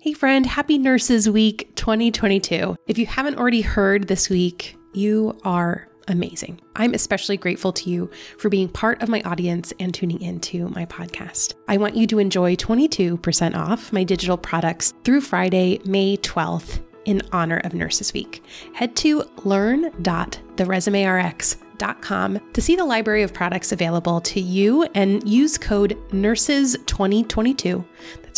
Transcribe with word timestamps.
Hey, 0.00 0.12
friend, 0.12 0.46
happy 0.46 0.78
Nurses 0.78 1.28
Week 1.28 1.74
2022. 1.74 2.76
If 2.86 2.98
you 2.98 3.06
haven't 3.06 3.36
already 3.36 3.62
heard 3.62 4.06
this 4.06 4.30
week, 4.30 4.76
you 4.94 5.36
are 5.42 5.88
amazing. 6.06 6.60
I'm 6.76 6.94
especially 6.94 7.36
grateful 7.36 7.72
to 7.72 7.90
you 7.90 8.08
for 8.38 8.48
being 8.48 8.68
part 8.68 9.02
of 9.02 9.08
my 9.08 9.22
audience 9.22 9.72
and 9.80 9.92
tuning 9.92 10.22
into 10.22 10.68
my 10.68 10.86
podcast. 10.86 11.54
I 11.66 11.78
want 11.78 11.96
you 11.96 12.06
to 12.06 12.20
enjoy 12.20 12.54
22% 12.54 13.56
off 13.56 13.92
my 13.92 14.04
digital 14.04 14.36
products 14.36 14.94
through 15.02 15.22
Friday, 15.22 15.80
May 15.84 16.16
12th 16.18 16.78
in 17.04 17.20
honor 17.32 17.60
of 17.64 17.74
Nurses 17.74 18.12
Week. 18.12 18.44
Head 18.74 18.94
to 18.96 19.24
learn.theresumérx.com 19.44 22.40
to 22.52 22.60
see 22.60 22.76
the 22.76 22.84
library 22.84 23.22
of 23.22 23.32
products 23.32 23.72
available 23.72 24.20
to 24.20 24.40
you 24.40 24.84
and 24.94 25.28
use 25.28 25.58
code 25.58 25.96
NURSES2022 26.10 27.84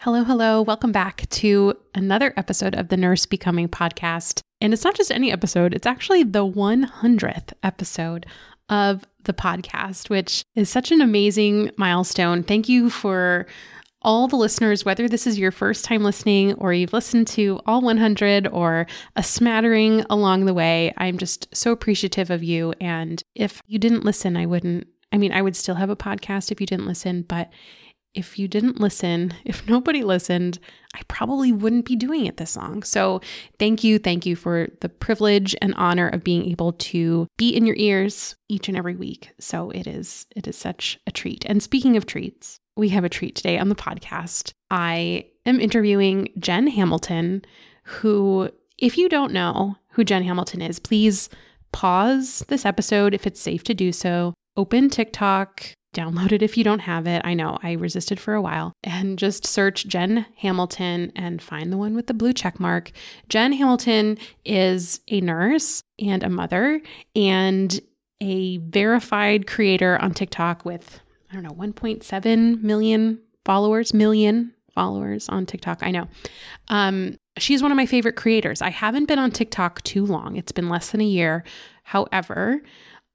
Hello, 0.03 0.25
hello. 0.25 0.61
Welcome 0.61 0.91
back 0.91 1.29
to 1.29 1.75
another 1.95 2.33
episode 2.35 2.75
of 2.75 2.89
the 2.89 2.97
Nurse 2.97 3.25
Becoming 3.25 3.69
podcast. 3.69 4.41
And 4.59 4.73
it's 4.73 4.83
not 4.83 4.95
just 4.95 5.13
any 5.13 5.31
episode, 5.31 5.73
it's 5.73 5.87
actually 5.87 6.23
the 6.23 6.45
100th 6.45 7.53
episode 7.63 8.25
of 8.67 9.05
the 9.23 9.31
podcast, 9.31 10.09
which 10.09 10.43
is 10.55 10.69
such 10.69 10.91
an 10.91 10.99
amazing 10.99 11.71
milestone. 11.77 12.43
Thank 12.43 12.67
you 12.67 12.89
for 12.89 13.47
all 14.01 14.27
the 14.27 14.35
listeners, 14.35 14.83
whether 14.83 15.07
this 15.07 15.25
is 15.25 15.39
your 15.39 15.51
first 15.51 15.85
time 15.85 16.03
listening 16.03 16.55
or 16.55 16.73
you've 16.73 16.91
listened 16.91 17.27
to 17.27 17.61
all 17.65 17.79
100 17.79 18.49
or 18.49 18.85
a 19.15 19.23
smattering 19.23 20.01
along 20.09 20.43
the 20.43 20.53
way. 20.53 20.93
I'm 20.97 21.17
just 21.17 21.47
so 21.55 21.71
appreciative 21.71 22.29
of 22.29 22.43
you. 22.43 22.73
And 22.81 23.23
if 23.35 23.61
you 23.67 23.79
didn't 23.79 24.03
listen, 24.03 24.35
I 24.35 24.47
wouldn't, 24.47 24.85
I 25.13 25.17
mean, 25.17 25.31
I 25.31 25.41
would 25.41 25.55
still 25.55 25.75
have 25.75 25.89
a 25.89 25.95
podcast 25.95 26.51
if 26.51 26.59
you 26.59 26.67
didn't 26.67 26.87
listen, 26.87 27.21
but 27.21 27.49
if 28.13 28.37
you 28.37 28.47
didn't 28.47 28.79
listen, 28.79 29.33
if 29.45 29.67
nobody 29.67 30.03
listened, 30.03 30.59
I 30.93 31.01
probably 31.07 31.51
wouldn't 31.51 31.85
be 31.85 31.95
doing 31.95 32.25
it 32.25 32.37
this 32.37 32.55
long. 32.55 32.83
So, 32.83 33.21
thank 33.59 33.83
you. 33.83 33.99
Thank 33.99 34.25
you 34.25 34.35
for 34.35 34.67
the 34.81 34.89
privilege 34.89 35.55
and 35.61 35.73
honor 35.75 36.07
of 36.07 36.23
being 36.23 36.45
able 36.49 36.73
to 36.73 37.27
be 37.37 37.55
in 37.55 37.65
your 37.65 37.75
ears 37.77 38.35
each 38.49 38.67
and 38.67 38.77
every 38.77 38.95
week. 38.95 39.31
So, 39.39 39.69
it 39.71 39.87
is 39.87 40.25
it 40.35 40.47
is 40.47 40.57
such 40.57 40.99
a 41.07 41.11
treat. 41.11 41.45
And 41.47 41.61
speaking 41.63 41.97
of 41.97 42.05
treats, 42.05 42.59
we 42.75 42.89
have 42.89 43.03
a 43.03 43.09
treat 43.09 43.35
today 43.35 43.57
on 43.57 43.69
the 43.69 43.75
podcast. 43.75 44.53
I 44.71 45.27
am 45.45 45.59
interviewing 45.59 46.29
Jen 46.39 46.67
Hamilton, 46.67 47.43
who 47.83 48.49
if 48.77 48.97
you 48.97 49.09
don't 49.09 49.33
know 49.33 49.77
who 49.89 50.03
Jen 50.03 50.23
Hamilton 50.23 50.61
is, 50.61 50.79
please 50.79 51.29
pause 51.71 52.43
this 52.47 52.65
episode 52.65 53.13
if 53.13 53.27
it's 53.27 53.41
safe 53.41 53.63
to 53.63 53.73
do 53.73 53.91
so. 53.91 54.33
Open 54.55 54.89
TikTok, 54.89 55.73
Download 55.93 56.31
it 56.31 56.41
if 56.41 56.57
you 56.57 56.63
don't 56.63 56.79
have 56.79 57.05
it. 57.07 57.21
I 57.23 57.33
know 57.33 57.59
I 57.61 57.73
resisted 57.73 58.19
for 58.19 58.33
a 58.33 58.41
while. 58.41 58.73
And 58.83 59.17
just 59.17 59.45
search 59.45 59.87
Jen 59.87 60.25
Hamilton 60.37 61.11
and 61.15 61.41
find 61.41 61.71
the 61.71 61.77
one 61.77 61.95
with 61.95 62.07
the 62.07 62.13
blue 62.13 62.33
check 62.33 62.59
mark. 62.59 62.91
Jen 63.29 63.53
Hamilton 63.53 64.17
is 64.43 64.99
a 65.07 65.21
nurse 65.21 65.83
and 65.99 66.23
a 66.23 66.29
mother 66.29 66.81
and 67.15 67.79
a 68.21 68.57
verified 68.57 69.45
creator 69.47 70.01
on 70.01 70.13
TikTok 70.13 70.65
with, 70.65 70.99
I 71.29 71.35
don't 71.35 71.43
know, 71.43 71.51
1.7 71.51 72.61
million 72.61 73.19
followers, 73.45 73.93
million 73.93 74.53
followers 74.73 75.29
on 75.29 75.45
TikTok. 75.45 75.79
I 75.83 75.91
know. 75.91 76.07
Um, 76.69 77.17
she's 77.37 77.61
one 77.61 77.71
of 77.71 77.75
my 77.75 77.85
favorite 77.85 78.15
creators. 78.15 78.61
I 78.61 78.69
haven't 78.69 79.05
been 79.05 79.19
on 79.19 79.31
TikTok 79.31 79.83
too 79.83 80.05
long, 80.05 80.35
it's 80.37 80.51
been 80.51 80.69
less 80.69 80.91
than 80.91 81.01
a 81.01 81.05
year. 81.05 81.43
However, 81.83 82.61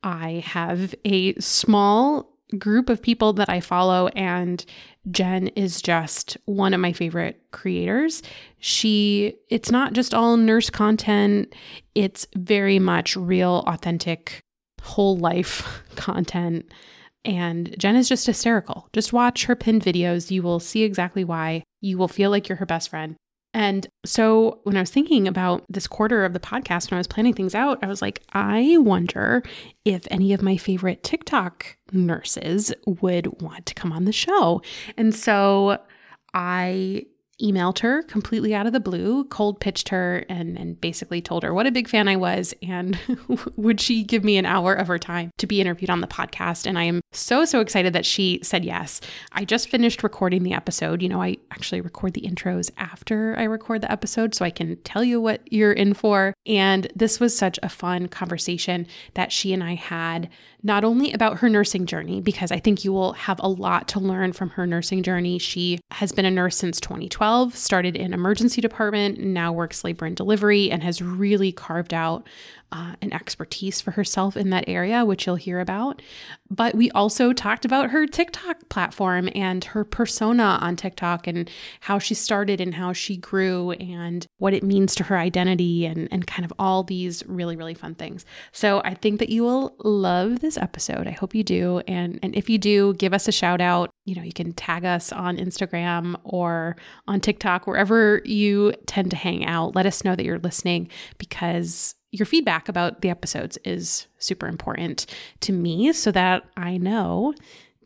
I 0.03 0.45
have 0.47 0.95
a 1.05 1.35
small 1.41 2.38
group 2.57 2.89
of 2.89 3.03
people 3.03 3.33
that 3.35 3.49
I 3.49 3.61
follow, 3.61 4.09
and 4.09 4.65
Jen 5.11 5.49
is 5.49 5.83
just 5.83 6.37
one 6.47 6.73
of 6.73 6.81
my 6.81 6.93
favorite 6.93 7.41
creators. 7.51 8.23
She, 8.59 9.35
it's 9.51 9.71
not 9.71 9.93
just 9.93 10.15
all 10.15 10.37
nurse 10.37 10.71
content, 10.71 11.55
it's 11.95 12.27
very 12.37 12.79
much 12.79 13.17
real, 13.17 13.65
authentic, 13.67 14.41
whole 14.83 15.17
life 15.17 15.83
content. 15.97 16.73
And 17.25 17.75
Jen 17.79 17.97
is 17.97 18.09
just 18.09 18.27
hysterical. 18.27 18.89
Just 18.93 19.13
watch 19.13 19.45
her 19.45 19.57
pinned 19.57 19.83
videos. 19.83 20.31
You 20.31 20.43
will 20.43 20.61
see 20.61 20.85
exactly 20.85 21.25
why. 21.25 21.65
You 21.81 21.99
will 21.99 22.09
feel 22.09 22.31
like 22.31 22.49
you're 22.49 22.57
her 22.57 22.67
best 22.67 22.89
friend. 22.89 23.17
And 23.55 23.89
so 24.05 24.61
when 24.65 24.77
I 24.77 24.81
was 24.81 24.91
thinking 24.91 25.27
about 25.27 25.65
this 25.69 25.87
quarter 25.87 26.25
of 26.25 26.33
the 26.33 26.41
podcast, 26.41 26.91
when 26.91 26.97
I 26.97 27.01
was 27.01 27.07
planning 27.07 27.35
things 27.35 27.55
out, 27.55 27.79
I 27.83 27.87
was 27.87 28.03
like, 28.03 28.23
I 28.33 28.77
wonder 28.79 29.43
if 29.85 30.07
any 30.11 30.33
of 30.33 30.43
my 30.43 30.57
favorite 30.57 31.03
TikTok 31.03 31.77
nurses 31.93 32.73
would 32.87 33.41
want 33.41 33.67
to 33.67 33.75
come 33.75 33.93
on 33.93 34.05
the 34.05 34.13
show. 34.13 34.63
And 34.97 35.15
so 35.15 35.79
I 36.35 37.07
emailed 37.43 37.79
her 37.79 38.03
completely 38.03 38.55
out 38.55 38.67
of 38.67 38.73
the 38.73 38.81
blue, 38.81 39.25
cold 39.25 39.61
pitched 39.61 39.89
her, 39.91 40.25
and, 40.29 40.59
and 40.59 40.81
basically 40.81 41.21
told 41.21 41.43
her 41.43 41.55
what 41.55 41.67
a 41.67 41.71
big 41.71 41.89
fan 41.89 42.09
I 42.09 42.17
was 42.17 42.55
and 42.63 42.99
would 43.57 43.81
she 43.81 44.03
give 44.03 44.25
me 44.25 44.37
an 44.37 44.47
hour 44.47 44.75
of 44.75 44.89
her 44.89 44.99
time 44.99 45.31
to 45.39 45.47
be 45.47 45.61
interviewed 45.61 45.91
on 45.91 46.01
the 46.01 46.07
podcast. 46.07 46.67
And 46.67 46.79
I 46.79 46.85
am 46.85 47.01
so, 47.13 47.45
so 47.45 47.61
excited 47.61 47.93
that 47.93 48.07
she 48.07 48.41
said 48.43 48.65
yes. 48.65 49.01
I 49.33 49.45
just 49.45 49.69
finished 49.69 50.03
recording 50.03 50.43
the 50.43 50.53
episode. 50.53 51.03
You 51.03 51.09
know, 51.09 51.23
I 51.23 51.37
actually 51.51 51.81
record 51.81 52.15
the 52.15 52.23
intros 52.23 52.71
after 52.77 53.37
I 53.39 53.45
record 53.45 53.83
the 53.83 53.93
episode 53.93 54.35
so 54.35 54.45
I 54.45 54.51
can 54.51 54.77
tell 54.83 55.05
you 55.05 55.21
what 55.21 55.41
you're 55.53 55.73
in 55.73 55.95
for. 55.95 56.35
And 56.47 56.91
this 56.95 57.21
was 57.21 57.37
such 57.37 57.59
a 57.63 57.69
fun 57.69 58.09
conversation 58.09 58.87
that 59.15 59.33
she 59.33 59.53
and 59.53 59.63
I 59.63 59.75
had, 59.75 60.29
not 60.63 60.85
only 60.85 61.13
about 61.13 61.39
her 61.39 61.49
nursing 61.49 61.87
journey, 61.87 62.21
because 62.21 62.51
I 62.51 62.59
think 62.59 62.85
you 62.85 62.93
will 62.93 63.13
have 63.13 63.39
a 63.41 63.49
lot 63.49 63.89
to 63.89 64.01
learn 64.01 64.33
from 64.33 64.51
her 64.51 64.67
nursing 64.67 65.03
journey. 65.03 65.39
She 65.39 65.79
has 65.93 66.11
been 66.11 66.25
a 66.25 66.31
nurse 66.31 66.57
since 66.57 66.81
2012, 66.81 67.57
started 67.57 67.97
in 67.97 68.13
emergency 68.13 68.61
department, 68.61 69.21
now 69.21 69.53
works 69.53 69.85
labor 69.85 70.07
and 70.07 70.17
delivery, 70.17 70.71
and 70.71 70.83
has 70.83 71.01
really 71.01 71.53
carved 71.53 71.95
out 71.95 72.27
uh, 72.71 72.95
an 73.01 73.13
expertise 73.13 73.81
for 73.81 73.93
herself 73.93 74.37
in 74.37 74.51
that 74.51 74.65
area, 74.69 75.05
which 75.05 75.27
you'll 75.27 75.37
hear 75.37 75.61
about. 75.61 76.03
But 76.51 76.75
we 76.75 76.91
also 76.91 77.33
talked 77.33 77.65
about 77.65 77.91
her 77.91 78.07
TikTok 78.07 78.69
platform 78.69 79.29
and 79.35 79.65
her 79.65 79.85
persona 79.85 80.59
on 80.61 80.77
TikTok 80.77 81.27
and 81.27 81.51
how 81.81 81.99
she 81.99 82.15
started 82.15 82.61
and 82.61 82.75
how 82.75 82.93
she 82.93 83.17
grew 83.17 83.73
and 83.73 84.27
what 84.39 84.55
it 84.55 84.63
means 84.63 84.95
to 84.97 85.05
her 85.05 85.17
identity 85.17 85.87
and, 85.87 86.09
and 86.11 86.27
kind 86.27 86.45
of 86.45 86.53
all 86.59 86.83
these 86.83 87.25
really, 87.27 87.57
really 87.57 87.75
fun 87.75 87.95
things. 87.95 88.25
So 88.53 88.83
I 88.85 88.95
think 88.95 89.19
that 89.21 89.31
you 89.31 89.45
will 89.45 89.75
love 89.85 90.41
this 90.41 90.57
episode. 90.59 91.07
I 91.07 91.13
hope 91.13 91.35
you 91.35 91.45
do. 91.45 91.81
And, 91.89 92.19
and 92.23 92.35
if 92.35 92.51
you 92.51 92.59
do, 92.59 92.95
give 92.95 93.15
us 93.15 93.29
a 93.29 93.33
shout 93.33 93.61
out. 93.61 93.91
You 94.05 94.15
know, 94.15 94.23
you 94.23 94.33
can 94.33 94.53
tag 94.53 94.85
us 94.85 95.13
on 95.13 95.37
Instagram 95.37 96.17
or 96.25 96.77
on 97.07 97.21
TikTok, 97.21 97.67
wherever 97.67 98.23
you 98.25 98.73
tend 98.87 99.11
to 99.11 99.17
hang 99.17 99.45
out. 99.45 99.75
Let 99.75 99.87
us 99.87 100.05
know 100.05 100.17
that 100.17 100.25
you're 100.25 100.39
listening 100.39 100.89
because 101.19 101.95
your 102.11 102.27
feedback 102.27 102.69
about 102.69 103.03
the 103.03 103.11
episodes 103.11 103.59
is 103.65 104.07
super 104.19 104.47
important 104.47 105.07
to 105.41 105.53
me 105.53 105.93
so 105.93 106.11
that 106.13 106.45
I 106.57 106.79
know 106.79 107.35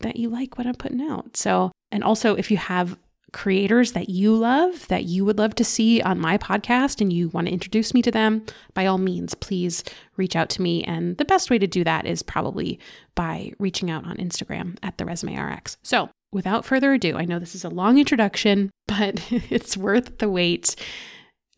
that 0.01 0.17
you 0.17 0.29
like 0.29 0.59
what 0.59 0.67
I'm 0.67 0.75
putting 0.75 1.03
out. 1.03 1.37
So, 1.37 1.73
and 1.91 2.05
also 2.05 2.35
if 2.35 2.51
you 2.51 2.57
have 2.57 2.97
creators 3.33 3.93
that 3.93 4.11
you 4.11 4.35
love 4.35 4.87
that 4.89 5.05
you 5.05 5.25
would 5.25 5.39
love 5.39 5.55
to 5.55 5.65
see 5.65 6.03
on 6.03 6.21
my 6.21 6.37
podcast 6.37 7.01
and 7.01 7.13
you 7.13 7.31
want 7.31 7.47
to 7.47 7.53
introduce 7.53 7.95
me 7.95 8.03
to 8.03 8.11
them, 8.11 8.45
by 8.75 8.87
all 8.87 8.99
means, 8.99 9.35
please 9.35 9.83
reach 10.17 10.37
out 10.37 10.51
to 10.51 10.63
me. 10.63 10.85
And 10.85 11.17
the 11.17 11.25
best 11.25 11.51
way 11.51 11.59
to 11.59 11.67
do 11.67 11.83
that 11.85 12.07
is 12.07 12.23
probably 12.23 12.79
by 13.15 13.53
reaching 13.59 13.91
out 13.91 14.05
on 14.05 14.17
Instagram 14.17 14.77
at 14.83 14.99
the 14.99 15.05
resume 15.05 15.37
RX. 15.37 15.77
So, 15.83 16.11
without 16.31 16.65
further 16.65 16.93
ado, 16.93 17.17
I 17.17 17.25
know 17.25 17.39
this 17.39 17.55
is 17.55 17.65
a 17.65 17.71
long 17.71 17.99
introduction, 17.99 18.71
but 18.87 19.27
it's 19.31 19.77
worth 19.77 20.19
the 20.19 20.29
wait. 20.29 20.77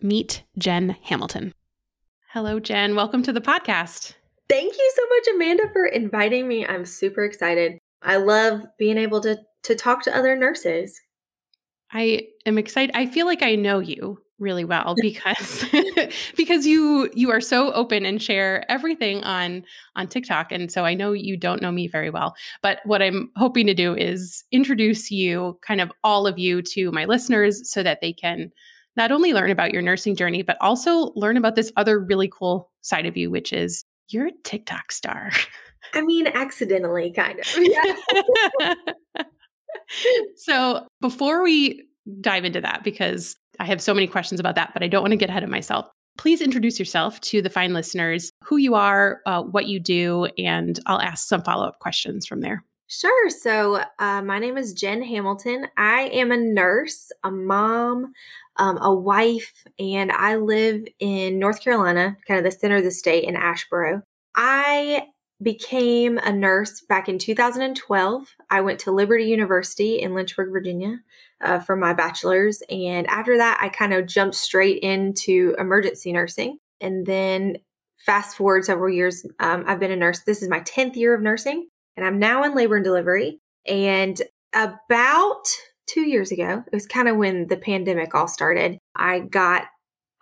Meet 0.01 0.43
Jen 0.59 0.97
Hamilton. 1.03 1.55
Hello, 2.35 2.59
Jen. 2.59 2.97
Welcome 2.97 3.23
to 3.23 3.33
the 3.33 3.41
podcast. 3.41 4.15
Thank 4.49 4.75
you 4.77 4.93
so 4.97 5.03
much, 5.09 5.37
Amanda, 5.37 5.73
for 5.73 5.87
inviting 5.87 6.49
me. 6.49 6.67
I'm 6.67 6.85
super 6.85 7.23
excited. 7.23 7.79
I 8.03 8.17
love 8.17 8.65
being 8.77 8.99
able 8.99 9.21
to 9.21 9.39
to 9.63 9.77
talk 9.77 10.03
to 10.03 10.17
other 10.17 10.35
nurses. 10.35 11.01
I 11.93 12.27
am 12.45 12.59
excited. 12.59 12.91
I 12.97 13.07
feel 13.07 13.27
like 13.27 13.45
I 13.45 13.55
know 13.55 13.79
you 13.79 14.19
really 14.41 14.65
well 14.65 14.97
because 15.01 15.65
because 16.37 16.67
you 16.67 17.09
you 17.15 17.31
are 17.31 17.41
so 17.41 17.73
open 17.73 18.05
and 18.05 18.21
share 18.21 18.69
everything 18.69 19.23
on 19.23 19.63
on 19.95 20.09
TikTok 20.09 20.51
and 20.51 20.73
so 20.73 20.85
I 20.85 20.95
know 20.95 21.13
you 21.13 21.37
don't 21.37 21.63
know 21.63 21.71
me 21.71 21.87
very 21.87 22.11
well 22.11 22.35
but 22.63 22.81
what 22.85 23.01
I'm 23.01 23.31
hoping 23.37 23.69
to 23.69 23.75
do 23.75 23.95
is 23.95 24.43
introduce 24.51 25.09
you 25.09 25.57
kind 25.65 25.81
of 25.81 25.93
all 26.03 26.27
of 26.27 26.37
you 26.37 26.63
to 26.63 26.91
my 26.91 27.05
listeners 27.05 27.71
so 27.71 27.85
that 27.85 28.01
they 28.01 28.13
can 28.13 28.51
not 28.97 29.13
only 29.13 29.33
learn 29.33 29.51
about 29.51 29.73
your 29.73 29.83
nursing 29.83 30.17
journey, 30.17 30.43
but 30.43 30.57
also 30.61 31.13
learn 31.15 31.37
about 31.37 31.57
this 31.57 31.73
other 31.77 31.99
really 31.99 32.29
cool 32.29 32.71
side 32.83 33.07
of 33.07 33.17
you, 33.17 33.31
which 33.31 33.53
is 33.53 33.85
you're 34.09 34.29
a 34.29 34.33
TikTok 34.45 34.93
star. 34.93 35.31
I 35.95 36.03
mean, 36.03 36.27
accidentally, 36.29 37.13
kind 37.13 37.41
of. 37.41 37.47
Yeah. 37.57 38.75
so 40.37 40.87
before 41.01 41.43
we 41.43 41.85
dive 42.21 42.45
into 42.45 42.61
that, 42.61 42.85
because 42.85 43.37
I 43.61 43.67
have 43.67 43.81
so 43.81 43.95
many 43.95 44.07
questions 44.07 44.41
about 44.41 44.55
that, 44.57 44.73
but 44.73 44.83
I 44.83 44.89
don't 44.89 45.03
want 45.03 45.13
to 45.13 45.17
get 45.17 45.31
ahead 45.31 45.43
of 45.43 45.51
myself. 45.51 45.89
Please 46.17 46.41
introduce 46.41 46.79
yourself 46.79 47.21
to 47.23 47.43
the 47.43 47.51
fine 47.51 47.73
listeners, 47.73 48.31
who 48.45 48.57
you 48.57 48.75
are, 48.75 49.21
uh, 49.27 49.43
what 49.43 49.67
you 49.67 49.81
do, 49.81 50.27
and 50.39 50.79
I'll 50.87 51.01
ask 51.01 51.27
some 51.27 51.43
follow 51.43 51.67
up 51.67 51.81
questions 51.81 52.27
from 52.27 52.41
there. 52.41 52.65
Sure. 53.01 53.29
So, 53.29 53.83
uh, 53.99 54.23
my 54.23 54.39
name 54.39 54.57
is 54.57 54.73
Jen 54.73 55.03
Hamilton. 55.03 55.67
I 55.77 56.03
am 56.13 56.31
a 56.31 56.37
nurse, 56.37 57.11
a 57.25 57.31
mom, 57.31 58.13
um, 58.57 58.79
a 58.81 58.95
wife, 58.95 59.65
and 59.81 60.13
I 60.13 60.37
live 60.37 60.85
in 61.01 61.41
North 61.41 61.61
Carolina, 61.61 62.17
kind 62.29 62.39
of 62.39 62.45
the 62.45 62.57
center 62.57 62.77
of 62.77 62.85
the 62.85 62.93
state 62.93 63.25
in 63.25 63.35
Asheboro. 63.35 64.03
I 64.37 65.09
became 65.43 66.19
a 66.19 66.33
nurse 66.33 66.83
back 66.89 67.09
in 67.09 67.19
2012. 67.19 68.29
I 68.49 68.61
went 68.61 68.79
to 68.81 68.93
Liberty 68.93 69.25
University 69.25 70.01
in 70.01 70.15
Lynchburg, 70.15 70.53
Virginia 70.53 71.01
uh, 71.41 71.59
for 71.59 71.75
my 71.75 71.95
bachelor's. 71.95 72.63
And 72.71 73.09
after 73.09 73.37
that, 73.39 73.59
I 73.61 73.71
kind 73.71 73.93
of 73.93 74.07
jumped 74.07 74.37
straight 74.37 74.83
into 74.85 75.57
emergency 75.59 76.13
nursing. 76.13 76.59
And 76.81 77.05
then 77.07 77.57
fast 77.99 78.37
forward 78.37 78.65
several 78.65 78.95
years, 78.95 79.27
um, 79.41 79.65
I've 79.67 79.81
been 79.81 79.91
a 79.91 79.97
nurse. 79.97 80.21
This 80.21 80.43
is 80.43 80.49
my 80.49 80.61
10th 80.61 80.95
year 80.95 81.13
of 81.13 81.23
nursing, 81.23 81.69
and 81.97 82.05
I'm 82.05 82.19
now 82.19 82.45
in 82.45 82.55
labor 82.55 82.77
and 82.77 82.85
delivery. 82.85 83.41
And 83.67 84.21
about 84.55 85.45
two 85.87 86.03
years 86.03 86.33
ago, 86.33 86.63
it 86.67 86.75
was 86.75 86.87
kind 86.87 87.09
of 87.09 87.17
when 87.17 87.47
the 87.49 87.57
pandemic 87.57 88.15
all 88.15 88.29
started, 88.29 88.79
I 88.95 89.21
got 89.21 89.65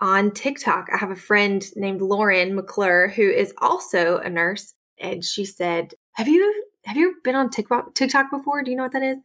on 0.00 0.32
TikTok. 0.32 0.88
I 0.92 0.96
have 0.96 1.10
a 1.10 1.16
friend 1.16 1.64
named 1.76 2.00
Lauren 2.00 2.54
McClure 2.54 3.08
who 3.08 3.28
is 3.30 3.54
also 3.58 4.18
a 4.18 4.28
nurse, 4.28 4.74
and 4.98 5.24
she 5.24 5.44
said, 5.44 5.94
"Have 6.14 6.28
you 6.28 6.64
have 6.84 6.96
you 6.96 7.16
been 7.22 7.36
on 7.36 7.50
TikTok 7.50 7.94
TikTok 7.94 8.30
before? 8.30 8.62
Do 8.62 8.70
you 8.70 8.76
know 8.76 8.82
what 8.84 8.92
that 8.92 9.02
is?" 9.02 9.18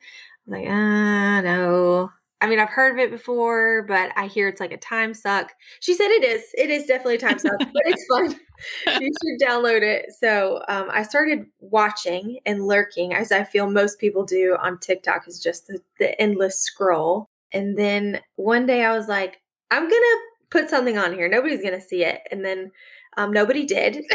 I'm 0.48 0.54
like, 0.54 0.68
"Ah, 0.70 1.38
uh, 1.38 1.42
no." 1.42 2.12
I 2.40 2.48
mean, 2.48 2.60
I've 2.60 2.70
heard 2.70 2.94
of 2.94 3.00
it 3.00 3.10
before, 3.10 3.84
but 3.88 4.12
I 4.16 4.28
hear 4.28 4.48
it's 4.48 4.60
like 4.60 4.72
a 4.72 4.78
time 4.78 5.14
suck. 5.14 5.54
She 5.80 5.94
said 5.96 6.10
it 6.10 6.24
is. 6.24 6.44
It 6.56 6.70
is 6.70 6.86
definitely 6.86 7.16
a 7.16 7.20
time 7.20 7.40
suck, 7.40 7.58
but 7.60 7.84
it's 7.86 8.06
fun. 8.08 8.40
you 9.02 9.12
should 9.12 9.48
download 9.48 9.82
it. 9.82 10.08
So 10.20 10.62
um, 10.68 10.88
I 10.92 11.04
started 11.04 11.46
watching 11.60 12.40
and 12.46 12.68
lurking, 12.68 13.14
as 13.14 13.32
I 13.32 13.44
feel 13.44 13.70
most 13.70 14.00
people 14.00 14.24
do 14.24 14.56
on 14.62 14.80
TikTok, 14.80 15.28
is 15.28 15.42
just 15.42 15.68
the, 15.68 15.80
the 16.00 16.20
endless 16.22 16.60
scroll. 16.60 17.30
And 17.52 17.78
then 17.78 18.22
one 18.36 18.66
day 18.66 18.84
I 18.84 18.96
was 18.96 19.08
like, 19.08 19.42
I'm 19.72 19.90
going 19.90 19.92
to 19.92 20.18
put 20.50 20.70
something 20.70 20.98
on 20.98 21.14
here. 21.14 21.28
Nobody's 21.28 21.62
going 21.62 21.74
to 21.74 21.82
see 21.82 22.04
it. 22.04 22.22
And 22.32 22.46
then 22.46 22.72
um, 23.18 23.32
nobody 23.32 23.66
did 23.66 24.06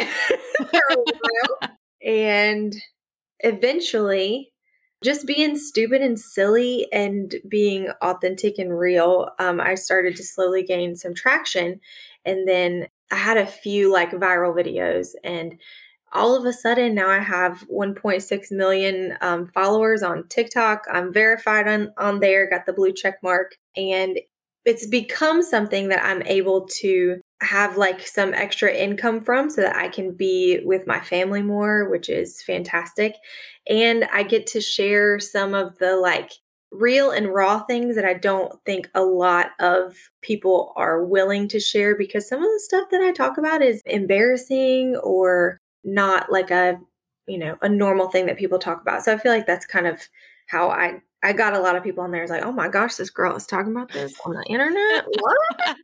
and 2.05 2.75
eventually, 3.41 4.52
just 5.03 5.27
being 5.27 5.57
stupid 5.57 6.01
and 6.01 6.19
silly 6.19 6.87
and 6.93 7.35
being 7.49 7.89
authentic 8.01 8.59
and 8.59 8.79
real, 8.79 9.31
um, 9.39 9.61
I 9.61 9.75
started 9.75 10.17
to 10.17 10.25
slowly 10.25 10.63
gain 10.63 10.97
some 10.97 11.15
traction. 11.15 11.81
And 12.25 12.47
then 12.47 12.87
I 13.11 13.17
had 13.17 13.37
a 13.37 13.47
few 13.47 13.93
like 13.93 14.13
viral 14.13 14.55
videos, 14.57 15.11
and 15.23 15.59
all 16.15 16.35
of 16.37 16.45
a 16.45 16.53
sudden 16.53 16.95
now 16.95 17.09
I 17.09 17.19
have 17.19 17.65
1.6 17.71 18.53
million 18.53 19.17
um, 19.21 19.47
followers 19.47 20.03
on 20.03 20.29
TikTok. 20.29 20.85
I'm 20.91 21.13
verified 21.13 21.69
on 21.69 21.93
on 21.99 22.21
there, 22.21 22.49
got 22.49 22.65
the 22.65 22.73
blue 22.73 22.93
check 22.93 23.17
mark, 23.23 23.57
and 23.77 24.19
it's 24.65 24.87
become 24.87 25.43
something 25.43 25.89
that 25.89 26.05
I'm 26.05 26.23
able 26.23 26.67
to 26.81 27.21
have 27.43 27.77
like 27.77 28.07
some 28.07 28.33
extra 28.35 28.73
income 28.73 29.21
from 29.21 29.51
so 29.51 29.63
that 29.63 29.77
I 29.77 29.89
can 29.89 30.13
be 30.13 30.61
with 30.65 30.87
my 30.87 31.01
family 31.01 31.43
more, 31.43 31.89
which 31.91 32.09
is 32.09 32.43
fantastic. 32.43 33.15
And 33.69 34.05
I 34.13 34.23
get 34.23 34.47
to 34.49 34.61
share 34.61 35.19
some 35.19 35.55
of 35.55 35.79
the 35.79 35.97
like 35.97 36.33
real 36.71 37.11
and 37.11 37.33
raw 37.33 37.61
things 37.65 37.97
that 37.97 38.05
I 38.05 38.15
don't 38.15 38.53
think 38.65 38.89
a 38.95 39.03
lot 39.03 39.51
of 39.61 39.95
people 40.23 40.73
are 40.77 41.05
willing 41.05 41.47
to 41.49 41.61
share 41.61 41.97
because 41.97 42.29
some 42.29 42.43
of 42.43 42.51
the 42.51 42.61
stuff 42.61 42.89
that 42.91 43.03
I 43.03 43.13
talk 43.13 43.37
about 43.37 43.63
is 43.63 43.83
embarrassing 43.85 44.97
or 45.03 45.59
not 45.85 46.33
like 46.33 46.51
a, 46.51 46.79
you 47.27 47.39
know, 47.39 47.57
a 47.61 47.69
normal 47.69 48.09
thing 48.09 48.27
that 48.27 48.39
people 48.39 48.59
talk 48.59 48.81
about. 48.81 49.03
So 49.05 49.13
I 49.13 49.19
feel 49.19 49.33
like 49.33 49.47
that's 49.47 49.67
kind 49.67 49.87
of 49.87 50.01
how 50.49 50.71
I 50.71 51.01
I 51.25 51.33
got 51.33 51.55
a 51.55 51.61
lot 51.61 51.77
of 51.77 51.85
people 51.85 52.03
on 52.03 52.11
there. 52.11 52.23
It's 52.23 52.33
like, 52.33 52.45
oh 52.45 52.51
my 52.51 52.69
gosh, 52.69 52.97
this 52.97 53.11
girl 53.11 53.37
is 53.37 53.47
talking 53.47 53.71
about 53.71 53.93
this 53.93 54.13
on 54.27 54.35
the 54.35 54.45
internet. 54.49 55.07
What? 55.21 55.77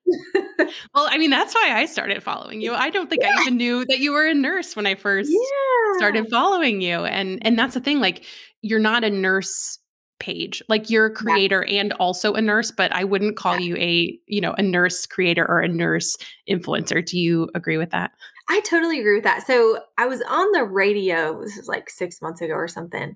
well, 0.94 1.06
I 1.08 1.16
mean, 1.16 1.30
that's 1.30 1.54
why 1.54 1.74
I 1.74 1.86
started 1.86 2.22
following 2.24 2.60
you. 2.60 2.74
I 2.74 2.90
don't 2.90 3.08
think 3.08 3.22
yeah. 3.22 3.34
I 3.36 3.42
even 3.42 3.56
knew 3.56 3.84
that 3.84 4.00
you 4.00 4.12
were 4.12 4.26
a 4.26 4.34
nurse 4.34 4.74
when 4.74 4.86
I 4.86 4.96
first 4.96 5.30
yeah. 5.30 5.98
started 5.98 6.28
following 6.28 6.80
you. 6.80 7.04
And 7.04 7.38
and 7.46 7.58
that's 7.58 7.74
the 7.74 7.80
thing, 7.80 8.00
like 8.00 8.24
you're 8.62 8.80
not 8.80 9.04
a 9.04 9.10
nurse 9.10 9.78
page. 10.18 10.60
Like 10.68 10.90
you're 10.90 11.06
a 11.06 11.14
creator 11.14 11.64
yeah. 11.66 11.82
and 11.82 11.92
also 11.94 12.34
a 12.34 12.42
nurse, 12.42 12.72
but 12.72 12.92
I 12.92 13.04
wouldn't 13.04 13.36
call 13.36 13.60
you 13.60 13.76
a, 13.76 14.18
you 14.26 14.40
know, 14.40 14.52
a 14.58 14.62
nurse 14.62 15.06
creator 15.06 15.48
or 15.48 15.60
a 15.60 15.68
nurse 15.68 16.16
influencer. 16.50 17.06
Do 17.06 17.16
you 17.16 17.48
agree 17.54 17.78
with 17.78 17.90
that? 17.90 18.10
I 18.48 18.60
totally 18.62 18.98
agree 18.98 19.14
with 19.14 19.24
that. 19.24 19.46
So 19.46 19.78
I 19.96 20.06
was 20.06 20.20
on 20.22 20.50
the 20.50 20.64
radio, 20.64 21.40
this 21.40 21.56
was 21.56 21.68
like 21.68 21.88
six 21.88 22.20
months 22.20 22.40
ago 22.40 22.54
or 22.54 22.66
something 22.66 23.14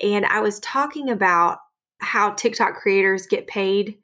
and 0.00 0.26
I 0.26 0.40
was 0.40 0.60
talking 0.60 1.10
about 1.10 1.58
how 2.00 2.30
TikTok 2.32 2.76
creators 2.76 3.26
get 3.26 3.46
paid 3.46 3.98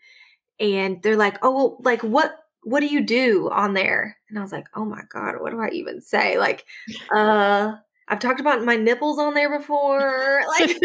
and 0.61 1.03
they're 1.03 1.17
like, 1.17 1.39
"Oh, 1.43 1.51
well, 1.55 1.79
like 1.85 2.03
what 2.03 2.37
what 2.63 2.81
do 2.81 2.87
you 2.87 3.03
do 3.03 3.51
on 3.51 3.75
there?" 3.75 4.17
And 4.29 4.39
I 4.39 4.43
was 4.43 4.53
like, 4.53 4.67
"Oh 4.75 4.85
my 4.85 5.03
god, 5.11 5.37
what 5.41 5.51
do 5.51 5.61
I 5.61 5.69
even 5.71 6.01
say?" 6.01 6.39
Like, 6.39 6.65
uh, 7.15 7.73
I've 8.09 8.19
talked 8.21 8.41
about 8.41 8.65
my 8.65 8.77
nipples 8.77 9.19
on 9.19 9.35
there 9.35 9.57
before. 9.59 10.43
Like, 10.59 10.83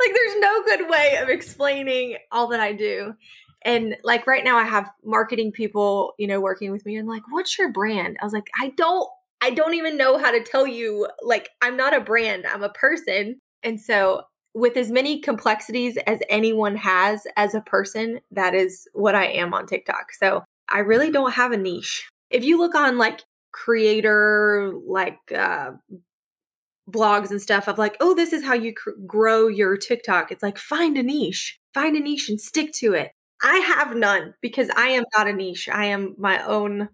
like 0.00 0.12
there's 0.14 0.40
no 0.40 0.62
good 0.64 0.90
way 0.90 1.18
of 1.22 1.28
explaining 1.28 2.16
all 2.32 2.48
that 2.48 2.60
I 2.60 2.72
do. 2.72 3.14
And 3.62 3.96
like 4.04 4.26
right 4.26 4.44
now 4.44 4.56
I 4.56 4.64
have 4.64 4.90
marketing 5.04 5.52
people, 5.52 6.14
you 6.18 6.26
know, 6.26 6.40
working 6.40 6.72
with 6.72 6.84
me 6.86 6.96
and 6.96 7.08
like, 7.08 7.22
"What's 7.30 7.58
your 7.58 7.70
brand?" 7.72 8.16
I 8.20 8.24
was 8.24 8.32
like, 8.32 8.50
"I 8.60 8.68
don't 8.76 9.08
I 9.40 9.50
don't 9.50 9.74
even 9.74 9.96
know 9.96 10.18
how 10.18 10.30
to 10.32 10.42
tell 10.42 10.66
you 10.66 11.08
like 11.22 11.50
I'm 11.62 11.76
not 11.76 11.94
a 11.94 12.00
brand, 12.00 12.46
I'm 12.46 12.62
a 12.62 12.68
person." 12.70 13.40
And 13.62 13.80
so 13.80 14.22
with 14.54 14.76
as 14.76 14.90
many 14.90 15.20
complexities 15.20 15.96
as 16.06 16.20
anyone 16.28 16.76
has 16.76 17.26
as 17.36 17.54
a 17.54 17.60
person, 17.60 18.20
that 18.30 18.54
is 18.54 18.88
what 18.92 19.14
I 19.14 19.26
am 19.26 19.54
on 19.54 19.66
TikTok. 19.66 20.12
So 20.12 20.44
I 20.68 20.80
really 20.80 21.10
don't 21.10 21.32
have 21.32 21.52
a 21.52 21.56
niche. 21.56 22.08
If 22.30 22.44
you 22.44 22.58
look 22.58 22.74
on 22.74 22.98
like 22.98 23.22
creator, 23.52 24.72
like 24.86 25.18
uh, 25.36 25.72
blogs 26.90 27.30
and 27.30 27.40
stuff 27.40 27.68
of 27.68 27.78
like, 27.78 27.96
oh, 28.00 28.14
this 28.14 28.32
is 28.32 28.44
how 28.44 28.54
you 28.54 28.74
cr- 28.74 28.90
grow 29.06 29.48
your 29.48 29.76
TikTok, 29.76 30.32
it's 30.32 30.42
like 30.42 30.58
find 30.58 30.96
a 30.96 31.02
niche, 31.02 31.58
find 31.74 31.96
a 31.96 32.00
niche 32.00 32.28
and 32.28 32.40
stick 32.40 32.72
to 32.74 32.94
it. 32.94 33.12
I 33.42 33.58
have 33.58 33.94
none 33.94 34.34
because 34.42 34.68
I 34.76 34.88
am 34.88 35.04
not 35.16 35.28
a 35.28 35.32
niche. 35.32 35.68
I 35.68 35.86
am 35.86 36.14
my 36.18 36.44
own 36.44 36.88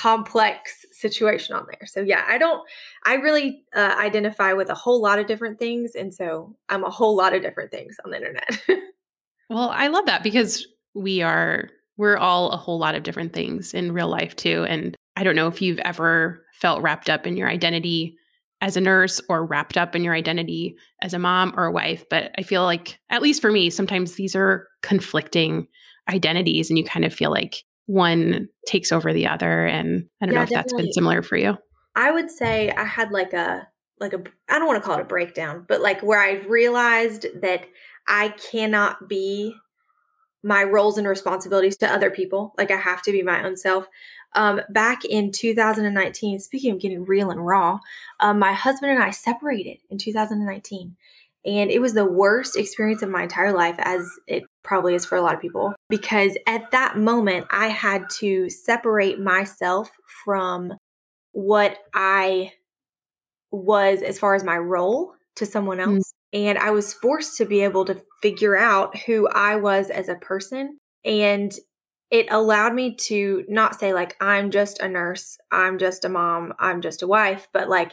complex 0.00 0.86
situation 0.92 1.54
on 1.54 1.66
there. 1.66 1.86
So 1.86 2.00
yeah, 2.00 2.24
I 2.26 2.38
don't 2.38 2.66
I 3.04 3.16
really 3.16 3.64
uh, 3.76 3.96
identify 3.98 4.54
with 4.54 4.70
a 4.70 4.74
whole 4.74 5.02
lot 5.02 5.18
of 5.18 5.26
different 5.26 5.58
things 5.58 5.94
and 5.94 6.14
so 6.14 6.56
I'm 6.70 6.84
a 6.84 6.90
whole 6.90 7.14
lot 7.14 7.34
of 7.34 7.42
different 7.42 7.70
things 7.70 7.96
on 8.02 8.10
the 8.10 8.16
internet. 8.16 8.62
well, 9.50 9.68
I 9.68 9.88
love 9.88 10.06
that 10.06 10.22
because 10.22 10.66
we 10.94 11.20
are 11.20 11.68
we're 11.98 12.16
all 12.16 12.50
a 12.50 12.56
whole 12.56 12.78
lot 12.78 12.94
of 12.94 13.02
different 13.02 13.34
things 13.34 13.74
in 13.74 13.92
real 13.92 14.08
life 14.08 14.34
too 14.36 14.64
and 14.70 14.96
I 15.16 15.22
don't 15.22 15.36
know 15.36 15.48
if 15.48 15.60
you've 15.60 15.80
ever 15.80 16.46
felt 16.54 16.80
wrapped 16.80 17.10
up 17.10 17.26
in 17.26 17.36
your 17.36 17.50
identity 17.50 18.16
as 18.62 18.78
a 18.78 18.80
nurse 18.80 19.20
or 19.28 19.44
wrapped 19.44 19.76
up 19.76 19.94
in 19.94 20.02
your 20.02 20.14
identity 20.14 20.76
as 21.02 21.12
a 21.12 21.18
mom 21.18 21.52
or 21.58 21.66
a 21.66 21.72
wife, 21.72 22.04
but 22.08 22.30
I 22.38 22.42
feel 22.42 22.62
like 22.62 22.98
at 23.10 23.20
least 23.20 23.42
for 23.42 23.52
me 23.52 23.68
sometimes 23.68 24.14
these 24.14 24.34
are 24.34 24.66
conflicting 24.82 25.68
identities 26.08 26.70
and 26.70 26.78
you 26.78 26.84
kind 26.84 27.04
of 27.04 27.12
feel 27.12 27.30
like 27.30 27.64
one 27.90 28.48
takes 28.66 28.92
over 28.92 29.12
the 29.12 29.26
other 29.26 29.66
and 29.66 30.06
i 30.20 30.26
don't 30.26 30.32
yeah, 30.32 30.38
know 30.38 30.42
if 30.44 30.48
definitely. 30.50 30.72
that's 30.72 30.72
been 30.72 30.92
similar 30.92 31.22
for 31.22 31.36
you 31.36 31.56
i 31.96 32.10
would 32.10 32.30
say 32.30 32.70
i 32.70 32.84
had 32.84 33.10
like 33.10 33.32
a 33.32 33.66
like 33.98 34.12
a 34.12 34.22
i 34.48 34.58
don't 34.58 34.66
want 34.66 34.80
to 34.80 34.86
call 34.86 34.98
it 34.98 35.02
a 35.02 35.04
breakdown 35.04 35.64
but 35.68 35.80
like 35.80 36.00
where 36.02 36.20
i 36.20 36.34
realized 36.46 37.26
that 37.40 37.66
i 38.06 38.28
cannot 38.50 39.08
be 39.08 39.54
my 40.42 40.62
roles 40.62 40.96
and 40.96 41.06
responsibilities 41.06 41.76
to 41.76 41.90
other 41.90 42.10
people 42.10 42.54
like 42.56 42.70
i 42.70 42.76
have 42.76 43.02
to 43.02 43.12
be 43.12 43.22
my 43.22 43.44
own 43.44 43.56
self 43.56 43.86
um, 44.36 44.60
back 44.70 45.04
in 45.04 45.32
2019 45.32 46.38
speaking 46.38 46.70
of 46.70 46.80
getting 46.80 47.04
real 47.04 47.30
and 47.30 47.44
raw 47.44 47.80
um, 48.20 48.38
my 48.38 48.52
husband 48.52 48.92
and 48.92 49.02
i 49.02 49.10
separated 49.10 49.78
in 49.90 49.98
2019 49.98 50.96
and 51.44 51.70
it 51.70 51.80
was 51.80 51.94
the 51.94 52.04
worst 52.04 52.56
experience 52.56 53.02
of 53.02 53.08
my 53.08 53.22
entire 53.22 53.52
life, 53.52 53.76
as 53.78 54.08
it 54.26 54.44
probably 54.62 54.94
is 54.94 55.06
for 55.06 55.16
a 55.16 55.22
lot 55.22 55.34
of 55.34 55.40
people, 55.40 55.74
because 55.88 56.36
at 56.46 56.70
that 56.70 56.98
moment, 56.98 57.46
I 57.50 57.68
had 57.68 58.04
to 58.18 58.50
separate 58.50 59.18
myself 59.18 59.90
from 60.24 60.72
what 61.32 61.78
I 61.94 62.52
was 63.50 64.02
as 64.02 64.18
far 64.18 64.34
as 64.34 64.44
my 64.44 64.56
role 64.56 65.14
to 65.36 65.46
someone 65.46 65.78
mm. 65.78 65.96
else. 65.96 66.12
Mm. 66.34 66.50
And 66.50 66.58
I 66.58 66.70
was 66.70 66.92
forced 66.92 67.36
to 67.38 67.44
be 67.44 67.62
able 67.62 67.84
to 67.86 68.00
figure 68.22 68.56
out 68.56 68.96
who 68.98 69.26
I 69.28 69.56
was 69.56 69.90
as 69.90 70.08
a 70.08 70.14
person. 70.14 70.78
And 71.04 71.52
it 72.10 72.26
allowed 72.30 72.74
me 72.74 72.94
to 73.06 73.44
not 73.48 73.78
say, 73.78 73.94
like, 73.94 74.16
I'm 74.20 74.50
just 74.50 74.80
a 74.80 74.88
nurse, 74.88 75.38
I'm 75.50 75.78
just 75.78 76.04
a 76.04 76.08
mom, 76.08 76.52
I'm 76.58 76.82
just 76.82 77.02
a 77.02 77.06
wife, 77.06 77.48
but 77.52 77.68
like, 77.68 77.92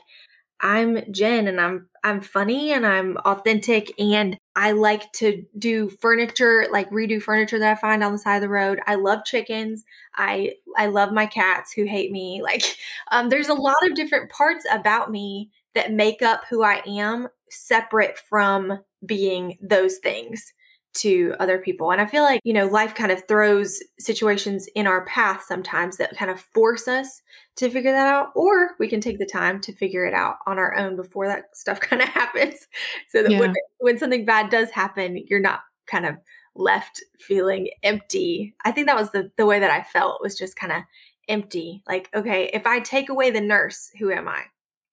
I'm 0.62 1.12
Jen 1.12 1.48
and 1.48 1.62
I'm 1.62 1.88
I'm 2.04 2.22
funny 2.22 2.72
and 2.72 2.86
I'm 2.86 3.18
authentic 3.18 3.94
and 4.00 4.38
I 4.56 4.72
like 4.72 5.12
to 5.14 5.44
do 5.58 5.90
furniture, 5.90 6.68
like 6.72 6.90
redo 6.90 7.22
furniture 7.22 7.60
that 7.60 7.78
I 7.78 7.80
find 7.80 8.04
on 8.04 8.12
the 8.14 8.18
side 8.18 8.38
of 8.38 8.42
the 8.42 8.50
road. 8.50 8.80
I 8.88 8.96
love 8.96 9.24
chickens. 9.26 9.84
I 10.16 10.54
I 10.78 10.88
love 10.88 11.12
my 11.12 11.26
cats 11.28 11.74
who 11.74 11.86
hate 11.86 12.12
me. 12.12 12.42
Like 12.48 12.78
um, 13.12 13.30
there's 13.30 13.50
a 13.50 13.54
lot 13.54 13.76
of 13.84 13.94
different 13.96 14.32
parts 14.32 14.66
about 14.72 15.12
me 15.12 15.52
that 15.76 15.92
make 15.92 16.22
up 16.22 16.44
who 16.50 16.64
I 16.64 16.82
am 16.88 17.28
separate 17.50 18.18
from 18.18 18.80
being 19.06 19.58
those 19.62 19.98
things 19.98 20.54
to 21.02 21.36
other 21.40 21.58
people. 21.58 21.92
And 21.92 22.02
I 22.02 22.06
feel 22.06 22.24
like, 22.24 22.42
you 22.44 22.54
know, 22.54 22.68
life 22.68 22.96
kind 22.96 23.12
of 23.12 23.28
throws 23.28 23.80
situations 24.00 24.68
in 24.76 24.88
our 24.88 25.06
path 25.06 25.44
sometimes 25.48 25.98
that 25.98 26.18
kind 26.18 26.32
of 26.32 26.40
force 26.54 26.88
us 26.88 27.22
to 27.58 27.70
figure 27.70 27.92
that 27.92 28.08
out, 28.08 28.30
or 28.36 28.72
we 28.80 28.88
can 28.88 29.02
take 29.02 29.20
the 29.20 29.26
time 29.26 29.60
to 29.62 29.74
figure 29.74 30.06
it 30.06 30.14
out 30.14 30.36
on 30.46 30.58
our 30.58 30.76
own 30.76 30.96
before 30.96 31.28
that 31.28 31.46
stuff 31.56 31.80
kind 31.80 32.02
of 32.02 32.10
happens. 32.10 32.68
So 33.10 33.24
that 33.24 33.32
yeah. 33.32 33.40
when, 33.40 33.54
when 33.80 33.98
something 33.98 34.26
bad 34.26 34.50
does 34.50 34.72
happen, 34.72 35.24
you're 35.28 35.40
not 35.40 35.62
kind 35.88 36.06
of 36.06 36.16
left 36.56 37.04
feeling 37.20 37.70
empty. 37.84 38.56
I 38.66 38.72
think 38.72 38.88
that 38.88 38.96
was 38.96 39.12
the, 39.12 39.32
the 39.38 39.46
way 39.46 39.60
that 39.60 39.72
I 39.72 39.84
felt 39.84 40.22
was 40.22 40.38
just 40.38 40.56
kind 40.56 40.74
of 40.74 40.84
empty. 41.28 41.84
Like, 41.88 42.10
okay, 42.16 42.50
if 42.54 42.66
I 42.66 42.80
take 42.80 43.10
away 43.10 43.32
the 43.32 43.42
nurse, 43.42 43.92
who 44.00 44.12
am 44.12 44.28
I? 44.28 44.44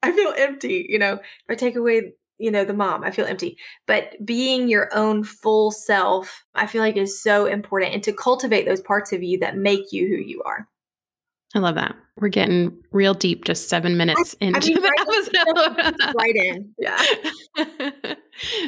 I 0.02 0.12
feel 0.12 0.34
empty, 0.36 0.86
you 0.88 0.98
know, 0.98 1.14
if 1.14 1.22
I 1.48 1.54
take 1.54 1.76
away 1.76 2.12
you 2.38 2.50
know, 2.50 2.64
the 2.64 2.74
mom. 2.74 3.04
I 3.04 3.10
feel 3.10 3.26
empty. 3.26 3.56
But 3.86 4.14
being 4.24 4.68
your 4.68 4.88
own 4.94 5.24
full 5.24 5.70
self, 5.70 6.44
I 6.54 6.66
feel 6.66 6.82
like 6.82 6.96
is 6.96 7.20
so 7.20 7.46
important 7.46 7.94
and 7.94 8.02
to 8.04 8.12
cultivate 8.12 8.66
those 8.66 8.80
parts 8.80 9.12
of 9.12 9.22
you 9.22 9.38
that 9.38 9.56
make 9.56 9.92
you 9.92 10.08
who 10.08 10.16
you 10.16 10.42
are. 10.44 10.68
I 11.54 11.60
love 11.60 11.76
that. 11.76 11.94
We're 12.16 12.28
getting 12.28 12.76
real 12.90 13.14
deep 13.14 13.44
just 13.44 13.68
seven 13.68 13.96
minutes 13.96 14.34
I, 14.40 14.46
into 14.46 14.60
I 14.60 14.66
mean, 14.66 14.74
the 14.74 14.88
right 14.88 15.88
episode. 15.88 16.14
right 16.16 16.36
in. 16.36 16.74
Yeah. 16.78 18.14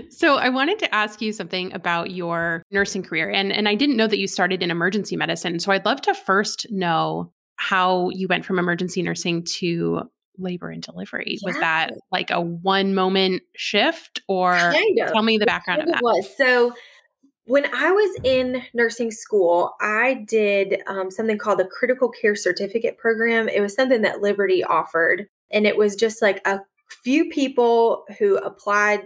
so 0.11 0.37
I 0.37 0.49
wanted 0.49 0.79
to 0.81 0.95
ask 0.95 1.21
you 1.21 1.33
something 1.33 1.73
about 1.73 2.13
your 2.13 2.63
nursing 2.71 3.03
career. 3.03 3.31
And 3.31 3.53
and 3.53 3.69
I 3.69 3.75
didn't 3.75 3.97
know 3.97 4.07
that 4.07 4.19
you 4.19 4.29
started 4.29 4.63
in 4.63 4.71
emergency 4.71 5.17
medicine. 5.17 5.59
So 5.59 5.73
I'd 5.73 5.85
love 5.85 6.01
to 6.03 6.15
first 6.15 6.67
know 6.71 7.33
how 7.57 8.11
you 8.11 8.29
went 8.29 8.45
from 8.45 8.59
emergency 8.59 9.03
nursing 9.03 9.43
to 9.45 10.03
labor 10.39 10.71
and 10.71 10.83
delivery. 10.83 11.39
Yeah. 11.41 11.49
Was 11.49 11.59
that 11.61 11.93
like 12.11 12.31
a 12.31 12.41
one 12.41 12.95
moment 12.95 13.43
shift 13.57 14.23
or 14.29 14.55
kind 14.55 14.99
of. 15.01 15.13
tell 15.13 15.23
me 15.23 15.39
the 15.39 15.47
background 15.47 15.83
of 15.83 15.89
that? 15.89 16.03
was. 16.03 16.35
So 16.37 16.75
when 17.47 17.65
I 17.73 17.93
was 17.93 18.21
in 18.25 18.63
nursing 18.75 19.11
school, 19.11 19.75
I 19.81 20.25
did 20.29 20.83
um, 20.89 21.11
something 21.11 21.39
called 21.39 21.61
the 21.61 21.65
Critical 21.65 22.11
Care 22.11 22.35
Certificate 22.35 22.99
Program. 22.99 23.49
It 23.49 23.61
was 23.61 23.75
something 23.75 24.03
that 24.03 24.21
Liberty 24.21 24.65
offered. 24.65 25.29
And 25.53 25.67
it 25.67 25.77
was 25.77 25.95
just 25.95 26.21
like 26.21 26.41
a 26.45 26.61
few 27.05 27.29
people 27.31 28.05
who 28.19 28.37
applied 28.39 29.03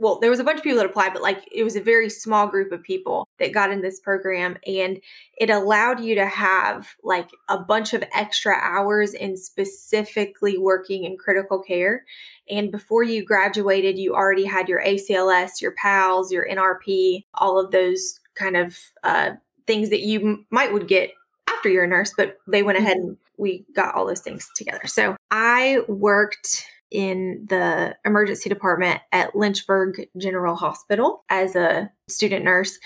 well, 0.00 0.18
there 0.18 0.30
was 0.30 0.38
a 0.38 0.44
bunch 0.44 0.56
of 0.56 0.64
people 0.64 0.78
that 0.78 0.86
applied, 0.86 1.12
but 1.12 1.20
like 1.20 1.46
it 1.52 1.62
was 1.62 1.76
a 1.76 1.80
very 1.80 2.08
small 2.08 2.46
group 2.46 2.72
of 2.72 2.82
people 2.82 3.28
that 3.38 3.52
got 3.52 3.70
in 3.70 3.82
this 3.82 4.00
program. 4.00 4.56
And 4.66 4.98
it 5.38 5.50
allowed 5.50 6.00
you 6.00 6.14
to 6.14 6.24
have 6.24 6.88
like 7.04 7.28
a 7.50 7.58
bunch 7.58 7.92
of 7.92 8.02
extra 8.14 8.54
hours 8.54 9.12
in 9.12 9.36
specifically 9.36 10.56
working 10.56 11.04
in 11.04 11.18
critical 11.18 11.62
care. 11.62 12.06
And 12.48 12.72
before 12.72 13.02
you 13.02 13.22
graduated, 13.22 13.98
you 13.98 14.14
already 14.14 14.46
had 14.46 14.70
your 14.70 14.82
ACLS, 14.82 15.60
your 15.60 15.72
PALS, 15.72 16.32
your 16.32 16.48
NRP, 16.48 17.26
all 17.34 17.60
of 17.60 17.70
those 17.70 18.20
kind 18.34 18.56
of 18.56 18.78
uh, 19.04 19.32
things 19.66 19.90
that 19.90 20.00
you 20.00 20.46
might 20.50 20.72
would 20.72 20.88
get 20.88 21.10
after 21.50 21.68
you're 21.68 21.84
a 21.84 21.88
nurse, 21.88 22.14
but 22.16 22.38
they 22.46 22.62
went 22.62 22.78
ahead 22.78 22.96
mm-hmm. 22.96 23.08
and 23.08 23.16
we 23.36 23.66
got 23.74 23.94
all 23.94 24.06
those 24.06 24.22
things 24.22 24.48
together. 24.56 24.86
So 24.86 25.14
I 25.30 25.80
worked 25.88 26.64
in 26.90 27.46
the 27.48 27.96
emergency 28.04 28.48
department 28.48 29.00
at 29.12 29.36
Lynchburg 29.36 30.08
General 30.18 30.56
Hospital 30.56 31.24
as 31.28 31.54
a 31.54 31.90
student 32.08 32.44
nurse. 32.44 32.78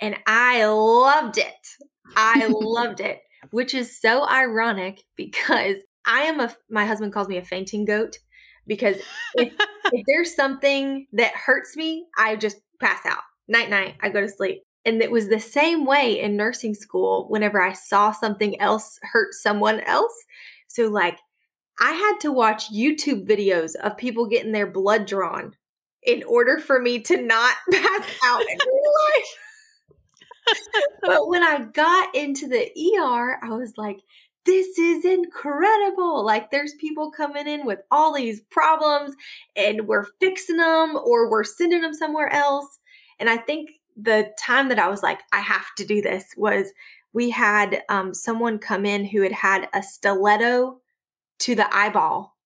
And 0.00 0.16
I 0.26 0.66
loved 0.66 1.38
it. 1.38 1.68
I 2.16 2.46
loved 2.50 3.00
it, 3.00 3.20
which 3.50 3.74
is 3.74 4.00
so 4.00 4.28
ironic 4.28 5.02
because 5.16 5.76
I 6.06 6.22
am 6.22 6.40
a, 6.40 6.54
my 6.68 6.86
husband 6.86 7.12
calls 7.12 7.28
me 7.28 7.36
a 7.36 7.44
fainting 7.44 7.84
goat 7.84 8.18
because 8.66 8.96
if, 9.34 9.52
if 9.92 10.04
there's 10.06 10.34
something 10.34 11.06
that 11.12 11.32
hurts 11.34 11.76
me, 11.76 12.06
I 12.18 12.36
just 12.36 12.58
pass 12.80 13.00
out. 13.06 13.22
Night, 13.48 13.70
night, 13.70 13.94
I 14.00 14.08
go 14.08 14.20
to 14.20 14.28
sleep. 14.28 14.62
And 14.86 15.00
it 15.02 15.10
was 15.10 15.28
the 15.28 15.40
same 15.40 15.86
way 15.86 16.20
in 16.20 16.36
nursing 16.36 16.74
school 16.74 17.26
whenever 17.30 17.62
I 17.62 17.72
saw 17.72 18.12
something 18.12 18.60
else 18.60 18.98
hurt 19.02 19.32
someone 19.32 19.80
else. 19.80 20.12
So, 20.68 20.88
like, 20.88 21.18
I 21.80 21.92
had 21.92 22.18
to 22.20 22.32
watch 22.32 22.72
YouTube 22.72 23.26
videos 23.26 23.74
of 23.76 23.96
people 23.96 24.26
getting 24.26 24.52
their 24.52 24.66
blood 24.66 25.06
drawn 25.06 25.54
in 26.02 26.22
order 26.24 26.58
for 26.58 26.80
me 26.80 27.00
to 27.00 27.20
not 27.20 27.54
pass 27.72 28.10
out 28.24 28.40
in 28.40 28.58
real 28.66 28.92
life. 29.14 30.56
but 31.02 31.28
when 31.28 31.42
I 31.42 31.64
got 31.72 32.14
into 32.14 32.46
the 32.46 32.70
ER, 32.98 33.38
I 33.42 33.50
was 33.50 33.74
like, 33.76 34.00
this 34.44 34.78
is 34.78 35.04
incredible. 35.06 36.24
Like, 36.24 36.50
there's 36.50 36.74
people 36.74 37.10
coming 37.10 37.48
in 37.48 37.64
with 37.64 37.80
all 37.90 38.12
these 38.12 38.42
problems 38.50 39.14
and 39.56 39.88
we're 39.88 40.04
fixing 40.20 40.58
them 40.58 40.96
or 40.96 41.30
we're 41.30 41.44
sending 41.44 41.80
them 41.80 41.94
somewhere 41.94 42.30
else. 42.30 42.78
And 43.18 43.30
I 43.30 43.38
think 43.38 43.70
the 43.96 44.30
time 44.38 44.68
that 44.68 44.78
I 44.78 44.88
was 44.88 45.02
like, 45.02 45.20
I 45.32 45.40
have 45.40 45.74
to 45.78 45.86
do 45.86 46.02
this 46.02 46.26
was 46.36 46.72
we 47.14 47.30
had 47.30 47.82
um, 47.88 48.12
someone 48.12 48.58
come 48.58 48.84
in 48.84 49.06
who 49.06 49.22
had 49.22 49.32
had 49.32 49.68
a 49.72 49.82
stiletto 49.82 50.80
to 51.40 51.54
the 51.54 51.74
eyeball. 51.74 52.36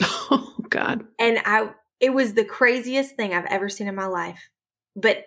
Oh 0.30 0.54
God! 0.68 1.04
And 1.18 1.40
I, 1.46 1.70
it 2.00 2.10
was 2.10 2.34
the 2.34 2.44
craziest 2.44 3.16
thing 3.16 3.32
I've 3.32 3.46
ever 3.46 3.70
seen 3.70 3.88
in 3.88 3.94
my 3.94 4.04
life. 4.04 4.50
But 4.94 5.24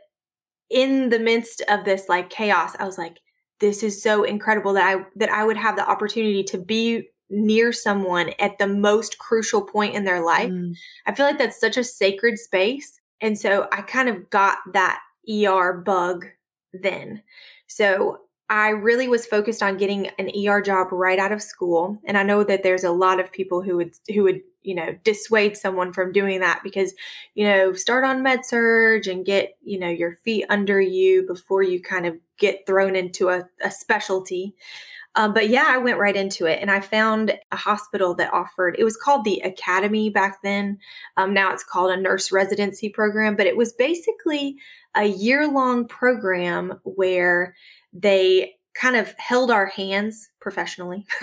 in 0.69 1.09
the 1.09 1.17
midst 1.17 1.63
of 1.67 1.83
this 1.83 2.07
like 2.07 2.29
chaos, 2.29 2.75
I 2.77 2.85
was 2.85 2.99
like, 2.99 3.17
this 3.59 3.81
is 3.81 4.01
so 4.01 4.23
incredible 4.23 4.73
that 4.73 4.85
I 4.85 5.03
that 5.15 5.31
I 5.31 5.43
would 5.43 5.57
have 5.57 5.75
the 5.75 5.89
opportunity 5.89 6.43
to 6.43 6.57
be 6.59 7.09
near 7.31 7.71
someone 7.71 8.31
at 8.39 8.57
the 8.57 8.67
most 8.67 9.17
crucial 9.17 9.61
point 9.61 9.95
in 9.95 10.03
their 10.03 10.23
life. 10.23 10.49
Mm. 10.49 10.75
I 11.05 11.15
feel 11.15 11.25
like 11.25 11.37
that's 11.37 11.59
such 11.59 11.77
a 11.77 11.83
sacred 11.83 12.37
space. 12.37 12.99
And 13.21 13.39
so 13.39 13.67
I 13.71 13.81
kind 13.81 14.09
of 14.09 14.29
got 14.29 14.57
that 14.73 14.99
ER 15.29 15.73
bug 15.73 16.25
then. 16.73 17.23
So 17.67 18.17
I 18.51 18.71
really 18.71 19.07
was 19.07 19.25
focused 19.25 19.63
on 19.63 19.77
getting 19.77 20.07
an 20.19 20.29
ER 20.45 20.61
job 20.61 20.91
right 20.91 21.17
out 21.17 21.31
of 21.31 21.41
school. 21.41 21.97
And 22.03 22.17
I 22.17 22.23
know 22.23 22.43
that 22.43 22.63
there's 22.63 22.83
a 22.83 22.91
lot 22.91 23.21
of 23.21 23.31
people 23.31 23.61
who 23.61 23.77
would 23.77 23.93
who 24.13 24.23
would, 24.23 24.41
you 24.61 24.75
know, 24.75 24.93
dissuade 25.05 25.55
someone 25.55 25.93
from 25.93 26.11
doing 26.11 26.41
that 26.41 26.59
because, 26.61 26.93
you 27.33 27.45
know, 27.45 27.71
start 27.71 28.03
on 28.03 28.21
med 28.21 28.45
surg 28.45 29.07
and 29.07 29.25
get, 29.25 29.53
you 29.63 29.79
know, 29.79 29.87
your 29.87 30.17
feet 30.25 30.45
under 30.49 30.81
you 30.81 31.25
before 31.25 31.63
you 31.63 31.81
kind 31.81 32.05
of 32.05 32.17
get 32.37 32.67
thrown 32.67 32.93
into 32.97 33.29
a, 33.29 33.47
a 33.63 33.71
specialty. 33.71 34.53
Um, 35.15 35.33
but 35.33 35.49
yeah, 35.49 35.65
I 35.67 35.77
went 35.77 35.97
right 35.97 36.15
into 36.15 36.45
it 36.45 36.59
and 36.61 36.71
I 36.71 36.79
found 36.81 37.37
a 37.51 37.55
hospital 37.55 38.15
that 38.15 38.33
offered, 38.33 38.75
it 38.79 38.85
was 38.85 38.95
called 38.95 39.25
the 39.25 39.41
Academy 39.41 40.09
back 40.09 40.41
then. 40.41 40.77
Um, 41.17 41.33
now 41.33 41.51
it's 41.51 41.65
called 41.65 41.91
a 41.91 41.99
nurse 41.99 42.31
residency 42.31 42.87
program, 42.87 43.35
but 43.35 43.45
it 43.47 43.57
was 43.57 43.73
basically 43.73 44.55
a 44.95 45.05
year 45.05 45.47
long 45.49 45.85
program 45.85 46.79
where 46.83 47.55
they 47.93 48.53
kind 48.73 48.95
of 48.95 49.13
held 49.17 49.51
our 49.51 49.65
hands 49.65 50.29
professionally 50.39 51.05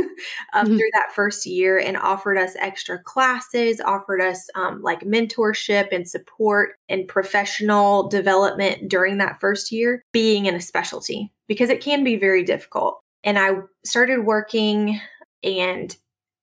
um, 0.52 0.66
mm-hmm. 0.66 0.76
through 0.76 0.90
that 0.92 1.12
first 1.14 1.46
year 1.46 1.78
and 1.78 1.96
offered 1.96 2.36
us 2.36 2.54
extra 2.58 2.98
classes, 2.98 3.80
offered 3.80 4.20
us 4.20 4.48
um, 4.54 4.82
like 4.82 5.00
mentorship 5.00 5.88
and 5.90 6.06
support 6.06 6.72
and 6.88 7.08
professional 7.08 8.08
development 8.08 8.88
during 8.88 9.18
that 9.18 9.40
first 9.40 9.72
year, 9.72 10.02
being 10.12 10.46
in 10.46 10.54
a 10.54 10.60
specialty 10.60 11.32
because 11.46 11.70
it 11.70 11.80
can 11.80 12.04
be 12.04 12.16
very 12.16 12.44
difficult. 12.44 13.00
And 13.24 13.38
I 13.38 13.56
started 13.84 14.24
working 14.24 15.00
and 15.42 15.96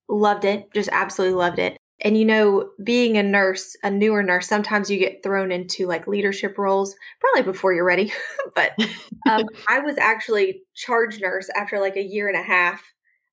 loved 0.09 0.45
it, 0.45 0.73
just 0.73 0.89
absolutely 0.91 1.35
loved 1.35 1.59
it. 1.59 1.77
And 2.01 2.17
you 2.17 2.25
know, 2.25 2.69
being 2.83 3.17
a 3.17 3.23
nurse, 3.23 3.75
a 3.83 3.89
newer 3.89 4.21
nurse, 4.21 4.47
sometimes 4.47 4.89
you 4.89 4.99
get 4.99 5.23
thrown 5.23 5.51
into 5.51 5.87
like 5.87 6.07
leadership 6.07 6.57
roles, 6.57 6.95
probably 7.21 7.49
before 7.49 7.73
you're 7.73 7.85
ready. 7.85 8.11
but 8.55 8.73
um, 9.29 9.43
I 9.69 9.79
was 9.79 9.97
actually 9.97 10.61
charge 10.75 11.21
nurse 11.21 11.49
after 11.55 11.79
like 11.79 11.95
a 11.95 12.03
year 12.03 12.27
and 12.27 12.37
a 12.37 12.43
half, 12.43 12.83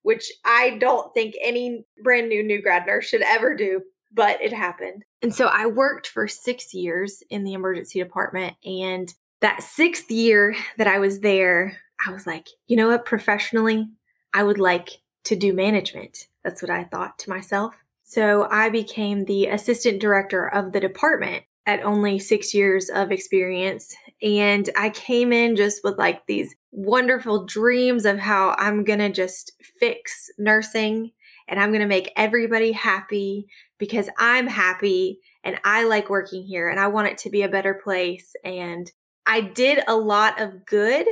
which 0.02 0.30
I 0.44 0.78
don't 0.78 1.12
think 1.12 1.34
any 1.42 1.84
brand 2.02 2.28
new 2.28 2.42
new 2.42 2.62
grad 2.62 2.86
nurse 2.86 3.06
should 3.06 3.22
ever 3.22 3.56
do, 3.56 3.82
but 4.12 4.40
it 4.40 4.52
happened. 4.52 5.04
And 5.22 5.34
so 5.34 5.46
I 5.46 5.66
worked 5.66 6.06
for 6.06 6.28
six 6.28 6.72
years 6.72 7.22
in 7.30 7.44
the 7.44 7.54
emergency 7.54 7.98
department. 7.98 8.54
And 8.64 9.12
that 9.40 9.62
sixth 9.62 10.10
year 10.10 10.54
that 10.78 10.86
I 10.86 10.98
was 10.98 11.20
there, 11.20 11.78
I 12.06 12.12
was 12.12 12.26
like, 12.26 12.48
you 12.68 12.76
know 12.76 12.88
what, 12.88 13.04
professionally, 13.04 13.88
I 14.32 14.44
would 14.44 14.58
like 14.58 14.90
to 15.24 15.36
do 15.36 15.52
management. 15.52 16.28
That's 16.44 16.62
what 16.62 16.70
I 16.70 16.84
thought 16.84 17.18
to 17.20 17.30
myself. 17.30 17.74
So 18.04 18.48
I 18.50 18.68
became 18.68 19.24
the 19.24 19.46
assistant 19.46 20.00
director 20.00 20.46
of 20.46 20.72
the 20.72 20.80
department 20.80 21.44
at 21.66 21.84
only 21.84 22.18
six 22.18 22.52
years 22.52 22.90
of 22.90 23.12
experience. 23.12 23.94
And 24.20 24.68
I 24.76 24.90
came 24.90 25.32
in 25.32 25.56
just 25.56 25.82
with 25.84 25.98
like 25.98 26.26
these 26.26 26.54
wonderful 26.72 27.46
dreams 27.46 28.04
of 28.04 28.18
how 28.18 28.54
I'm 28.58 28.84
going 28.84 28.98
to 28.98 29.10
just 29.10 29.52
fix 29.78 30.28
nursing 30.38 31.12
and 31.48 31.60
I'm 31.60 31.70
going 31.70 31.82
to 31.82 31.86
make 31.86 32.12
everybody 32.16 32.72
happy 32.72 33.46
because 33.78 34.08
I'm 34.18 34.46
happy 34.46 35.20
and 35.44 35.58
I 35.64 35.84
like 35.84 36.08
working 36.08 36.44
here 36.44 36.68
and 36.68 36.78
I 36.80 36.88
want 36.88 37.08
it 37.08 37.18
to 37.18 37.30
be 37.30 37.42
a 37.42 37.48
better 37.48 37.74
place. 37.74 38.34
And 38.44 38.90
I 39.26 39.40
did 39.40 39.82
a 39.86 39.96
lot 39.96 40.40
of 40.40 40.66
good, 40.66 41.06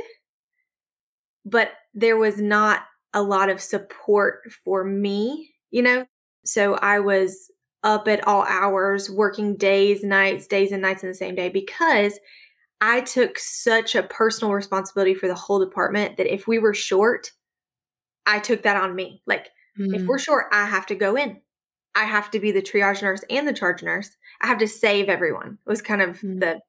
but 1.45 1.71
there 1.93 2.17
was 2.17 2.41
not 2.41 2.83
a 3.13 3.21
lot 3.21 3.49
of 3.49 3.61
support 3.61 4.41
for 4.63 4.83
me, 4.83 5.51
you 5.69 5.81
know? 5.81 6.05
So 6.45 6.75
I 6.75 6.99
was 6.99 7.51
up 7.83 8.07
at 8.07 8.27
all 8.27 8.43
hours, 8.43 9.09
working 9.09 9.55
days, 9.55 10.03
nights, 10.03 10.47
days 10.47 10.71
and 10.71 10.81
nights 10.81 11.03
in 11.03 11.09
the 11.09 11.15
same 11.15 11.35
day 11.35 11.49
because 11.49 12.19
I 12.79 13.01
took 13.01 13.37
such 13.37 13.95
a 13.95 14.03
personal 14.03 14.53
responsibility 14.53 15.13
for 15.13 15.27
the 15.27 15.35
whole 15.35 15.59
department 15.59 16.17
that 16.17 16.31
if 16.31 16.47
we 16.47 16.59
were 16.59 16.73
short, 16.73 17.31
I 18.25 18.39
took 18.39 18.63
that 18.63 18.77
on 18.77 18.95
me. 18.95 19.21
Like, 19.25 19.49
mm. 19.79 19.95
if 19.95 20.05
we're 20.05 20.19
short, 20.19 20.45
I 20.51 20.65
have 20.65 20.85
to 20.87 20.95
go 20.95 21.15
in. 21.15 21.41
I 21.93 22.05
have 22.05 22.31
to 22.31 22.39
be 22.39 22.51
the 22.51 22.61
triage 22.61 23.01
nurse 23.01 23.23
and 23.29 23.47
the 23.47 23.53
charge 23.53 23.83
nurse. 23.83 24.09
I 24.41 24.47
have 24.47 24.59
to 24.59 24.67
save 24.67 25.09
everyone. 25.09 25.57
It 25.65 25.69
was 25.69 25.81
kind 25.81 26.01
of 26.01 26.19
mm. 26.21 26.39
the 26.39 26.59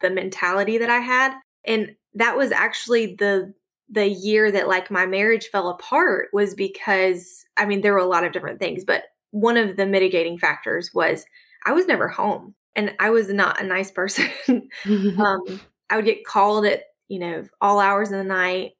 the 0.00 0.10
mentality 0.10 0.78
that 0.78 0.90
I 0.90 0.98
had. 0.98 1.34
And 1.64 1.96
that 2.14 2.36
was 2.36 2.52
actually 2.52 3.16
the 3.16 3.54
the 3.88 4.08
year 4.08 4.50
that 4.50 4.68
like 4.68 4.90
my 4.90 5.06
marriage 5.06 5.46
fell 5.46 5.68
apart 5.68 6.28
was 6.32 6.54
because 6.54 7.44
I 7.56 7.66
mean 7.66 7.80
there 7.80 7.92
were 7.92 7.98
a 7.98 8.06
lot 8.06 8.24
of 8.24 8.32
different 8.32 8.58
things, 8.58 8.84
but 8.84 9.04
one 9.30 9.56
of 9.56 9.76
the 9.76 9.86
mitigating 9.86 10.38
factors 10.38 10.92
was 10.94 11.24
I 11.64 11.72
was 11.72 11.86
never 11.86 12.08
home 12.08 12.54
and 12.74 12.94
I 12.98 13.10
was 13.10 13.28
not 13.28 13.60
a 13.60 13.66
nice 13.66 13.90
person. 13.90 14.30
um, 14.86 15.60
I 15.90 15.96
would 15.96 16.04
get 16.04 16.24
called 16.24 16.66
at, 16.66 16.82
you 17.08 17.18
know, 17.18 17.44
all 17.60 17.80
hours 17.80 18.10
of 18.10 18.18
the 18.18 18.24
night. 18.24 18.72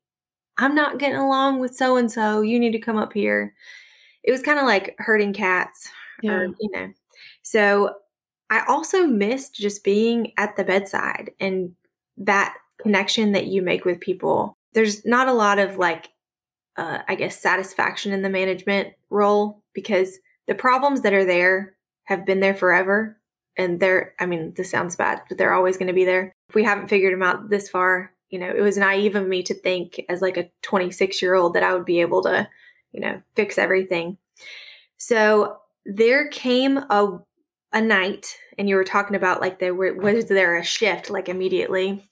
I'm 0.59 0.75
not 0.75 0.99
getting 0.99 1.19
along 1.19 1.59
with 1.59 1.75
so 1.75 1.97
and 1.97 2.11
so. 2.11 2.43
You 2.43 2.59
need 2.59 2.73
to 2.73 2.79
come 2.79 2.97
up 2.97 3.13
here. 3.13 3.55
It 4.23 4.33
was 4.33 4.43
kind 4.43 4.59
of 4.59 4.65
like 4.65 4.95
herding 4.99 5.33
cats, 5.33 5.91
yeah. 6.23 6.33
or, 6.33 6.47
you 6.61 6.71
know. 6.71 6.89
So 7.43 7.95
I 8.51 8.65
also 8.67 9.07
missed 9.07 9.55
just 9.55 9.85
being 9.85 10.33
at 10.37 10.57
the 10.57 10.65
bedside 10.65 11.31
and 11.41 11.73
that 12.17 12.55
connection 12.81 13.33
that 13.33 13.47
you 13.47 13.63
make 13.63 13.85
with 13.85 14.01
people 14.01 14.57
there's 14.77 15.07
not 15.07 15.27
a 15.27 15.33
lot 15.33 15.59
of 15.59 15.79
like 15.79 16.11
uh, 16.77 16.99
I 17.09 17.15
guess 17.15 17.41
satisfaction 17.41 18.13
in 18.13 18.21
the 18.21 18.29
management 18.29 18.93
role 19.09 19.63
because 19.73 20.19
the 20.47 20.55
problems 20.55 21.01
that 21.01 21.15
are 21.15 21.25
there 21.25 21.75
have 22.05 22.27
been 22.27 22.41
there 22.41 22.55
forever 22.55 23.19
and 23.57 23.81
they're 23.81 24.15
I 24.21 24.27
mean 24.27 24.53
this 24.55 24.71
sounds 24.71 24.95
bad 24.95 25.23
but 25.29 25.39
they're 25.39 25.55
always 25.55 25.79
going 25.79 25.89
to 25.89 25.95
be 25.95 26.05
there. 26.05 26.35
If 26.51 26.55
we 26.55 26.63
haven't 26.63 26.89
figured 26.89 27.15
them 27.15 27.23
out 27.23 27.49
this 27.49 27.71
far, 27.71 28.13
you 28.29 28.39
know, 28.39 28.53
it 28.55 28.61
was 28.61 28.77
naive 28.77 29.17
of 29.17 29.27
me 29.27 29.43
to 29.45 29.55
think 29.55 29.99
as 30.11 30.21
like 30.21 30.37
a 30.37 30.51
26 30.63 31.23
year 31.23 31.35
old 31.35 31.55
that 31.55 31.63
I 31.63 31.73
would 31.73 31.87
be 31.87 32.03
able 32.03 32.23
to, 32.25 32.47
you 32.93 33.01
know, 33.01 33.23
fix 33.35 33.57
everything. 33.57 34.19
So 34.99 35.57
there 35.87 36.29
came 36.29 36.77
a 36.77 37.19
a 37.73 37.81
night 37.81 38.37
and 38.59 38.69
you 38.69 38.77
were 38.77 38.85
talking 38.85 39.17
about 39.17 39.41
like 39.41 39.59
there 39.59 39.75
were 39.75 39.95
was 39.95 40.27
there 40.27 40.59
a 40.59 40.63
shift 40.63 41.09
like 41.09 41.31
immediately. 41.31 42.05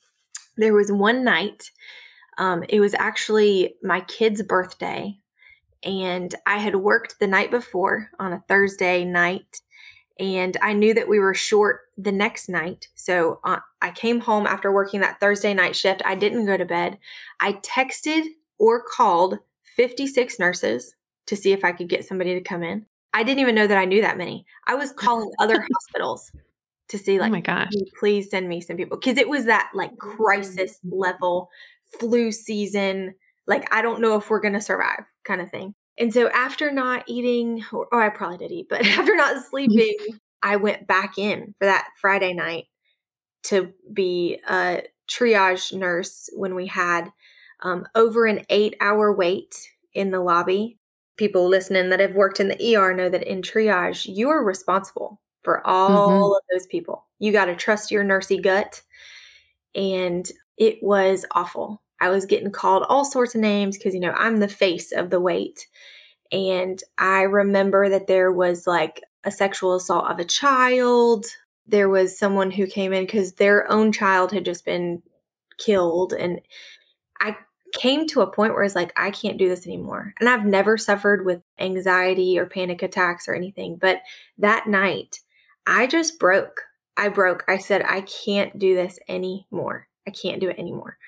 There 0.56 0.72
was 0.72 0.90
one 0.90 1.24
night 1.24 1.70
um, 2.38 2.64
it 2.68 2.80
was 2.80 2.94
actually 2.94 3.76
my 3.82 4.00
kid's 4.00 4.42
birthday, 4.42 5.18
and 5.82 6.34
I 6.46 6.58
had 6.58 6.76
worked 6.76 7.18
the 7.20 7.26
night 7.26 7.50
before 7.50 8.10
on 8.18 8.32
a 8.32 8.44
Thursday 8.48 9.04
night, 9.04 9.60
and 10.18 10.56
I 10.62 10.72
knew 10.72 10.94
that 10.94 11.08
we 11.08 11.18
were 11.18 11.34
short 11.34 11.82
the 11.96 12.12
next 12.12 12.48
night. 12.48 12.88
So 12.94 13.40
uh, 13.44 13.58
I 13.82 13.90
came 13.90 14.20
home 14.20 14.46
after 14.46 14.72
working 14.72 15.00
that 15.00 15.20
Thursday 15.20 15.54
night 15.54 15.76
shift. 15.76 16.02
I 16.04 16.14
didn't 16.14 16.46
go 16.46 16.56
to 16.56 16.64
bed. 16.64 16.98
I 17.40 17.54
texted 17.54 18.24
or 18.58 18.82
called 18.82 19.38
56 19.76 20.38
nurses 20.38 20.94
to 21.26 21.36
see 21.36 21.52
if 21.52 21.64
I 21.64 21.72
could 21.72 21.88
get 21.88 22.04
somebody 22.04 22.34
to 22.34 22.40
come 22.40 22.62
in. 22.62 22.86
I 23.12 23.22
didn't 23.22 23.40
even 23.40 23.54
know 23.54 23.66
that 23.66 23.78
I 23.78 23.84
knew 23.84 24.02
that 24.02 24.18
many. 24.18 24.46
I 24.66 24.74
was 24.74 24.92
calling 24.96 25.30
other 25.38 25.60
hospitals 25.60 26.32
to 26.88 26.98
see, 26.98 27.18
like, 27.18 27.30
oh 27.30 27.32
my 27.32 27.40
gosh, 27.40 27.72
please 27.98 28.30
send 28.30 28.48
me 28.48 28.60
some 28.60 28.76
people 28.76 28.98
because 28.98 29.18
it 29.18 29.28
was 29.28 29.46
that 29.46 29.70
like 29.74 29.96
crisis 29.96 30.78
level 30.84 31.48
flu 31.98 32.32
season. 32.32 33.14
Like, 33.46 33.72
I 33.72 33.82
don't 33.82 34.00
know 34.00 34.16
if 34.16 34.30
we're 34.30 34.40
going 34.40 34.54
to 34.54 34.60
survive 34.60 35.04
kind 35.24 35.40
of 35.40 35.50
thing. 35.50 35.74
And 35.98 36.12
so 36.12 36.28
after 36.30 36.72
not 36.72 37.04
eating, 37.06 37.64
or 37.72 37.86
oh, 37.92 37.98
I 37.98 38.08
probably 38.08 38.38
did 38.38 38.52
eat, 38.52 38.66
but 38.68 38.84
after 38.86 39.14
not 39.14 39.42
sleeping, 39.44 39.96
I 40.42 40.56
went 40.56 40.86
back 40.86 41.16
in 41.18 41.54
for 41.58 41.64
that 41.66 41.88
Friday 42.00 42.34
night 42.34 42.64
to 43.44 43.72
be 43.92 44.40
a 44.48 44.82
triage 45.08 45.72
nurse 45.72 46.28
when 46.34 46.54
we 46.54 46.66
had 46.66 47.10
um, 47.60 47.86
over 47.94 48.26
an 48.26 48.44
eight 48.50 48.74
hour 48.80 49.14
wait 49.14 49.54
in 49.92 50.10
the 50.10 50.20
lobby. 50.20 50.78
People 51.16 51.48
listening 51.48 51.90
that 51.90 52.00
have 52.00 52.14
worked 52.14 52.40
in 52.40 52.48
the 52.48 52.76
ER 52.76 52.92
know 52.92 53.08
that 53.08 53.22
in 53.22 53.40
triage, 53.40 54.06
you 54.06 54.28
are 54.28 54.42
responsible 54.42 55.20
for 55.42 55.64
all 55.66 56.10
mm-hmm. 56.10 56.22
of 56.22 56.42
those 56.52 56.66
people. 56.66 57.06
You 57.18 57.32
got 57.32 57.44
to 57.44 57.54
trust 57.54 57.90
your 57.90 58.02
nursey 58.02 58.42
gut. 58.42 58.82
And 59.74 60.28
it 60.56 60.78
was 60.82 61.24
awful. 61.32 61.82
I 62.00 62.10
was 62.10 62.26
getting 62.26 62.50
called 62.50 62.84
all 62.88 63.04
sorts 63.04 63.34
of 63.34 63.40
names 63.40 63.78
because, 63.78 63.94
you 63.94 64.00
know, 64.00 64.12
I'm 64.12 64.38
the 64.38 64.48
face 64.48 64.92
of 64.92 65.10
the 65.10 65.20
wait. 65.20 65.66
And 66.32 66.82
I 66.98 67.22
remember 67.22 67.88
that 67.88 68.06
there 68.06 68.32
was 68.32 68.66
like 68.66 69.02
a 69.24 69.30
sexual 69.30 69.74
assault 69.74 70.10
of 70.10 70.18
a 70.18 70.24
child. 70.24 71.26
There 71.66 71.88
was 71.88 72.18
someone 72.18 72.50
who 72.50 72.66
came 72.66 72.92
in 72.92 73.04
because 73.04 73.34
their 73.34 73.70
own 73.70 73.92
child 73.92 74.32
had 74.32 74.44
just 74.44 74.64
been 74.64 75.02
killed. 75.58 76.12
And 76.12 76.40
I 77.20 77.36
came 77.72 78.06
to 78.08 78.20
a 78.20 78.30
point 78.30 78.54
where 78.54 78.64
it's 78.64 78.74
like, 78.74 78.92
I 78.96 79.10
can't 79.10 79.38
do 79.38 79.48
this 79.48 79.66
anymore. 79.66 80.14
And 80.20 80.28
I've 80.28 80.44
never 80.44 80.76
suffered 80.76 81.24
with 81.24 81.42
anxiety 81.58 82.38
or 82.38 82.46
panic 82.46 82.82
attacks 82.82 83.28
or 83.28 83.34
anything. 83.34 83.76
But 83.76 84.00
that 84.38 84.66
night, 84.66 85.20
I 85.66 85.86
just 85.86 86.18
broke. 86.18 86.62
I 86.96 87.08
broke. 87.08 87.44
I 87.48 87.58
said, 87.58 87.82
I 87.82 88.02
can't 88.02 88.58
do 88.58 88.74
this 88.74 88.98
anymore. 89.08 89.88
I 90.06 90.10
can't 90.10 90.40
do 90.40 90.48
it 90.48 90.58
anymore. 90.58 90.98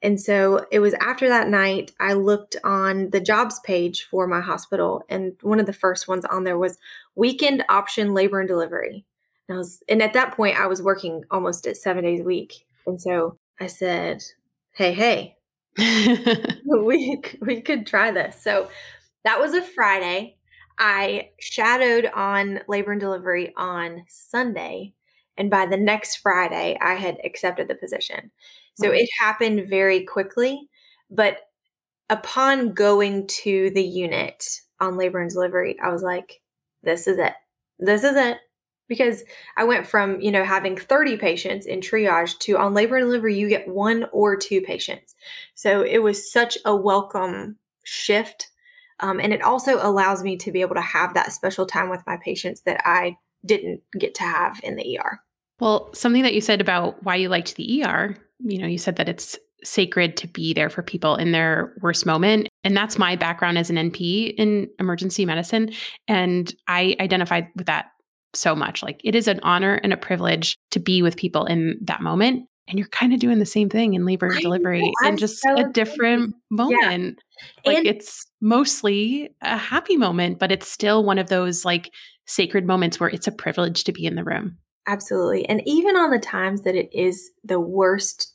And 0.00 0.20
so 0.20 0.64
it 0.70 0.78
was 0.78 0.94
after 0.94 1.28
that 1.28 1.48
night, 1.48 1.90
I 1.98 2.12
looked 2.12 2.56
on 2.62 3.10
the 3.10 3.20
jobs 3.20 3.60
page 3.60 4.04
for 4.04 4.26
my 4.26 4.40
hospital, 4.40 5.02
and 5.08 5.32
one 5.42 5.58
of 5.58 5.66
the 5.66 5.72
first 5.72 6.06
ones 6.06 6.24
on 6.24 6.44
there 6.44 6.58
was 6.58 6.78
weekend 7.16 7.64
option 7.68 8.14
labor 8.14 8.38
and 8.38 8.48
delivery. 8.48 9.04
And 9.48 9.56
I 9.56 9.58
was, 9.58 9.82
and 9.88 10.02
at 10.02 10.12
that 10.12 10.36
point, 10.36 10.58
I 10.58 10.66
was 10.66 10.82
working 10.82 11.24
almost 11.30 11.66
at 11.66 11.76
seven 11.76 12.04
days 12.04 12.20
a 12.20 12.24
week. 12.24 12.64
And 12.86 13.00
so 13.00 13.38
I 13.60 13.66
said, 13.66 14.22
Hey, 14.72 14.92
hey, 14.92 15.36
we, 16.64 17.20
we 17.40 17.60
could 17.60 17.86
try 17.86 18.12
this. 18.12 18.40
So 18.40 18.68
that 19.24 19.40
was 19.40 19.54
a 19.54 19.62
Friday. 19.62 20.36
I 20.78 21.30
shadowed 21.40 22.06
on 22.14 22.60
labor 22.68 22.92
and 22.92 23.00
delivery 23.00 23.52
on 23.56 24.04
Sunday. 24.08 24.94
And 25.38 25.48
by 25.48 25.66
the 25.66 25.76
next 25.76 26.16
Friday, 26.16 26.76
I 26.82 26.94
had 26.94 27.18
accepted 27.24 27.68
the 27.68 27.76
position. 27.76 28.30
So 28.74 28.90
it 28.90 29.08
happened 29.18 29.68
very 29.68 30.04
quickly. 30.04 30.68
But 31.10 31.38
upon 32.10 32.74
going 32.74 33.26
to 33.26 33.70
the 33.70 33.82
unit 33.82 34.44
on 34.80 34.96
labor 34.96 35.20
and 35.20 35.30
delivery, 35.30 35.76
I 35.82 35.90
was 35.90 36.02
like, 36.02 36.40
this 36.82 37.06
is 37.06 37.18
it. 37.18 37.34
This 37.78 38.04
is 38.04 38.16
it. 38.16 38.38
Because 38.88 39.22
I 39.56 39.64
went 39.64 39.86
from, 39.86 40.20
you 40.20 40.30
know, 40.30 40.44
having 40.44 40.76
30 40.76 41.18
patients 41.18 41.66
in 41.66 41.80
triage 41.80 42.38
to 42.40 42.56
on 42.56 42.72
labor 42.72 42.96
and 42.96 43.04
delivery, 43.04 43.38
you 43.38 43.48
get 43.48 43.68
one 43.68 44.06
or 44.12 44.34
two 44.34 44.62
patients. 44.62 45.14
So 45.54 45.82
it 45.82 45.98
was 45.98 46.32
such 46.32 46.56
a 46.64 46.74
welcome 46.74 47.58
shift. 47.84 48.48
Um, 49.00 49.20
and 49.20 49.32
it 49.32 49.42
also 49.42 49.78
allows 49.80 50.22
me 50.22 50.36
to 50.38 50.50
be 50.50 50.62
able 50.62 50.74
to 50.76 50.80
have 50.80 51.14
that 51.14 51.32
special 51.32 51.66
time 51.66 51.90
with 51.90 52.02
my 52.06 52.16
patients 52.16 52.62
that 52.62 52.80
I 52.84 53.16
didn't 53.44 53.82
get 53.98 54.14
to 54.16 54.22
have 54.22 54.58
in 54.62 54.76
the 54.76 54.98
ER. 54.98 55.20
Well, 55.60 55.90
something 55.94 56.22
that 56.22 56.34
you 56.34 56.40
said 56.40 56.60
about 56.60 57.02
why 57.02 57.16
you 57.16 57.28
liked 57.28 57.56
the 57.56 57.84
ER 57.84 58.16
you 58.40 58.58
know, 58.58 58.66
you 58.66 58.78
said 58.78 58.96
that 58.96 59.08
it's 59.08 59.38
sacred 59.64 60.16
to 60.16 60.28
be 60.28 60.54
there 60.54 60.70
for 60.70 60.82
people 60.82 61.16
in 61.16 61.32
their 61.32 61.74
worst 61.82 62.06
moment. 62.06 62.48
And 62.62 62.76
that's 62.76 62.98
my 62.98 63.16
background 63.16 63.58
as 63.58 63.70
an 63.70 63.76
NP 63.76 64.34
in 64.36 64.68
emergency 64.78 65.24
medicine. 65.24 65.72
And 66.06 66.54
I 66.68 66.96
identified 67.00 67.48
with 67.56 67.66
that 67.66 67.86
so 68.34 68.54
much. 68.54 68.82
Like 68.82 69.00
it 69.02 69.14
is 69.14 69.26
an 69.26 69.40
honor 69.42 69.74
and 69.74 69.92
a 69.92 69.96
privilege 69.96 70.56
to 70.70 70.78
be 70.78 71.02
with 71.02 71.16
people 71.16 71.44
in 71.46 71.78
that 71.82 72.00
moment. 72.00 72.46
And 72.68 72.78
you're 72.78 72.88
kind 72.88 73.14
of 73.14 73.18
doing 73.18 73.38
the 73.38 73.46
same 73.46 73.70
thing 73.70 73.94
in 73.94 74.04
labor 74.04 74.26
and 74.26 74.40
delivery 74.40 74.92
in 75.04 75.16
just 75.16 75.40
so 75.40 75.56
a 75.56 75.64
different 75.72 76.34
moment. 76.50 77.18
Yeah. 77.64 77.70
Like 77.70 77.78
and 77.78 77.86
it's 77.86 78.26
mostly 78.42 79.30
a 79.40 79.56
happy 79.56 79.96
moment, 79.96 80.38
but 80.38 80.52
it's 80.52 80.70
still 80.70 81.02
one 81.02 81.18
of 81.18 81.30
those 81.30 81.64
like 81.64 81.90
sacred 82.26 82.66
moments 82.66 83.00
where 83.00 83.08
it's 83.08 83.26
a 83.26 83.32
privilege 83.32 83.84
to 83.84 83.92
be 83.92 84.04
in 84.04 84.16
the 84.16 84.24
room. 84.24 84.58
Absolutely. 84.88 85.46
And 85.48 85.62
even 85.66 85.96
on 85.96 86.10
the 86.10 86.18
times 86.18 86.62
that 86.62 86.74
it 86.74 86.88
is 86.92 87.30
the 87.44 87.60
worst 87.60 88.32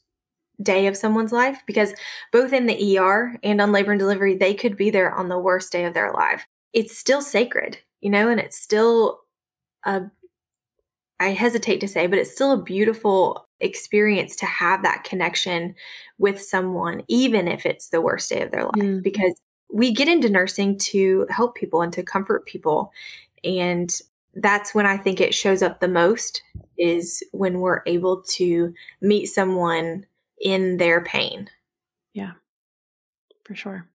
day 0.62 0.86
of 0.86 0.96
someone's 0.96 1.32
life, 1.32 1.60
because 1.66 1.94
both 2.32 2.54
in 2.54 2.68
the 2.68 3.00
ER 3.00 3.36
and 3.42 3.60
on 3.60 3.72
labor 3.72 3.92
and 3.92 4.00
delivery, 4.00 4.36
they 4.36 4.54
could 4.54 4.78
be 4.78 4.92
there 4.92 5.12
on 5.12 5.30
the 5.30 5.40
worst 5.40 5.72
day 5.72 5.84
of 5.84 5.96
their 5.96 6.14
life. 6.14 6.46
It's 6.72 6.96
still 6.96 7.22
sacred, 7.24 7.80
you 8.02 8.12
know, 8.12 8.30
and 8.30 8.40
it's 8.40 8.56
still 8.56 9.22
a, 9.84 10.04
I 11.20 11.30
hesitate 11.30 11.80
to 11.82 11.88
say, 11.88 12.06
but 12.06 12.20
it's 12.20 12.32
still 12.32 12.52
a 12.52 12.62
beautiful 12.62 13.48
experience 13.60 14.36
to 14.36 14.46
have 14.46 14.84
that 14.84 15.04
connection 15.04 15.74
with 16.20 16.40
someone, 16.40 17.02
even 17.08 17.48
if 17.48 17.66
it's 17.66 17.90
the 17.90 18.02
worst 18.02 18.30
day 18.30 18.44
of 18.44 18.52
their 18.52 18.66
life, 18.66 18.74
mm. 18.76 19.02
because 19.02 19.34
we 19.74 19.92
get 19.92 20.08
into 20.08 20.30
nursing 20.30 20.78
to 20.78 21.26
help 21.32 21.56
people 21.56 21.82
and 21.82 21.92
to 21.94 22.04
comfort 22.04 22.46
people. 22.46 22.92
And 23.44 23.90
that's 24.36 24.74
when 24.74 24.86
I 24.86 24.98
think 24.98 25.22
it 25.22 25.34
shows 25.34 25.62
up 25.62 25.80
the 25.80 25.88
most 25.88 26.42
is 26.78 27.24
when 27.32 27.60
we're 27.60 27.82
able 27.86 28.24
to 28.24 28.74
meet 29.02 29.28
someone 29.28 30.06
in 30.42 30.78
their 30.78 31.04
pain. 31.04 31.50
Yeah, 32.14 32.34
for 33.44 33.56
sure. 33.56 33.88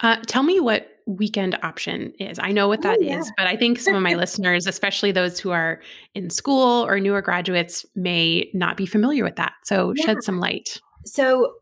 Uh, 0.00 0.16
tell 0.26 0.42
me 0.42 0.60
what 0.60 0.88
weekend 1.06 1.58
option 1.62 2.12
is. 2.20 2.38
I 2.38 2.52
know 2.52 2.68
what 2.68 2.82
that 2.82 2.98
oh, 3.00 3.02
yeah. 3.02 3.18
is, 3.18 3.32
but 3.36 3.46
I 3.46 3.56
think 3.56 3.78
some 3.78 3.94
of 3.94 4.02
my 4.02 4.14
listeners, 4.14 4.66
especially 4.66 5.10
those 5.10 5.40
who 5.40 5.50
are 5.50 5.80
in 6.14 6.30
school 6.30 6.86
or 6.86 7.00
newer 7.00 7.22
graduates, 7.22 7.84
may 7.96 8.50
not 8.54 8.76
be 8.76 8.86
familiar 8.86 9.24
with 9.24 9.36
that. 9.36 9.54
So 9.64 9.92
yeah. 9.96 10.04
shed 10.04 10.22
some 10.22 10.38
light. 10.38 10.80
So, 11.04 11.54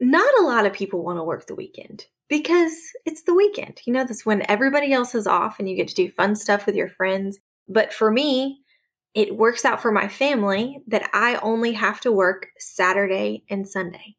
not 0.00 0.32
a 0.40 0.42
lot 0.42 0.66
of 0.66 0.72
people 0.72 1.04
want 1.04 1.18
to 1.18 1.22
work 1.22 1.46
the 1.46 1.54
weekend 1.54 2.06
because 2.28 2.76
it's 3.06 3.22
the 3.22 3.34
weekend. 3.34 3.80
You 3.86 3.92
know, 3.92 4.04
that's 4.04 4.26
when 4.26 4.42
everybody 4.50 4.92
else 4.92 5.14
is 5.14 5.26
off 5.26 5.58
and 5.58 5.68
you 5.68 5.76
get 5.76 5.88
to 5.88 5.94
do 5.94 6.10
fun 6.10 6.34
stuff 6.34 6.66
with 6.66 6.74
your 6.74 6.88
friends. 6.88 7.38
But 7.68 7.92
for 7.92 8.10
me, 8.10 8.60
it 9.14 9.36
works 9.36 9.64
out 9.64 9.80
for 9.80 9.92
my 9.92 10.08
family 10.08 10.82
that 10.88 11.08
I 11.12 11.36
only 11.36 11.72
have 11.72 12.00
to 12.00 12.12
work 12.12 12.48
Saturday 12.58 13.44
and 13.48 13.66
Sunday. 13.68 14.16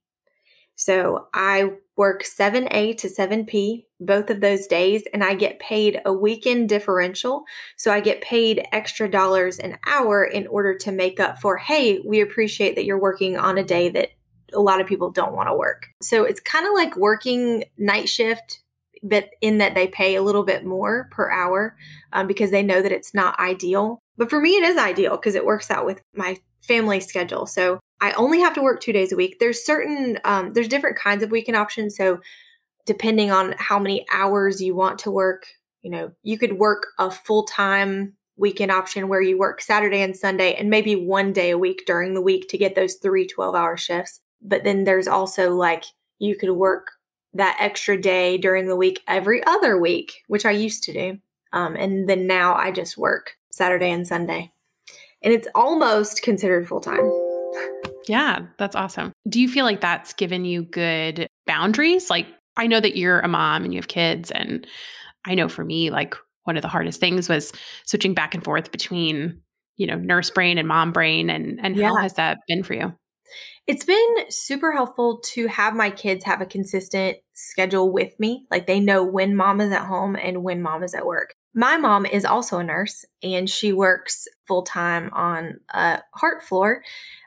So 0.75 1.27
I 1.34 1.71
work 1.95 2.23
7A 2.23 2.97
to 2.97 3.08
7P 3.08 3.86
both 4.01 4.29
of 4.29 4.41
those 4.41 4.67
days, 4.67 5.03
and 5.13 5.23
I 5.23 5.34
get 5.34 5.60
paid 5.60 6.01
a 6.05 6.12
weekend 6.12 6.67
differential. 6.67 7.43
So 7.77 7.91
I 7.91 8.01
get 8.01 8.21
paid 8.21 8.65
extra 8.73 9.10
dollars 9.10 9.58
an 9.58 9.77
hour 9.86 10.25
in 10.25 10.47
order 10.47 10.77
to 10.79 10.91
make 10.91 11.19
up 11.19 11.39
for, 11.39 11.58
hey, 11.58 11.99
we 12.05 12.19
appreciate 12.19 12.75
that 12.75 12.86
you're 12.86 12.99
working 12.99 13.38
on 13.38 13.58
a 13.58 13.63
day 13.63 13.89
that 13.89 14.10
a 14.53 14.60
lot 14.60 14.81
of 14.81 14.88
people 14.88 15.12
don't 15.12 15.34
want 15.34 15.47
to 15.47 15.55
work. 15.55 15.88
So 16.01 16.25
it's 16.25 16.41
kind 16.41 16.67
of 16.67 16.73
like 16.73 16.97
working 16.97 17.63
night 17.77 18.10
shift 18.10 18.62
but 19.05 19.29
in 19.39 19.59
that 19.59 19.75
they 19.75 19.87
pay 19.87 20.15
a 20.15 20.21
little 20.21 20.43
bit 20.43 20.65
more 20.65 21.07
per 21.11 21.29
hour 21.31 21.77
um, 22.11 22.27
because 22.27 22.51
they 22.51 22.63
know 22.63 22.81
that 22.81 22.91
it's 22.91 23.13
not 23.13 23.39
ideal. 23.39 23.99
But 24.17 24.29
for 24.29 24.41
me, 24.41 24.57
it 24.57 24.63
is 24.63 24.77
ideal 24.77 25.11
because 25.11 25.35
it 25.35 25.45
works 25.45 25.69
out 25.69 25.85
with 25.85 26.01
my 26.15 26.37
family 26.63 26.99
schedule. 26.99 27.45
So 27.45 27.79
I 28.01 28.11
only 28.13 28.39
have 28.39 28.55
to 28.55 28.61
work 28.61 28.81
two 28.81 28.93
days 28.93 29.11
a 29.11 29.15
week. 29.15 29.37
There's 29.39 29.63
certain, 29.63 30.17
um, 30.25 30.51
there's 30.51 30.67
different 30.67 30.97
kinds 30.97 31.23
of 31.23 31.31
weekend 31.31 31.55
options. 31.55 31.95
So 31.95 32.19
depending 32.85 33.31
on 33.31 33.55
how 33.57 33.77
many 33.77 34.05
hours 34.11 34.61
you 34.61 34.75
want 34.75 34.99
to 34.99 35.11
work, 35.11 35.45
you 35.83 35.91
know, 35.91 36.11
you 36.23 36.37
could 36.37 36.57
work 36.57 36.87
a 36.97 37.11
full 37.11 37.43
time 37.43 38.13
weekend 38.37 38.71
option 38.71 39.07
where 39.07 39.21
you 39.21 39.37
work 39.37 39.61
Saturday 39.61 40.01
and 40.01 40.15
Sunday 40.15 40.55
and 40.55 40.69
maybe 40.69 40.95
one 40.95 41.31
day 41.31 41.51
a 41.51 41.57
week 41.57 41.83
during 41.85 42.15
the 42.15 42.21
week 42.21 42.49
to 42.49 42.57
get 42.57 42.75
those 42.75 42.95
three 42.95 43.27
12 43.27 43.53
hour 43.53 43.77
shifts. 43.77 44.19
But 44.41 44.63
then 44.63 44.83
there's 44.83 45.07
also 45.07 45.51
like 45.51 45.83
you 46.17 46.35
could 46.35 46.51
work 46.51 46.91
that 47.35 47.57
extra 47.59 47.99
day 47.99 48.37
during 48.37 48.67
the 48.67 48.75
week 48.75 49.01
every 49.07 49.45
other 49.45 49.77
week, 49.77 50.23
which 50.27 50.45
I 50.45 50.51
used 50.51 50.83
to 50.85 50.93
do. 50.93 51.19
Um, 51.53 51.75
and 51.75 52.09
then 52.09 52.27
now 52.27 52.55
I 52.55 52.71
just 52.71 52.97
work 52.97 53.37
Saturday 53.51 53.91
and 53.91 54.07
Sunday. 54.07 54.51
And 55.21 55.33
it's 55.33 55.47
almost 55.55 56.21
considered 56.21 56.67
full 56.67 56.81
time. 56.81 57.11
Yeah, 58.07 58.45
that's 58.57 58.75
awesome. 58.75 59.11
Do 59.27 59.39
you 59.41 59.49
feel 59.49 59.65
like 59.65 59.81
that's 59.81 60.13
given 60.13 60.45
you 60.45 60.63
good 60.63 61.27
boundaries? 61.47 62.09
Like, 62.09 62.27
I 62.57 62.67
know 62.67 62.79
that 62.79 62.97
you're 62.97 63.19
a 63.19 63.27
mom 63.27 63.63
and 63.63 63.73
you 63.73 63.79
have 63.79 63.87
kids. 63.87 64.31
And 64.31 64.67
I 65.25 65.35
know 65.35 65.49
for 65.49 65.63
me, 65.65 65.89
like, 65.89 66.15
one 66.43 66.57
of 66.57 66.61
the 66.61 66.67
hardest 66.67 66.99
things 66.99 67.27
was 67.27 67.51
switching 67.85 68.13
back 68.13 68.35
and 68.35 68.43
forth 68.43 68.71
between, 68.71 69.41
you 69.77 69.87
know, 69.87 69.95
nurse 69.95 70.29
brain 70.29 70.57
and 70.57 70.67
mom 70.67 70.91
brain. 70.91 71.29
And, 71.29 71.59
and 71.61 71.75
yeah. 71.75 71.89
how 71.89 71.95
has 71.95 72.13
that 72.13 72.37
been 72.47 72.61
for 72.61 72.75
you? 72.75 72.93
It's 73.67 73.85
been 73.85 74.15
super 74.29 74.71
helpful 74.71 75.19
to 75.33 75.47
have 75.47 75.75
my 75.75 75.89
kids 75.89 76.25
have 76.25 76.41
a 76.41 76.45
consistent 76.45 77.17
schedule 77.33 77.91
with 77.91 78.19
me. 78.19 78.45
Like 78.51 78.67
they 78.67 78.79
know 78.79 79.03
when 79.03 79.35
mom 79.35 79.61
is 79.61 79.71
at 79.71 79.85
home 79.85 80.15
and 80.15 80.43
when 80.43 80.61
mom 80.61 80.83
is 80.83 80.93
at 80.93 81.05
work. 81.05 81.35
My 81.53 81.77
mom 81.77 82.05
is 82.05 82.25
also 82.25 82.59
a 82.59 82.63
nurse 82.63 83.05
and 83.23 83.49
she 83.49 83.71
works 83.71 84.27
full 84.45 84.63
time 84.63 85.09
on 85.13 85.61
a 85.69 86.01
heart 86.13 86.43
floor, 86.43 86.83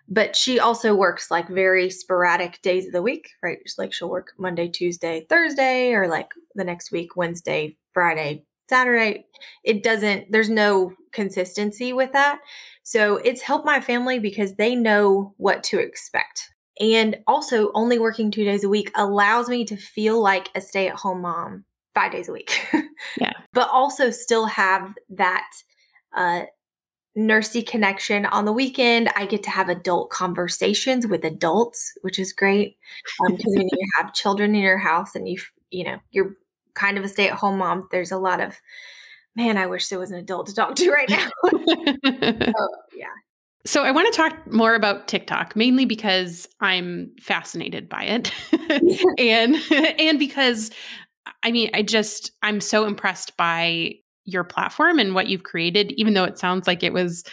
but 0.06 0.36
she 0.36 0.60
also 0.60 0.94
works 0.94 1.30
like 1.30 1.48
very 1.48 1.90
sporadic 1.90 2.60
days 2.62 2.86
of 2.86 2.92
the 2.92 3.02
week, 3.02 3.30
right? 3.42 3.58
Like 3.78 3.92
she'll 3.92 4.10
work 4.10 4.32
Monday, 4.38 4.68
Tuesday, 4.68 5.26
Thursday, 5.28 5.92
or 5.94 6.08
like 6.08 6.28
the 6.54 6.64
next 6.64 6.92
week, 6.92 7.16
Wednesday, 7.16 7.76
Friday, 7.92 8.44
Saturday. 8.68 9.24
It 9.64 9.82
doesn't, 9.82 10.30
there's 10.30 10.50
no 10.50 10.92
consistency 11.12 11.92
with 11.92 12.12
that. 12.12 12.40
So 12.88 13.16
it's 13.18 13.42
helped 13.42 13.66
my 13.66 13.82
family 13.82 14.18
because 14.18 14.54
they 14.54 14.74
know 14.74 15.34
what 15.36 15.62
to 15.64 15.78
expect. 15.78 16.54
And 16.80 17.18
also, 17.26 17.70
only 17.74 17.98
working 17.98 18.30
two 18.30 18.44
days 18.44 18.64
a 18.64 18.68
week 18.70 18.90
allows 18.94 19.50
me 19.50 19.66
to 19.66 19.76
feel 19.76 20.22
like 20.22 20.48
a 20.54 20.62
stay 20.62 20.88
at 20.88 20.94
home 20.94 21.20
mom 21.20 21.66
five 21.92 22.12
days 22.12 22.30
a 22.30 22.32
week. 22.32 22.66
yeah. 23.20 23.34
But 23.52 23.68
also 23.70 24.08
still 24.08 24.46
have 24.46 24.94
that 25.10 25.44
uh, 26.16 26.44
nursey 27.14 27.66
connection 27.66 28.24
on 28.24 28.46
the 28.46 28.54
weekend. 28.54 29.10
I 29.14 29.26
get 29.26 29.42
to 29.42 29.50
have 29.50 29.68
adult 29.68 30.08
conversations 30.08 31.06
with 31.06 31.26
adults, 31.26 31.92
which 32.00 32.18
is 32.18 32.32
great. 32.32 32.78
Because 33.26 33.44
um, 33.44 33.52
when 33.54 33.68
you 33.70 33.88
have 33.98 34.14
children 34.14 34.54
in 34.54 34.62
your 34.62 34.78
house 34.78 35.14
and 35.14 35.28
you, 35.28 35.36
you 35.70 35.84
know, 35.84 35.98
you're 36.10 36.36
kind 36.72 36.96
of 36.96 37.04
a 37.04 37.08
stay 37.08 37.28
at 37.28 37.34
home 37.34 37.58
mom, 37.58 37.86
there's 37.90 38.12
a 38.12 38.18
lot 38.18 38.40
of 38.40 38.58
man, 39.38 39.56
I 39.56 39.66
wish 39.66 39.88
there 39.88 40.00
was 40.00 40.10
an 40.10 40.18
adult 40.18 40.48
to 40.48 40.54
talk 40.54 40.74
to 40.74 40.90
right 40.90 41.08
now. 41.08 41.30
oh, 41.44 42.68
yeah. 42.94 43.06
So 43.64 43.84
I 43.84 43.92
want 43.92 44.12
to 44.12 44.16
talk 44.16 44.52
more 44.52 44.74
about 44.74 45.08
TikTok, 45.08 45.54
mainly 45.54 45.84
because 45.84 46.48
I'm 46.60 47.12
fascinated 47.20 47.88
by 47.88 48.02
it. 48.02 48.32
and 49.18 49.56
and 49.98 50.18
because 50.18 50.70
I 51.42 51.52
mean, 51.52 51.70
I 51.72 51.82
just 51.82 52.32
I'm 52.42 52.60
so 52.60 52.84
impressed 52.84 53.36
by 53.36 53.94
your 54.24 54.44
platform 54.44 54.98
and 54.98 55.14
what 55.14 55.28
you've 55.28 55.44
created 55.44 55.92
even 55.92 56.12
though 56.12 56.24
it 56.24 56.38
sounds 56.38 56.66
like 56.66 56.82
it 56.82 56.92
was 56.92 57.24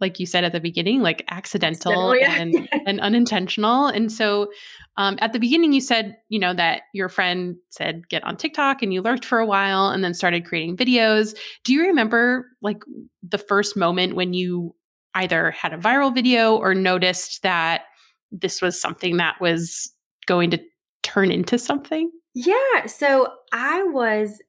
like 0.00 0.20
you 0.20 0.26
said 0.26 0.44
at 0.44 0.52
the 0.52 0.60
beginning, 0.60 1.00
like 1.00 1.24
accidental 1.30 2.16
yeah. 2.16 2.36
and, 2.36 2.68
and 2.86 3.00
unintentional. 3.00 3.86
And 3.86 4.12
so 4.12 4.50
um, 4.96 5.18
at 5.20 5.32
the 5.32 5.38
beginning, 5.38 5.72
you 5.72 5.80
said, 5.80 6.16
you 6.28 6.38
know, 6.38 6.54
that 6.54 6.82
your 6.92 7.08
friend 7.08 7.56
said, 7.70 8.08
get 8.08 8.24
on 8.24 8.36
TikTok 8.36 8.82
and 8.82 8.92
you 8.92 9.02
lurked 9.02 9.24
for 9.24 9.38
a 9.38 9.46
while 9.46 9.88
and 9.88 10.04
then 10.04 10.14
started 10.14 10.44
creating 10.44 10.76
videos. 10.76 11.36
Do 11.64 11.72
you 11.72 11.82
remember 11.82 12.46
like 12.60 12.82
the 13.26 13.38
first 13.38 13.76
moment 13.76 14.16
when 14.16 14.34
you 14.34 14.74
either 15.14 15.50
had 15.50 15.72
a 15.72 15.78
viral 15.78 16.14
video 16.14 16.56
or 16.56 16.74
noticed 16.74 17.42
that 17.42 17.82
this 18.30 18.60
was 18.60 18.80
something 18.80 19.16
that 19.16 19.36
was 19.40 19.90
going 20.26 20.50
to 20.50 20.60
turn 21.02 21.30
into 21.30 21.58
something? 21.58 22.10
Yeah. 22.34 22.86
So 22.86 23.28
I 23.52 23.82
was, 23.84 24.42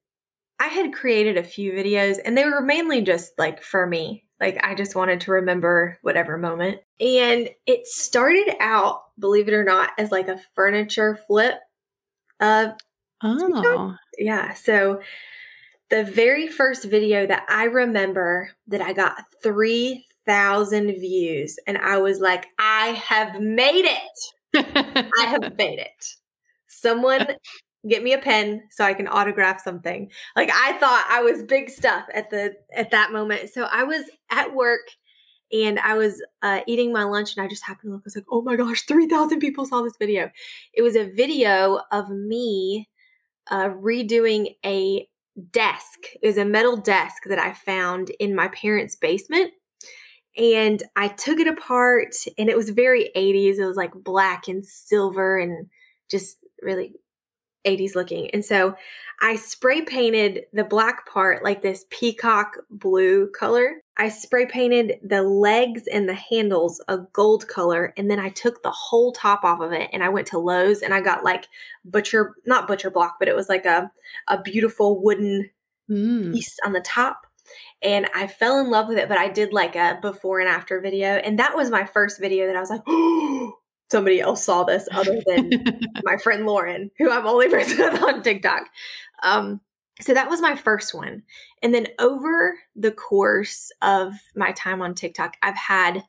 I 0.59 0.67
had 0.67 0.91
created 0.91 1.37
a 1.37 1.43
few 1.43 1.71
videos 1.71 2.17
and 2.25 2.37
they 2.37 2.43
were 2.43 2.61
mainly 2.61 3.01
just 3.01 3.31
like 3.37 3.61
for 3.61 3.87
me 3.87 4.25
like 4.39 4.59
I 4.63 4.75
just 4.75 4.95
wanted 4.95 5.21
to 5.21 5.31
remember 5.31 5.97
whatever 6.01 6.37
moment. 6.37 6.81
And 6.99 7.49
it 7.65 7.87
started 7.87 8.55
out, 8.59 9.01
believe 9.19 9.47
it 9.47 9.53
or 9.53 9.63
not, 9.63 9.91
as 9.97 10.11
like 10.11 10.27
a 10.27 10.39
furniture 10.55 11.19
flip. 11.27 11.55
Uh, 12.39 12.71
oh. 13.23 13.95
Yeah. 14.17 14.53
So 14.53 15.01
the 15.89 16.03
very 16.03 16.47
first 16.47 16.85
video 16.85 17.25
that 17.25 17.45
I 17.49 17.65
remember 17.65 18.51
that 18.67 18.81
I 18.81 18.93
got 18.93 19.23
3,000 19.41 20.91
views, 20.99 21.57
and 21.65 21.77
I 21.77 21.97
was 21.97 22.19
like, 22.19 22.45
I 22.59 22.87
have 22.89 23.39
made 23.39 23.85
it. 23.85 25.11
I 25.17 25.25
have 25.25 25.53
made 25.57 25.79
it. 25.79 26.05
Someone 26.67 27.25
get 27.87 28.03
me 28.03 28.13
a 28.13 28.17
pen 28.17 28.63
so 28.71 28.83
I 28.83 28.93
can 28.93 29.07
autograph 29.07 29.61
something. 29.61 30.09
Like 30.35 30.49
I 30.53 30.77
thought 30.77 31.07
I 31.09 31.21
was 31.21 31.43
big 31.43 31.69
stuff 31.69 32.05
at 32.13 32.29
the 32.29 32.55
at 32.73 32.91
that 32.91 33.11
moment. 33.11 33.49
So 33.49 33.67
I 33.71 33.83
was 33.83 34.03
at 34.29 34.53
work 34.53 34.81
and 35.51 35.79
I 35.79 35.95
was 35.95 36.21
uh, 36.41 36.61
eating 36.67 36.91
my 36.91 37.03
lunch 37.03 37.35
and 37.35 37.45
I 37.45 37.47
just 37.47 37.65
happened 37.65 37.89
to 37.89 37.93
look. 37.93 38.01
I 38.01 38.07
was 38.07 38.15
like, 38.15 38.25
oh 38.29 38.41
my 38.41 38.55
gosh, 38.55 38.85
3,000 38.85 39.39
people 39.39 39.65
saw 39.65 39.81
this 39.81 39.97
video. 39.97 40.29
It 40.73 40.81
was 40.81 40.95
a 40.95 41.09
video 41.09 41.79
of 41.91 42.09
me 42.09 42.89
uh, 43.49 43.69
redoing 43.69 44.55
a 44.65 45.07
desk. 45.51 45.99
It 46.21 46.27
was 46.27 46.37
a 46.37 46.45
metal 46.45 46.77
desk 46.77 47.23
that 47.27 47.39
I 47.39 47.53
found 47.53 48.09
in 48.19 48.35
my 48.35 48.49
parents' 48.49 48.95
basement. 48.95 49.51
And 50.37 50.83
I 50.95 51.07
took 51.07 51.39
it 51.39 51.47
apart 51.47 52.15
and 52.37 52.49
it 52.49 52.57
was 52.57 52.69
very 52.69 53.09
80s. 53.15 53.57
It 53.57 53.65
was 53.65 53.77
like 53.77 53.93
black 53.93 54.47
and 54.47 54.63
silver 54.65 55.37
and 55.37 55.67
just 56.11 56.37
really 56.61 56.93
80s 57.65 57.95
looking. 57.95 58.29
And 58.31 58.43
so 58.43 58.75
I 59.21 59.35
spray 59.35 59.81
painted 59.81 60.45
the 60.53 60.63
black 60.63 61.07
part 61.07 61.43
like 61.43 61.61
this 61.61 61.85
peacock 61.89 62.57
blue 62.69 63.29
color. 63.31 63.81
I 63.97 64.09
spray 64.09 64.45
painted 64.45 64.99
the 65.03 65.23
legs 65.23 65.83
and 65.91 66.07
the 66.07 66.13
handles 66.13 66.83
a 66.87 66.99
gold 67.13 67.47
color. 67.47 67.93
And 67.97 68.11
then 68.11 68.19
I 68.19 68.29
took 68.29 68.61
the 68.61 68.71
whole 68.71 69.11
top 69.11 69.43
off 69.43 69.59
of 69.59 69.71
it 69.71 69.89
and 69.91 70.03
I 70.03 70.09
went 70.09 70.27
to 70.27 70.39
Lowe's 70.39 70.81
and 70.81 70.93
I 70.93 71.01
got 71.01 71.23
like 71.23 71.47
butcher, 71.83 72.35
not 72.45 72.67
butcher 72.67 72.91
block, 72.91 73.15
but 73.17 73.27
it 73.27 73.35
was 73.35 73.49
like 73.49 73.65
a, 73.65 73.89
a 74.27 74.41
beautiful 74.41 75.01
wooden 75.01 75.49
mm. 75.89 76.31
piece 76.31 76.55
on 76.63 76.73
the 76.73 76.81
top. 76.81 77.21
And 77.81 78.07
I 78.13 78.27
fell 78.27 78.59
in 78.59 78.69
love 78.69 78.87
with 78.87 78.97
it, 78.97 79.09
but 79.09 79.17
I 79.17 79.29
did 79.29 79.53
like 79.53 79.75
a 79.75 79.97
before 80.01 80.39
and 80.39 80.49
after 80.49 80.79
video. 80.79 81.15
And 81.15 81.39
that 81.39 81.55
was 81.55 81.71
my 81.71 81.85
first 81.85 82.19
video 82.19 82.45
that 82.45 82.55
I 82.55 82.59
was 82.59 82.69
like, 82.69 82.81
oh, 82.87 83.53
somebody 83.89 84.19
else 84.19 84.43
saw 84.43 84.63
this 84.63 84.87
other 84.91 85.21
than 85.25 85.51
my 86.03 86.17
friend 86.17 86.45
Lauren, 86.45 86.91
who 86.97 87.09
I'm 87.09 87.25
only 87.25 87.49
friends 87.51 87.77
with 87.77 88.03
on 88.03 88.21
TikTok. 88.21 88.63
Um, 89.23 89.61
so 89.99 90.13
that 90.13 90.29
was 90.29 90.41
my 90.41 90.55
first 90.55 90.93
one. 90.93 91.23
And 91.63 91.73
then 91.73 91.87
over 91.97 92.59
the 92.75 92.91
course 92.91 93.71
of 93.81 94.13
my 94.35 94.51
time 94.51 94.81
on 94.81 94.93
TikTok, 94.93 95.35
I've 95.41 95.57
had 95.57 96.03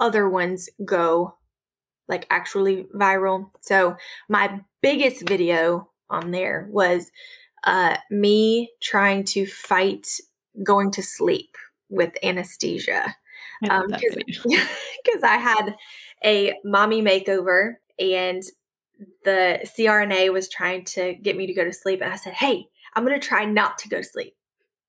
other 0.00 0.28
ones 0.28 0.70
go 0.84 1.36
like 2.08 2.26
actually 2.30 2.86
viral. 2.94 3.50
So 3.60 3.96
my 4.28 4.60
biggest 4.82 5.28
video 5.28 5.90
on 6.10 6.30
there 6.30 6.68
was 6.70 7.10
uh, 7.64 7.96
me 8.10 8.70
trying 8.82 9.24
to 9.24 9.46
fight 9.46 10.06
going 10.62 10.90
to 10.92 11.02
sleep 11.02 11.56
with 11.88 12.12
anesthesia. 12.22 13.14
Because 13.62 13.82
um, 13.82 15.24
I 15.24 15.36
had 15.36 15.76
a 16.24 16.54
mommy 16.64 17.02
makeover 17.02 17.74
and 17.98 18.42
the 19.24 19.60
CRNA 19.64 20.32
was 20.32 20.48
trying 20.48 20.84
to 20.84 21.14
get 21.14 21.36
me 21.36 21.46
to 21.46 21.54
go 21.54 21.64
to 21.64 21.72
sleep. 21.72 22.00
And 22.02 22.12
I 22.12 22.16
said, 22.16 22.34
Hey, 22.34 22.66
I'm 22.94 23.04
going 23.04 23.18
to 23.18 23.26
try 23.26 23.44
not 23.44 23.78
to 23.78 23.88
go 23.88 23.98
to 23.98 24.04
sleep. 24.04 24.34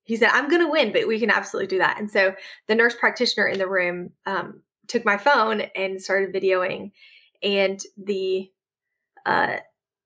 He 0.03 0.15
said, 0.15 0.29
I'm 0.31 0.47
going 0.47 0.61
to 0.61 0.69
win, 0.69 0.93
but 0.93 1.07
we 1.07 1.19
can 1.19 1.31
absolutely 1.31 1.67
do 1.67 1.79
that. 1.79 1.99
And 1.99 2.09
so 2.09 2.35
the 2.67 2.75
nurse 2.75 2.95
practitioner 2.95 3.47
in 3.47 3.57
the 3.57 3.67
room 3.67 4.11
um, 4.27 4.61
took 4.87 5.03
my 5.03 5.17
phone 5.17 5.61
and 5.75 6.01
started 6.01 6.33
videoing. 6.33 6.91
And 7.41 7.81
the, 7.97 8.51
uh, 9.25 9.57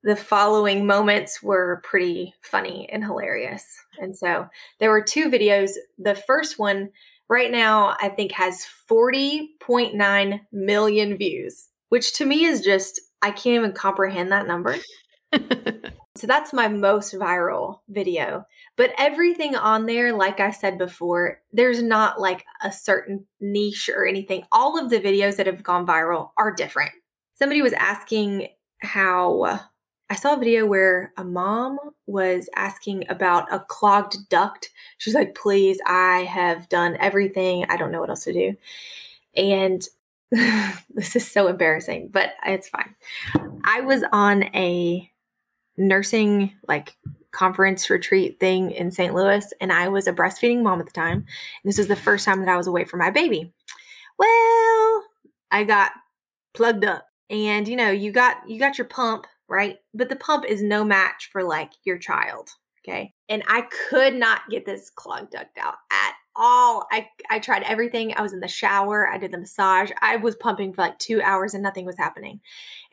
the 0.03 0.15
following 0.15 0.86
moments 0.86 1.43
were 1.43 1.82
pretty 1.84 2.34
funny 2.41 2.88
and 2.89 3.03
hilarious. 3.03 3.65
And 3.99 4.17
so 4.17 4.47
there 4.79 4.89
were 4.89 5.01
two 5.01 5.29
videos. 5.29 5.71
The 5.97 6.15
first 6.15 6.58
one 6.58 6.91
right 7.29 7.51
now 7.51 7.95
I 8.01 8.09
think 8.09 8.31
has 8.33 8.65
40.9 8.89 10.39
million 10.51 11.17
views, 11.17 11.67
which 11.89 12.13
to 12.15 12.25
me 12.25 12.45
is 12.45 12.61
just, 12.61 12.99
I 13.21 13.31
can't 13.31 13.55
even 13.55 13.73
comprehend 13.73 14.31
that 14.31 14.47
number. 14.47 14.75
so 16.17 16.27
that's 16.27 16.53
my 16.53 16.67
most 16.67 17.13
viral 17.13 17.79
video. 17.87 18.45
But 18.75 18.93
everything 18.97 19.55
on 19.55 19.85
there, 19.85 20.11
like 20.13 20.39
I 20.39 20.51
said 20.51 20.77
before, 20.77 21.41
there's 21.51 21.83
not 21.83 22.19
like 22.19 22.45
a 22.63 22.71
certain 22.71 23.25
niche 23.39 23.89
or 23.93 24.05
anything. 24.05 24.43
All 24.51 24.83
of 24.83 24.89
the 24.89 24.99
videos 24.99 25.35
that 25.37 25.45
have 25.45 25.63
gone 25.63 25.85
viral 25.85 26.31
are 26.37 26.53
different. 26.53 26.91
Somebody 27.35 27.61
was 27.61 27.73
asking 27.73 28.47
how 28.81 29.59
I 30.10 30.15
saw 30.15 30.34
a 30.34 30.39
video 30.39 30.65
where 30.65 31.13
a 31.17 31.24
mom 31.24 31.78
was 32.08 32.50
asking 32.56 33.06
about 33.10 33.52
a 33.54 33.60
clogged 33.60 34.17
duct. 34.30 34.72
She's 34.98 35.13
like, 35.13 35.36
please, 35.36 35.80
I 35.86 36.24
have 36.24 36.67
done 36.67 36.98
everything. 37.00 37.65
I 37.69 37.78
don't 37.78 37.91
know 37.91 38.00
what 38.00 38.10
else 38.10 38.24
to 38.24 38.34
do. 38.34 38.56
And 39.36 39.88
this 40.32 41.15
is 41.15 41.30
so 41.30 41.48
embarrassing, 41.48 42.10
but 42.12 42.34
it's 42.43 42.69
fine. 42.69 42.95
I 43.63 43.82
was 43.82 44.04
on 44.12 44.43
a 44.56 45.10
nursing 45.78 46.54
like 46.67 46.98
conference 47.32 47.89
retreat 47.89 48.39
thing 48.39 48.72
in 48.72 48.91
St. 48.91 49.13
Louis, 49.13 49.54
and 49.62 49.72
I 49.72 49.89
was 49.89 50.08
a 50.08 50.13
breastfeeding 50.13 50.63
mom 50.63 50.80
at 50.80 50.88
the 50.88 50.91
time. 50.91 51.17
And 51.17 51.26
this 51.65 51.78
was 51.78 51.88
the 51.88 51.95
first 51.95 52.26
time 52.26 52.39
that 52.39 52.50
I 52.50 52.58
was 52.58 52.67
away 52.67 52.84
from 52.84 53.00
my 53.00 53.12
baby. 53.12 53.54
Well, 54.17 55.04
I 55.52 55.63
got 55.65 55.91
plugged 56.54 56.84
up. 56.84 57.06
And 57.30 57.67
you 57.67 57.76
know, 57.76 57.91
you 57.91 58.12
got 58.12 58.38
you 58.50 58.58
got 58.58 58.80
your 58.80 58.88
pump 58.88 59.28
right? 59.49 59.77
But 59.93 60.09
the 60.09 60.15
pump 60.15 60.45
is 60.45 60.62
no 60.62 60.83
match 60.83 61.29
for 61.31 61.43
like 61.43 61.71
your 61.83 61.97
child. 61.97 62.49
Okay. 62.88 63.13
And 63.27 63.43
I 63.47 63.67
could 63.89 64.15
not 64.15 64.41
get 64.49 64.65
this 64.65 64.89
clogged 64.89 65.31
duct 65.31 65.57
out 65.57 65.75
at 65.91 66.13
all. 66.35 66.88
I, 66.91 67.07
I 67.29 67.39
tried 67.39 67.63
everything. 67.63 68.13
I 68.15 68.21
was 68.21 68.33
in 68.33 68.39
the 68.39 68.47
shower. 68.47 69.07
I 69.07 69.17
did 69.17 69.31
the 69.31 69.38
massage. 69.38 69.91
I 70.01 70.15
was 70.15 70.35
pumping 70.35 70.73
for 70.73 70.83
like 70.83 70.97
two 70.97 71.21
hours 71.21 71.53
and 71.53 71.62
nothing 71.62 71.85
was 71.85 71.97
happening. 71.97 72.39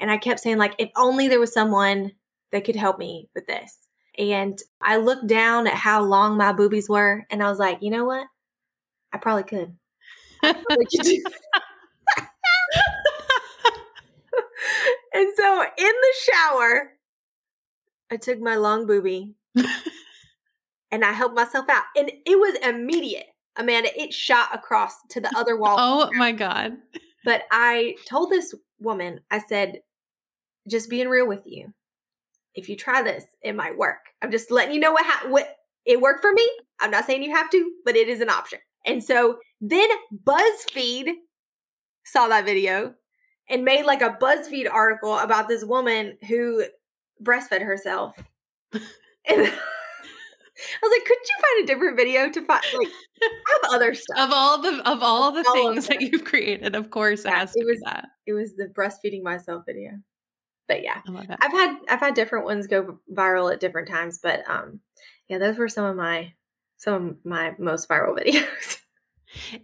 And 0.01 0.11
I 0.11 0.19
kept 0.19 0.41
saying, 0.41 0.59
like, 0.59 0.75
if 0.79 0.91
only 0.97 1.29
there 1.29 1.41
was 1.41 1.53
someone 1.53 2.13
that 2.53 2.65
could 2.65 2.77
help 2.77 2.99
me 2.99 3.29
with 3.35 3.47
this. 3.47 3.87
And 4.19 4.59
I 4.83 4.97
looked 4.97 5.27
down 5.27 5.67
at 5.67 5.75
how 5.75 6.03
long 6.03 6.37
my 6.37 6.53
boobies 6.53 6.89
were 6.89 7.25
and 7.31 7.43
I 7.43 7.49
was 7.49 7.59
like, 7.59 7.79
you 7.81 7.91
know 7.91 8.05
what? 8.05 8.27
I 9.13 9.19
probably 9.19 9.45
could. 9.45 9.77
I 10.43 10.53
probably 10.53 10.87
could 10.87 11.07
And 15.17 15.33
so 15.35 15.63
in 15.63 15.87
the 15.87 16.15
shower, 16.31 16.93
I 18.11 18.19
took 18.19 18.39
my 18.39 18.57
long 18.57 18.87
booby 18.87 19.35
and 20.91 21.03
I 21.03 21.13
helped 21.13 21.35
myself 21.35 21.65
out. 21.71 21.85
And 21.97 22.11
it 22.27 22.39
was 22.39 22.59
immediate. 22.63 23.25
Amanda, 23.57 23.89
it 23.99 24.13
shot 24.13 24.55
across 24.55 24.93
to 25.11 25.21
the 25.23 25.33
other 25.35 25.57
wall. 25.57 25.77
Oh 25.79 26.11
my 26.13 26.33
God. 26.33 26.75
But 27.25 27.45
I 27.51 27.97
told 28.07 28.31
this 28.31 28.55
woman, 28.79 29.21
I 29.31 29.39
said, 29.41 29.81
just 30.69 30.91
being 30.91 31.09
real 31.09 31.27
with 31.27 31.43
you. 31.47 31.73
If 32.55 32.69
you 32.69 32.77
try 32.77 33.01
this, 33.01 33.25
it 33.41 33.57
might 33.57 33.79
work. 33.79 34.01
I'm 34.21 34.31
just 34.31 34.51
letting 34.51 34.75
you 34.75 34.81
know 34.81 34.93
what, 34.93 35.07
ha- 35.07 35.29
what 35.29 35.57
it 35.87 35.99
worked 35.99 36.21
for 36.21 36.33
me. 36.33 36.47
I'm 36.79 36.91
not 36.91 37.07
saying 37.07 37.23
you 37.23 37.35
have 37.35 37.49
to, 37.51 37.73
but 37.87 37.97
it 37.97 38.09
is 38.09 38.21
an 38.21 38.29
option. 38.29 38.59
And 38.85 39.03
so 39.03 39.39
then 39.63 39.89
BuzzFeed 40.25 41.13
saw 42.05 42.29
that 42.29 42.45
video 42.45 42.95
and 43.49 43.65
made 43.65 43.85
like 43.85 44.03
a 44.03 44.17
BuzzFeed 44.21 44.71
article 44.71 45.19
about 45.19 45.49
this 45.49 45.65
woman 45.65 46.19
who 46.29 46.65
breastfed 47.23 47.63
herself. 47.63 48.17
and, 48.73 49.53
I 50.59 50.87
was 50.87 50.91
like, 50.91 51.05
could 51.07 51.19
you 51.19 51.35
find 51.43 51.65
a 51.65 51.67
different 51.67 51.97
video 51.97 52.31
to 52.31 52.47
find 52.47 52.63
like 52.79 52.89
I 53.23 53.59
have 53.63 53.75
other 53.75 53.95
stuff. 53.95 54.19
Of 54.19 54.31
all 54.33 54.63
the 54.63 54.91
of 54.91 55.03
all 55.03 55.33
the 55.33 55.45
all 55.47 55.55
things 55.55 55.87
that 55.89 56.01
you've 56.01 56.25
created, 56.25 56.75
of 56.75 56.91
course 56.91 57.25
yeah, 57.25 57.43
it 57.43 57.51
it 57.55 57.67
was, 57.67 57.81
that. 57.85 58.09
It 58.27 58.33
was 58.33 58.57
the 58.57 58.67
breastfeeding 58.67 59.23
myself 59.23 59.65
video. 59.67 59.93
But 60.67 60.83
yeah. 60.83 61.03
I've 61.43 61.53
had 61.53 61.77
I've 61.89 62.01
had 62.01 62.15
different 62.15 62.47
ones 62.47 62.67
go 62.67 63.01
viral 63.15 63.53
at 63.53 63.61
different 63.61 63.89
times, 63.89 64.19
but 64.23 64.49
um 64.49 64.81
yeah, 65.29 65.39
those 65.39 65.59
were 65.59 65.69
some 65.69 65.85
of 65.85 65.97
my 65.97 66.33
some 66.79 66.95
of 66.95 67.17
my 67.25 67.55
most 67.59 67.89
viral 67.89 68.19
videos. 68.19 68.76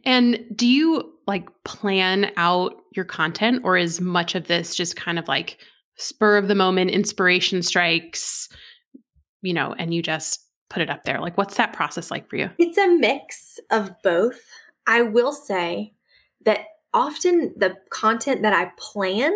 And 0.04 0.44
do 0.54 0.66
you 0.66 1.12
like 1.26 1.48
plan 1.64 2.32
out 2.36 2.74
your 2.94 3.04
content 3.04 3.62
or 3.64 3.76
is 3.76 4.00
much 4.00 4.34
of 4.34 4.48
this 4.48 4.74
just 4.74 4.96
kind 4.96 5.18
of 5.18 5.28
like 5.28 5.58
spur 5.96 6.36
of 6.36 6.48
the 6.48 6.54
moment 6.54 6.90
inspiration 6.90 7.62
strikes, 7.62 8.48
you 9.40 9.54
know, 9.54 9.74
and 9.78 9.94
you 9.94 10.02
just 10.02 10.40
put 10.68 10.82
it 10.82 10.90
up 10.90 11.04
there? 11.04 11.20
Like 11.20 11.38
what's 11.38 11.56
that 11.56 11.72
process 11.72 12.10
like 12.10 12.28
for 12.28 12.36
you? 12.36 12.50
It's 12.58 12.78
a 12.78 12.88
mix 12.88 13.58
of 13.70 13.92
both. 14.02 14.40
I 14.86 15.02
will 15.02 15.32
say 15.32 15.94
that 16.44 16.60
often 16.92 17.54
the 17.56 17.76
content 17.90 18.42
that 18.42 18.52
I 18.52 18.72
plan 18.76 19.32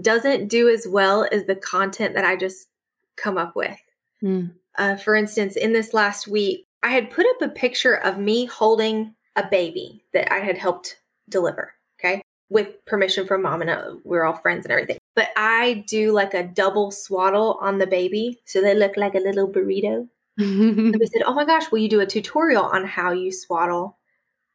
doesn't 0.00 0.48
do 0.48 0.68
as 0.68 0.86
well 0.88 1.26
as 1.30 1.44
the 1.44 1.56
content 1.56 2.14
that 2.14 2.24
I 2.24 2.36
just 2.36 2.68
come 3.16 3.38
up 3.38 3.54
with. 3.54 3.78
Mm. 4.22 4.52
Uh, 4.76 4.96
for 4.96 5.14
instance, 5.14 5.56
in 5.56 5.72
this 5.72 5.92
last 5.92 6.28
week, 6.28 6.66
I 6.82 6.90
had 6.90 7.10
put 7.10 7.26
up 7.26 7.42
a 7.42 7.52
picture 7.52 7.94
of 7.94 8.18
me 8.18 8.46
holding 8.46 9.14
a 9.38 9.48
baby 9.48 10.02
that 10.12 10.32
I 10.32 10.38
had 10.40 10.58
helped 10.58 11.00
deliver. 11.28 11.72
Okay. 11.98 12.22
With 12.50 12.84
permission 12.86 13.26
from 13.26 13.42
mom 13.42 13.60
and 13.60 13.70
uh, 13.70 13.94
we're 14.04 14.24
all 14.24 14.36
friends 14.36 14.64
and 14.64 14.72
everything. 14.72 14.98
But 15.14 15.28
I 15.36 15.84
do 15.86 16.12
like 16.12 16.34
a 16.34 16.44
double 16.44 16.90
swaddle 16.90 17.58
on 17.60 17.78
the 17.78 17.86
baby. 17.86 18.40
So 18.46 18.60
they 18.60 18.74
look 18.74 18.96
like 18.96 19.14
a 19.14 19.20
little 19.20 19.48
burrito. 19.48 20.08
and 20.38 20.94
they 20.94 21.06
said, 21.06 21.22
Oh 21.26 21.34
my 21.34 21.44
gosh, 21.44 21.70
will 21.70 21.78
you 21.78 21.88
do 21.88 22.00
a 22.00 22.06
tutorial 22.06 22.64
on 22.64 22.84
how 22.84 23.12
you 23.12 23.32
swaddle 23.32 23.98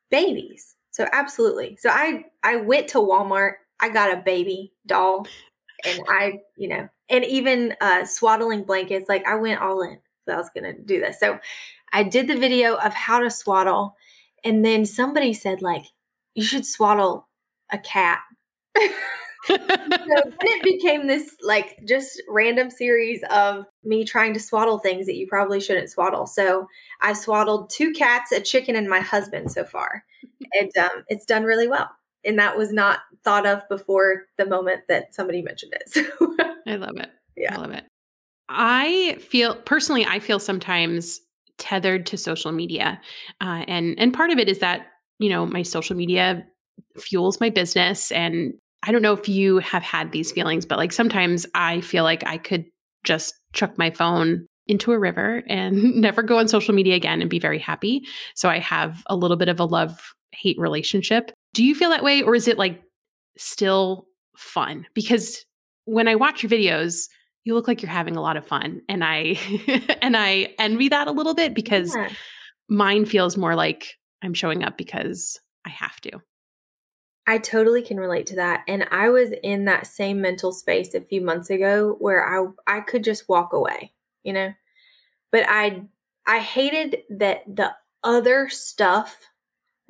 babies? 0.10 0.76
So 0.92 1.08
absolutely. 1.12 1.78
So 1.80 1.90
I 1.90 2.26
I 2.44 2.58
went 2.58 2.88
to 2.90 3.00
Walmart, 3.00 3.54
I 3.80 3.90
got 3.90 4.14
a 4.14 4.22
baby 4.22 4.74
doll, 4.86 5.28
and 5.86 6.00
I, 6.08 6.40
you 6.56 6.70
know, 6.70 6.88
and 7.10 7.26
even 7.26 7.76
uh 7.82 8.06
swaddling 8.06 8.64
blankets, 8.64 9.10
like 9.10 9.28
I 9.28 9.36
went 9.36 9.62
all 9.62 9.82
in. 9.82 9.98
So 10.26 10.36
I 10.36 10.38
was 10.38 10.50
gonna 10.56 10.74
do 10.74 11.00
this. 11.00 11.20
So 11.20 11.40
I 11.92 12.04
did 12.04 12.28
the 12.28 12.38
video 12.38 12.76
of 12.76 12.94
how 12.94 13.20
to 13.20 13.30
swaddle 13.30 13.96
and 14.44 14.64
then 14.64 14.86
somebody 14.86 15.34
said, 15.34 15.62
like, 15.62 15.86
you 16.36 16.44
should 16.44 16.66
swaddle 16.66 17.28
a 17.72 17.78
cat. 17.78 18.20
so 19.46 19.58
then 19.68 20.34
it 20.42 20.64
became 20.64 21.08
this 21.08 21.36
like 21.42 21.80
just 21.88 22.22
random 22.30 22.70
series 22.70 23.22
of 23.30 23.66
me 23.84 24.06
trying 24.06 24.34
to 24.34 24.40
swaddle 24.40 24.80
things 24.80 25.06
that 25.06 25.16
you 25.16 25.28
probably 25.28 25.60
shouldn't 25.60 25.90
swaddle. 25.90 26.26
So 26.26 26.68
I 27.02 27.14
swaddled 27.14 27.70
two 27.70 27.92
cats, 27.92 28.32
a 28.32 28.40
chicken, 28.40 28.76
and 28.76 28.90
my 28.90 29.00
husband 29.00 29.52
so 29.52 29.66
far, 29.66 30.04
and 30.60 30.72
um, 30.78 31.04
it's 31.08 31.26
done 31.26 31.44
really 31.44 31.68
well. 31.68 31.90
And 32.26 32.40
that 32.40 32.58
was 32.58 32.72
not 32.72 33.00
thought 33.24 33.46
of 33.46 33.68
before 33.68 34.24
the 34.38 34.46
moment 34.46 34.84
that 34.88 35.14
somebody 35.14 35.42
mentioned 35.42 35.74
it. 35.74 35.84
So 36.66 36.72
I 36.72 36.78
love 36.78 36.96
it. 36.96 37.10
Yeah, 37.36 37.56
I 37.56 37.58
love 37.58 37.72
it. 37.72 37.84
I 38.48 39.18
feel 39.20 39.56
personally, 39.56 40.06
I 40.06 40.20
feel 40.20 40.40
sometimes 40.40 41.20
tethered 41.58 42.06
to 42.08 42.18
social 42.18 42.52
media. 42.52 43.00
Uh, 43.42 43.64
and 43.68 43.96
and 43.98 44.14
part 44.14 44.32
of 44.32 44.38
it 44.38 44.50
is 44.50 44.60
that, 44.60 44.88
you 45.20 45.30
know, 45.30 45.46
my 45.46 45.62
social 45.62 45.96
media 45.96 46.46
fuels 46.98 47.40
my 47.40 47.50
business. 47.50 48.12
And 48.12 48.54
I 48.84 48.92
don't 48.92 49.02
know 49.02 49.14
if 49.14 49.30
you 49.30 49.60
have 49.60 49.84
had 49.84 50.12
these 50.12 50.32
feelings, 50.32 50.66
but 50.66 50.78
like 50.78 50.92
sometimes 50.92 51.46
I 51.56 51.82
feel 51.82 52.04
like 52.04 52.26
I 52.26 52.38
could 52.38 52.66
just 53.04 53.36
chuck 53.54 53.78
my 53.78 53.92
phone 53.92 54.46
into 54.68 54.92
a 54.92 55.00
river 55.00 55.44
and 55.48 55.96
never 55.96 56.24
go 56.24 56.38
on 56.38 56.48
social 56.48 56.74
media 56.74 56.96
again 56.96 57.22
and 57.22 57.30
be 57.30 57.40
very 57.40 57.60
happy. 57.60 58.04
So 58.36 58.50
I 58.50 58.60
have 58.60 59.04
a 59.08 59.16
little 59.16 59.38
bit 59.38 59.50
of 59.50 59.60
a 59.60 59.66
love 59.66 60.00
hate 60.32 60.58
relationship. 60.60 61.32
Do 61.54 61.64
you 61.64 61.76
feel 61.76 61.90
that 61.90 62.04
way? 62.04 62.22
Or 62.22 62.36
is 62.36 62.48
it 62.48 62.58
like 62.58 62.82
still 63.38 64.08
fun? 64.36 64.86
Because 64.94 65.46
when 65.86 66.08
I 66.08 66.16
watch 66.16 66.44
your 66.44 66.50
videos, 66.50 67.08
you 67.44 67.54
look 67.54 67.68
like 67.68 67.82
you're 67.82 67.92
having 67.92 68.16
a 68.16 68.22
lot 68.22 68.38
of 68.38 68.46
fun 68.46 68.82
and 68.90 69.04
i 69.04 69.38
and 70.02 70.16
i 70.16 70.54
envy 70.60 70.90
that 70.90 71.08
a 71.08 71.12
little 71.12 71.34
bit 71.34 71.54
because 71.54 71.96
yeah. 71.96 72.10
mine 72.70 73.06
feels 73.06 73.38
more 73.38 73.56
like 73.56 73.98
i'm 74.24 74.34
showing 74.34 74.64
up 74.64 74.78
because 74.78 75.40
i 75.66 75.70
have 75.70 76.00
to 76.02 76.12
i 77.28 77.38
totally 77.38 77.82
can 77.82 77.98
relate 77.98 78.26
to 78.26 78.36
that 78.36 78.64
and 78.68 78.86
i 78.92 79.10
was 79.10 79.32
in 79.44 79.66
that 79.66 79.88
same 79.88 80.22
mental 80.22 80.52
space 80.52 80.94
a 80.94 81.02
few 81.02 81.22
months 81.22 81.50
ago 81.50 81.96
where 82.00 82.26
i 82.26 82.46
i 82.68 82.80
could 82.80 83.04
just 83.04 83.28
walk 83.30 83.54
away 83.54 83.94
you 84.24 84.34
know 84.34 84.54
but 85.32 85.46
i 85.48 85.82
i 86.28 86.40
hated 86.40 86.98
that 87.10 87.44
the 87.48 87.72
other 88.04 88.50
stuff 88.50 89.30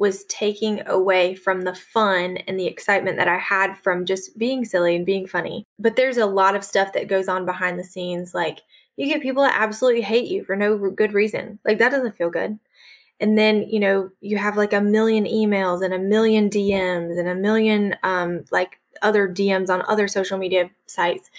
was 0.04 0.26
taking 0.26 0.86
away 0.86 1.34
from 1.34 1.62
the 1.62 1.74
fun 1.74 2.36
and 2.46 2.60
the 2.60 2.68
excitement 2.68 3.16
that 3.16 3.30
I 3.30 3.38
had 3.38 3.78
from 3.78 4.06
just 4.06 4.38
being 4.38 4.66
silly 4.66 4.98
and 4.98 5.06
being 5.06 5.26
funny. 5.26 5.66
But 5.80 5.96
there's 5.96 6.18
a 6.18 6.26
lot 6.26 6.58
of 6.58 6.66
stuff 6.66 6.92
that 6.92 7.08
goes 7.08 7.30
on 7.30 7.46
behind 7.46 7.80
the 7.80 7.86
scenes. 7.86 8.34
Like 8.34 8.60
you 8.98 9.08
get 9.08 9.22
people 9.22 9.44
that 9.44 9.56
absolutely 9.58 10.02
hate 10.02 10.30
you 10.30 10.44
for 10.44 10.58
no 10.58 10.78
good 10.92 11.14
reason. 11.14 11.58
Like 11.64 11.78
that 11.78 11.92
doesn't 11.92 12.18
feel 12.18 12.30
good. 12.30 12.60
And 13.22 13.38
then, 13.38 13.62
you 13.62 13.80
know, 13.80 14.10
you 14.20 14.38
have 14.38 14.58
like 14.58 14.74
a 14.74 14.82
million 14.82 15.24
emails 15.24 15.82
and 15.82 15.94
a 15.94 16.00
million 16.00 16.50
DMs 16.50 17.18
and 17.18 17.30
a 17.30 17.36
million 17.36 17.96
um 18.04 18.44
like 18.52 18.82
other 19.02 19.30
DMs 19.30 19.70
on 19.70 19.84
other 19.88 20.10
social 20.10 20.38
media 20.38 20.70
sites. 20.86 21.32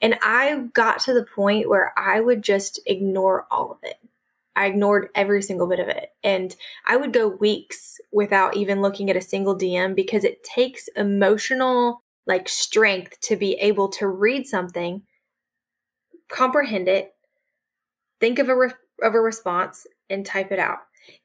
And 0.00 0.18
I 0.22 0.64
got 0.72 0.98
to 1.02 1.14
the 1.14 1.24
point 1.24 1.68
where 1.68 1.92
I 1.96 2.18
would 2.18 2.42
just 2.42 2.80
ignore 2.84 3.46
all 3.48 3.70
of 3.70 3.78
it. 3.84 4.00
I 4.58 4.66
ignored 4.66 5.08
every 5.14 5.40
single 5.40 5.68
bit 5.68 5.78
of 5.78 5.86
it. 5.86 6.08
And 6.24 6.54
I 6.84 6.96
would 6.96 7.12
go 7.12 7.28
weeks 7.28 7.98
without 8.10 8.56
even 8.56 8.82
looking 8.82 9.08
at 9.08 9.16
a 9.16 9.20
single 9.20 9.56
DM 9.56 9.94
because 9.94 10.24
it 10.24 10.42
takes 10.42 10.88
emotional 10.96 12.02
like 12.26 12.48
strength 12.48 13.20
to 13.20 13.36
be 13.36 13.54
able 13.54 13.88
to 13.88 14.08
read 14.08 14.48
something, 14.48 15.02
comprehend 16.28 16.88
it, 16.88 17.12
think 18.20 18.40
of 18.40 18.48
a 18.48 18.56
re- 18.56 18.72
of 19.00 19.14
a 19.14 19.20
response 19.20 19.86
and 20.10 20.26
type 20.26 20.50
it 20.50 20.58
out. 20.58 20.78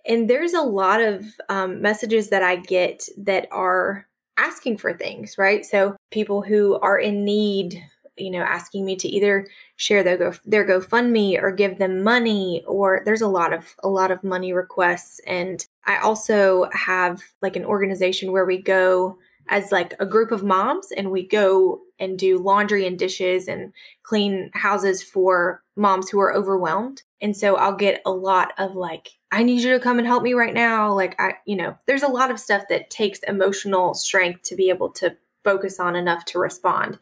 And 0.06 0.30
there's 0.30 0.54
a 0.54 0.62
lot 0.62 1.02
of 1.02 1.26
um, 1.50 1.82
messages 1.82 2.30
that 2.30 2.43
I 2.43 2.58
get 2.58 3.04
that 3.17 3.48
are 3.52 4.08
asking 4.38 4.78
for 4.78 4.93
things, 4.93 5.39
right? 5.39 5.65
So 5.65 5.96
people 6.12 6.43
who 6.43 6.80
are 6.82 7.00
in 7.00 7.26
need 7.26 7.84
you 8.17 8.32
know, 8.32 8.41
asking 8.41 8.86
me 8.86 8.95
to 8.97 9.08
either 9.08 9.47
share 9.76 10.04
their 10.04 10.17
go 10.17 10.34
their 10.45 10.67
GoFundMe 10.67 11.41
or 11.41 11.52
give 11.52 11.78
them 11.80 12.04
money, 12.04 12.63
or 12.67 13.02
there's 13.06 13.21
a 13.21 13.28
lot 13.28 13.54
of 13.54 13.76
a 13.84 13.89
lot 13.89 14.12
of 14.12 14.23
money 14.23 14.54
requests. 14.54 15.19
And 15.26 15.65
I 15.86 15.97
also 15.97 16.69
have 16.73 17.21
like 17.41 17.56
an 17.56 17.65
organization 17.65 18.32
where 18.32 18.45
we 18.45 18.62
go 18.62 19.17
as 19.49 19.71
like 19.71 19.93
a 19.99 20.06
group 20.06 20.32
of 20.32 20.43
moms 20.43 20.91
and 20.95 21.12
we 21.12 21.28
go 21.28 21.82
and 21.99 22.17
do 22.17 22.38
laundry 22.38 22.88
and 22.88 22.97
dishes 22.97 23.47
and 23.47 23.73
clean 24.04 24.49
houses 24.54 25.04
for 25.04 25.63
moms 25.76 26.10
who 26.10 26.19
are 26.19 26.34
overwhelmed. 26.34 27.04
And 27.21 27.36
so 27.36 27.56
I'll 27.56 27.76
get 27.76 28.02
a 28.06 28.12
lot 28.12 28.54
of 28.58 28.76
like, 28.76 29.10
I 29.32 29.43
need 29.43 29.62
you 29.62 29.71
to 29.71 29.80
come 29.80 29.97
and 29.97 30.08
help 30.08 30.23
me 30.23 30.34
right 30.34 30.54
now. 30.54 30.93
Like, 30.93 31.19
I, 31.19 31.36
you 31.45 31.56
know, 31.56 31.78
there's 31.88 32.04
a 32.04 32.08
lot 32.08 32.32
of 32.32 32.39
stuff 32.39 32.63
that 32.69 32.89
takes 32.89 33.19
emotional 33.19 33.93
strength 33.93 34.43
to 34.43 34.56
be 34.56 34.69
able 34.69 34.91
to 34.91 35.15
focus 35.43 35.80
on 35.80 35.95
enough 35.95 36.26
to 36.26 36.39
respond. 36.39 36.99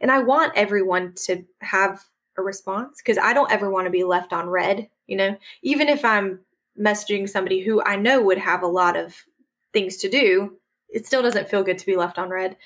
And 0.00 0.10
I 0.10 0.20
want 0.20 0.52
everyone 0.56 1.14
to 1.26 1.44
have 1.60 2.04
a 2.36 2.42
response 2.42 3.02
because 3.02 3.18
I 3.18 3.32
don't 3.32 3.50
ever 3.50 3.70
want 3.70 3.86
to 3.86 3.90
be 3.90 4.04
left 4.04 4.32
on 4.32 4.48
read, 4.48 4.88
you 5.06 5.16
know, 5.16 5.36
even 5.62 5.88
if 5.88 6.04
I'm 6.04 6.40
messaging 6.80 7.28
somebody 7.28 7.60
who 7.60 7.82
I 7.82 7.96
know 7.96 8.22
would 8.22 8.38
have 8.38 8.62
a 8.62 8.68
lot 8.68 8.96
of 8.96 9.16
things 9.72 9.96
to 9.98 10.08
do, 10.08 10.56
it 10.88 11.06
still 11.06 11.22
doesn't 11.22 11.48
feel 11.48 11.64
good 11.64 11.78
to 11.78 11.86
be 11.86 11.96
left 11.96 12.18
on 12.18 12.30
read. 12.30 12.56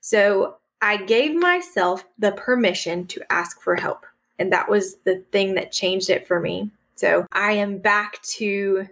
So 0.00 0.56
I 0.80 0.98
gave 0.98 1.34
myself 1.34 2.06
the 2.18 2.32
permission 2.32 3.06
to 3.08 3.32
ask 3.32 3.60
for 3.60 3.74
help. 3.74 4.06
And 4.38 4.52
that 4.52 4.68
was 4.68 4.96
the 5.04 5.24
thing 5.32 5.54
that 5.54 5.72
changed 5.72 6.10
it 6.10 6.26
for 6.26 6.38
me. 6.38 6.70
So 6.94 7.26
I 7.32 7.52
am 7.52 7.78
back 7.78 8.22
to 8.22 8.86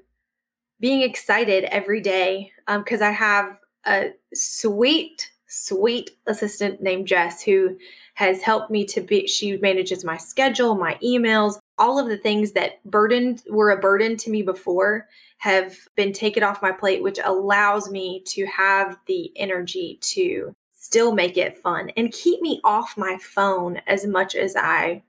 being 0.80 1.02
excited 1.02 1.64
every 1.64 2.00
day 2.00 2.52
because 2.66 3.00
um, 3.00 3.08
I 3.08 3.10
have 3.12 3.58
a 3.86 4.12
sweet 4.32 5.30
sweet 5.54 6.10
assistant 6.26 6.82
named 6.82 7.06
Jess 7.06 7.42
who 7.42 7.76
has 8.14 8.42
helped 8.42 8.70
me 8.70 8.84
to 8.86 9.00
be 9.00 9.26
she 9.26 9.56
manages 9.58 10.04
my 10.04 10.16
schedule, 10.16 10.74
my 10.74 10.98
emails, 11.02 11.58
all 11.78 11.98
of 11.98 12.08
the 12.08 12.16
things 12.16 12.52
that 12.52 12.84
burdened 12.84 13.42
were 13.48 13.70
a 13.70 13.78
burden 13.80 14.16
to 14.16 14.30
me 14.30 14.42
before 14.42 15.08
have 15.38 15.76
been 15.94 16.12
taken 16.12 16.42
off 16.42 16.62
my 16.62 16.72
plate 16.72 17.02
which 17.02 17.20
allows 17.24 17.90
me 17.90 18.22
to 18.26 18.44
have 18.46 18.98
the 19.06 19.32
energy 19.36 19.98
to 20.00 20.54
still 20.72 21.12
make 21.12 21.36
it 21.36 21.56
fun 21.56 21.90
and 21.96 22.12
keep 22.12 22.40
me 22.40 22.60
off 22.64 22.96
my 22.96 23.16
phone 23.20 23.80
as 23.86 24.06
much 24.06 24.34
as 24.34 24.56
I 24.56 25.02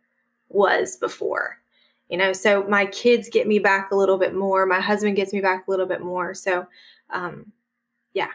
was 0.49 0.95
before. 0.95 1.57
You 2.07 2.17
know, 2.17 2.33
so 2.33 2.63
my 2.65 2.85
kids 2.85 3.29
get 3.29 3.47
me 3.47 3.57
back 3.57 3.89
a 3.89 3.95
little 3.95 4.19
bit 4.19 4.35
more, 4.35 4.67
my 4.67 4.79
husband 4.79 5.15
gets 5.15 5.33
me 5.33 5.41
back 5.41 5.67
a 5.67 5.71
little 5.71 5.87
bit 5.87 6.01
more. 6.01 6.35
So 6.35 6.67
um 7.09 7.51
yeah. 8.13 8.29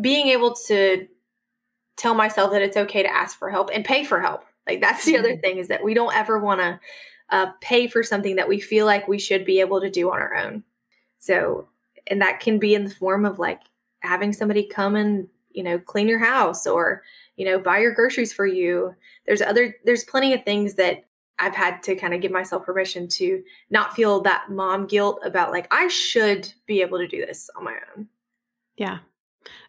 Being 0.00 0.28
able 0.28 0.54
to 0.66 1.08
tell 1.98 2.14
myself 2.14 2.52
that 2.52 2.62
it's 2.62 2.76
okay 2.76 3.02
to 3.02 3.14
ask 3.14 3.38
for 3.38 3.50
help 3.50 3.70
and 3.74 3.84
pay 3.84 4.04
for 4.04 4.20
help. 4.20 4.44
Like 4.66 4.80
that's 4.80 5.04
the 5.04 5.18
other 5.18 5.32
mm-hmm. 5.32 5.40
thing 5.40 5.58
is 5.58 5.68
that 5.68 5.84
we 5.84 5.94
don't 5.94 6.14
ever 6.14 6.38
want 6.38 6.60
to 6.60 6.80
uh, 7.30 7.46
pay 7.60 7.88
for 7.88 8.02
something 8.02 8.36
that 8.36 8.48
we 8.48 8.60
feel 8.60 8.86
like 8.86 9.08
we 9.08 9.18
should 9.18 9.44
be 9.44 9.60
able 9.60 9.80
to 9.80 9.90
do 9.90 10.10
on 10.10 10.18
our 10.18 10.34
own. 10.34 10.62
So, 11.18 11.68
and 12.06 12.22
that 12.22 12.40
can 12.40 12.58
be 12.58 12.74
in 12.74 12.84
the 12.84 12.90
form 12.90 13.24
of 13.26 13.38
like 13.38 13.60
having 14.00 14.32
somebody 14.32 14.64
come 14.64 14.94
and, 14.94 15.28
you 15.50 15.62
know, 15.62 15.78
clean 15.78 16.08
your 16.08 16.20
house 16.20 16.66
or, 16.66 17.02
you 17.36 17.44
know, 17.44 17.58
buy 17.58 17.78
your 17.78 17.92
groceries 17.92 18.32
for 18.32 18.46
you. 18.46 18.94
There's 19.26 19.42
other, 19.42 19.74
there's 19.84 20.04
plenty 20.04 20.32
of 20.32 20.44
things 20.44 20.74
that 20.74 21.04
I've 21.38 21.54
had 21.54 21.82
to 21.84 21.94
kind 21.96 22.14
of 22.14 22.20
give 22.20 22.32
myself 22.32 22.64
permission 22.64 23.08
to 23.08 23.42
not 23.70 23.94
feel 23.94 24.20
that 24.22 24.50
mom 24.50 24.86
guilt 24.86 25.20
about 25.24 25.50
like, 25.50 25.66
I 25.70 25.88
should 25.88 26.52
be 26.66 26.80
able 26.80 26.98
to 26.98 27.08
do 27.08 27.24
this 27.24 27.50
on 27.56 27.64
my 27.64 27.76
own. 27.96 28.08
Yeah. 28.76 28.98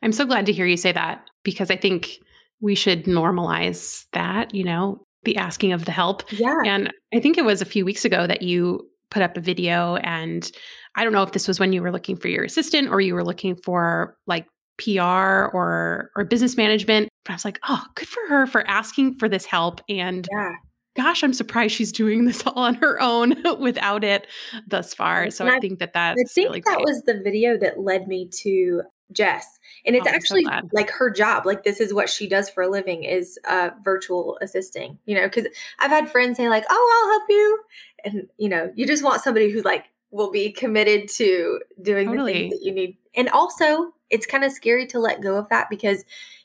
I'm 0.01 0.11
so 0.11 0.25
glad 0.25 0.45
to 0.45 0.53
hear 0.53 0.65
you 0.65 0.77
say 0.77 0.91
that 0.91 1.30
because 1.43 1.71
I 1.71 1.75
think 1.75 2.19
we 2.61 2.75
should 2.75 3.05
normalize 3.05 4.05
that, 4.13 4.53
you 4.53 4.63
know, 4.63 5.01
the 5.23 5.38
asking 5.38 5.73
of 5.73 5.86
the 5.86 5.91
help. 5.91 6.23
Yeah. 6.32 6.57
And 6.65 6.93
I 7.13 7.19
think 7.19 7.38
it 7.38 7.45
was 7.45 7.61
a 7.61 7.65
few 7.65 7.86
weeks 7.86 8.05
ago 8.05 8.27
that 8.27 8.41
you 8.41 8.89
put 9.11 9.21
up 9.21 9.38
a 9.38 9.41
video 9.41 9.95
and 9.97 10.49
I 10.95 11.03
don't 11.03 11.13
know 11.13 11.23
if 11.23 11.32
this 11.32 11.47
was 11.47 11.59
when 11.59 11.73
you 11.73 11.82
were 11.82 11.91
looking 11.91 12.15
for 12.15 12.27
your 12.27 12.43
assistant 12.43 12.89
or 12.89 13.01
you 13.01 13.13
were 13.13 13.23
looking 13.23 13.55
for 13.55 14.17
like 14.27 14.45
PR 14.80 15.01
or 15.01 16.11
or 16.15 16.25
business 16.25 16.57
management. 16.57 17.09
But 17.25 17.34
I 17.34 17.36
was 17.36 17.45
like, 17.45 17.59
oh, 17.67 17.84
good 17.95 18.07
for 18.07 18.21
her 18.30 18.47
for 18.47 18.67
asking 18.67 19.15
for 19.15 19.30
this 19.30 19.45
help. 19.45 19.82
And 19.89 20.27
yeah. 20.32 20.53
gosh, 20.95 21.23
I'm 21.23 21.34
surprised 21.34 21.75
she's 21.75 21.91
doing 21.91 22.25
this 22.25 22.43
all 22.47 22.63
on 22.63 22.75
her 22.75 22.99
own 23.01 23.36
without 23.59 24.03
it 24.03 24.27
thus 24.67 24.93
far. 24.93 25.30
So 25.32 25.45
I, 25.45 25.57
I, 25.57 25.59
think 25.59 25.80
that 25.80 25.93
that's 25.93 26.19
I 26.19 26.23
think 26.34 26.47
really 26.47 26.61
that 26.61 26.75
great. 26.75 26.86
was 26.86 27.03
the 27.05 27.21
video 27.23 27.57
that 27.57 27.80
led 27.80 28.07
me 28.07 28.30
to 28.43 28.84
Jess. 29.12 29.60
And 29.86 29.95
it's 29.95 30.05
Oh, 30.05 30.10
I'm 30.10 30.14
so 30.14 30.16
actually 30.16 30.45
like 30.72 30.89
her 30.91 31.10
job. 31.10 31.45
Like 31.45 31.64
this 31.64 31.80
is 31.80 31.93
what 31.93 32.10
she 32.10 32.28
does 32.28 32.49
for 32.49 32.64
a 32.64 32.70
living 32.70 33.03
is 33.03 33.39
uh 33.49 33.72
virtual 33.84 34.38
assisting, 34.41 34.97
you 35.05 35.16
know, 35.16 35.24
because 35.28 35.47
I've 35.80 35.91
had 35.91 36.12
friends 36.12 36.38
say 36.38 36.49
like, 36.49 36.66
oh, 36.70 37.01
I'll 37.03 37.20
help 37.20 37.30
you. 37.30 37.60
And 38.05 38.28
you 38.38 38.49
know, 38.49 38.72
you 38.76 38.86
just 38.86 39.03
want 39.03 39.22
somebody 39.22 39.49
who 39.51 39.62
like 39.62 39.86
will 40.12 40.32
be 40.32 40.51
committed 40.51 41.07
to 41.10 41.60
doing 41.82 42.07
the 42.07 42.14
Totally. 42.18 42.34
things 42.34 42.53
that 42.60 42.66
you 42.66 42.74
need. 42.74 42.97
And 43.16 43.30
also 43.30 43.93
it's 44.10 44.26
kind 44.26 44.43
of 44.43 44.51
scary 44.51 44.88
to 44.88 44.99
let 44.99 45.22
go 45.22 45.36
of 45.38 45.49
that 45.49 45.70
because, 45.70 46.03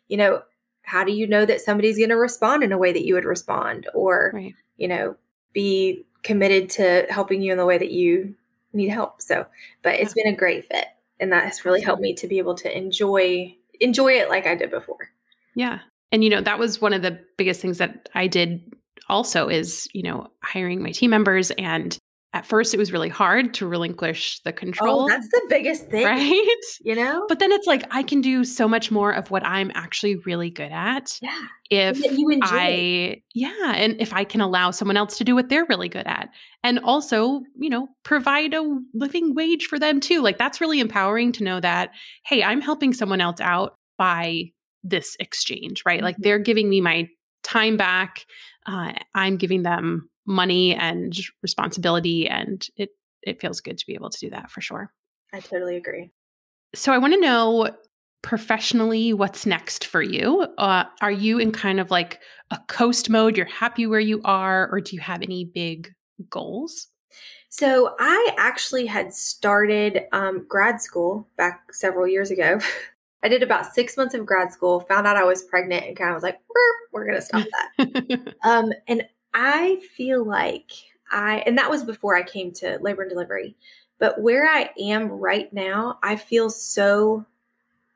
you 0.08 0.16
know, 0.16 0.42
how 0.82 1.02
do 1.04 1.12
you 1.12 1.26
know 1.26 1.46
that 1.46 1.60
somebody's 1.62 1.96
going 1.96 2.10
to 2.10 2.16
respond 2.16 2.62
in 2.62 2.72
a 2.72 2.78
way 2.78 2.92
that 2.92 3.06
you 3.06 3.14
would 3.14 3.24
respond 3.24 3.88
or, 3.94 4.32
Right. 4.34 4.54
you 4.76 4.86
know, 4.86 5.16
be 5.54 6.04
committed 6.22 6.68
to 6.70 7.06
helping 7.08 7.40
you 7.40 7.52
in 7.52 7.58
the 7.58 7.64
way 7.66 7.78
that 7.78 7.90
you 7.90 8.34
need 8.74 8.88
help. 8.88 9.22
So, 9.22 9.46
but 9.82 9.94
it's 9.94 10.12
been 10.14 10.26
a 10.26 10.36
great 10.36 10.66
fit 10.66 10.86
and 11.24 11.32
that 11.32 11.44
has 11.44 11.64
really 11.64 11.80
helped 11.80 12.02
me 12.02 12.12
to 12.12 12.28
be 12.28 12.36
able 12.36 12.54
to 12.54 12.76
enjoy 12.76 13.56
enjoy 13.80 14.12
it 14.12 14.28
like 14.28 14.46
I 14.46 14.54
did 14.54 14.70
before. 14.70 15.08
Yeah. 15.56 15.78
And 16.12 16.22
you 16.22 16.28
know, 16.28 16.42
that 16.42 16.58
was 16.58 16.82
one 16.82 16.92
of 16.92 17.00
the 17.00 17.18
biggest 17.38 17.62
things 17.62 17.78
that 17.78 18.10
I 18.14 18.26
did 18.26 18.74
also 19.08 19.48
is, 19.48 19.88
you 19.94 20.02
know, 20.02 20.28
hiring 20.42 20.82
my 20.82 20.92
team 20.92 21.10
members 21.10 21.50
and 21.52 21.96
at 22.34 22.44
first 22.44 22.74
it 22.74 22.78
was 22.78 22.92
really 22.92 23.08
hard 23.08 23.54
to 23.54 23.66
relinquish 23.66 24.40
the 24.42 24.52
control, 24.52 25.04
Oh, 25.04 25.08
that's 25.08 25.28
the 25.28 25.46
biggest 25.48 25.88
thing, 25.90 26.04
right? 26.04 26.56
you 26.84 26.94
know? 26.94 27.24
But 27.28 27.38
then 27.38 27.52
it's 27.52 27.66
like 27.66 27.84
I 27.90 28.02
can 28.02 28.20
do 28.20 28.44
so 28.44 28.68
much 28.68 28.90
more 28.90 29.12
of 29.12 29.30
what 29.30 29.44
I'm 29.46 29.70
actually 29.74 30.16
really 30.16 30.50
good 30.50 30.72
at 30.72 31.18
yeah, 31.22 31.46
if 31.70 31.98
you 32.04 32.28
enjoy 32.30 32.46
I 32.56 33.22
yeah, 33.34 33.72
and 33.74 34.00
if 34.00 34.12
I 34.12 34.24
can 34.24 34.40
allow 34.40 34.70
someone 34.70 34.96
else 34.96 35.16
to 35.18 35.24
do 35.24 35.34
what 35.34 35.48
they're 35.48 35.64
really 35.66 35.88
good 35.88 36.06
at. 36.06 36.28
And 36.62 36.78
also, 36.80 37.42
you 37.58 37.70
know, 37.70 37.88
provide 38.02 38.54
a 38.54 38.78
living 38.92 39.34
wage 39.34 39.66
for 39.66 39.78
them 39.78 40.00
too. 40.00 40.20
Like 40.22 40.38
that's 40.38 40.60
really 40.60 40.80
empowering 40.80 41.32
to 41.32 41.44
know 41.44 41.60
that 41.60 41.90
hey, 42.26 42.42
I'm 42.42 42.60
helping 42.60 42.92
someone 42.92 43.20
else 43.20 43.40
out 43.40 43.76
by 43.96 44.50
this 44.82 45.16
exchange, 45.20 45.82
right? 45.86 46.02
Like 46.02 46.16
Mhm. 46.16 46.22
they're 46.22 46.38
giving 46.38 46.68
me 46.68 46.80
my 46.80 47.08
time 47.42 47.76
back. 47.76 48.24
Uh, 48.66 48.92
I'm 49.14 49.36
giving 49.36 49.62
them 49.62 50.10
money 50.26 50.74
and 50.74 51.16
responsibility 51.42 52.28
and 52.28 52.66
it 52.76 52.90
it 53.22 53.40
feels 53.40 53.60
good 53.60 53.78
to 53.78 53.86
be 53.86 53.94
able 53.94 54.10
to 54.10 54.18
do 54.18 54.30
that 54.30 54.50
for 54.50 54.60
sure. 54.60 54.92
I 55.32 55.40
totally 55.40 55.76
agree. 55.76 56.10
So 56.74 56.92
I 56.92 56.98
want 56.98 57.14
to 57.14 57.20
know 57.20 57.70
professionally 58.22 59.12
what's 59.12 59.46
next 59.46 59.84
for 59.86 60.02
you. 60.02 60.46
Uh, 60.58 60.84
are 61.00 61.10
you 61.10 61.38
in 61.38 61.52
kind 61.52 61.78
of 61.78 61.90
like 61.90 62.20
a 62.50 62.58
coast 62.68 63.10
mode? 63.10 63.36
You're 63.36 63.46
happy 63.46 63.86
where 63.86 64.00
you 64.00 64.20
are, 64.24 64.68
or 64.70 64.80
do 64.80 64.96
you 64.96 65.00
have 65.00 65.22
any 65.22 65.44
big 65.44 65.92
goals? 66.30 66.88
So 67.48 67.94
I 68.00 68.34
actually 68.36 68.86
had 68.86 69.12
started 69.12 70.06
um, 70.12 70.46
grad 70.48 70.80
school 70.80 71.28
back 71.36 71.72
several 71.72 72.08
years 72.08 72.30
ago. 72.30 72.58
I 73.22 73.28
did 73.28 73.42
about 73.42 73.72
six 73.72 73.96
months 73.96 74.14
of 74.14 74.26
grad 74.26 74.52
school, 74.52 74.80
found 74.80 75.06
out 75.06 75.16
I 75.16 75.24
was 75.24 75.42
pregnant, 75.42 75.86
and 75.86 75.96
kind 75.96 76.10
of 76.10 76.14
was 76.14 76.22
like, 76.22 76.40
we're, 76.48 76.72
we're 76.92 77.06
going 77.06 77.18
to 77.18 77.22
stop 77.22 77.46
that. 77.78 78.34
Um, 78.44 78.72
and 78.86 79.04
I 79.34 79.80
feel 79.96 80.24
like 80.24 80.70
I, 81.10 81.42
and 81.46 81.58
that 81.58 81.70
was 81.70 81.82
before 81.82 82.16
I 82.16 82.22
came 82.22 82.52
to 82.52 82.78
labor 82.80 83.02
and 83.02 83.10
delivery, 83.10 83.56
but 83.98 84.20
where 84.20 84.48
I 84.48 84.70
am 84.80 85.08
right 85.08 85.52
now, 85.52 85.98
I 86.02 86.16
feel 86.16 86.50
so 86.50 87.26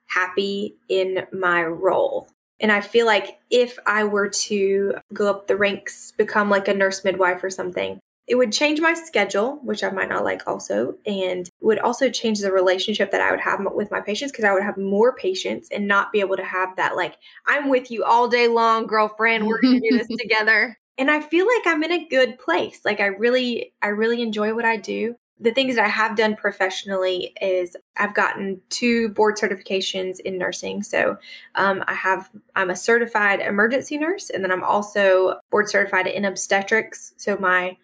happy 0.07 0.77
in 0.89 1.27
my 1.33 1.65
role. 1.65 2.29
And 2.61 2.73
I 2.73 2.81
feel 2.81 3.07
like 3.07 3.39
if 3.51 3.79
I 3.87 4.05
were 4.05 4.29
to 4.29 4.95
go 5.13 5.31
up 5.31 5.47
the 5.47 5.57
ranks, 5.57 6.13
become 6.17 6.51
like 6.51 6.67
a 6.67 6.75
nurse 6.75 7.05
midwife 7.05 7.43
or 7.45 7.51
something, 7.51 8.01
it 8.27 8.35
would 8.35 8.53
change 8.53 8.81
my 8.81 8.93
schedule, 8.93 9.59
which 9.63 9.83
I 9.83 9.91
might 9.91 10.11
not 10.11 10.25
like 10.25 10.47
also, 10.47 10.95
and 11.07 11.49
would 11.61 11.79
also 11.79 12.11
change 12.11 12.41
the 12.41 12.53
relationship 12.53 13.11
that 13.11 13.23
I 13.23 13.31
would 13.31 13.41
have 13.41 13.61
with 13.73 13.91
my 13.91 14.01
patients 14.01 14.33
because 14.33 14.45
I 14.45 14.53
would 14.53 14.63
have 14.63 14.77
more 14.77 15.15
patients 15.15 15.69
and 15.73 15.89
not 15.89 16.13
be 16.13 16.21
able 16.21 16.37
to 16.37 16.45
have 16.45 16.77
that, 16.77 16.95
like, 16.95 17.17
I'm 17.47 17.71
with 17.71 17.91
you 17.91 18.05
all 18.05 18.29
day 18.29 18.47
long, 18.49 18.87
girlfriend, 18.87 19.47
we're 19.47 19.63
going 19.63 19.81
to 19.81 19.91
do 19.91 19.99
this 19.99 20.09
together. 20.21 20.77
And 20.99 21.11
I 21.11 21.21
feel 21.21 21.47
like 21.47 21.67
I'm 21.67 21.83
in 21.85 21.93
a 21.93 22.09
good 22.09 22.39
place. 22.39 22.81
Like 22.85 23.01
I 23.01 23.07
really, 23.07 23.73
I 23.81 23.89
really 23.89 24.21
enjoy 24.21 24.55
what 24.55 24.65
I 24.65 24.77
do. 24.77 25.15
The 25.41 25.53
things 25.53 25.77
that 25.77 25.85
I 25.85 25.89
have 25.89 26.17
done 26.17 26.35
professionally 26.35 27.33
is 27.41 27.77
I've 27.97 28.15
gotten 28.15 28.61
two 28.71 29.11
board 29.11 29.37
certifications 29.37 30.19
in 30.19 30.37
nursing. 30.37 30.83
So 30.83 31.17
um, 31.55 31.85
I 31.87 31.95
have, 31.95 32.29
I'm 32.57 32.71
a 32.71 32.77
certified 32.77 33.39
emergency 33.39 33.97
nurse, 33.97 34.31
and 34.31 34.43
then 34.43 34.51
I'm 34.51 34.65
also 34.65 35.39
board 35.51 35.71
certified 35.71 36.09
in 36.09 36.25
obstetrics. 36.25 37.15
So 37.17 37.37
my 37.37 37.77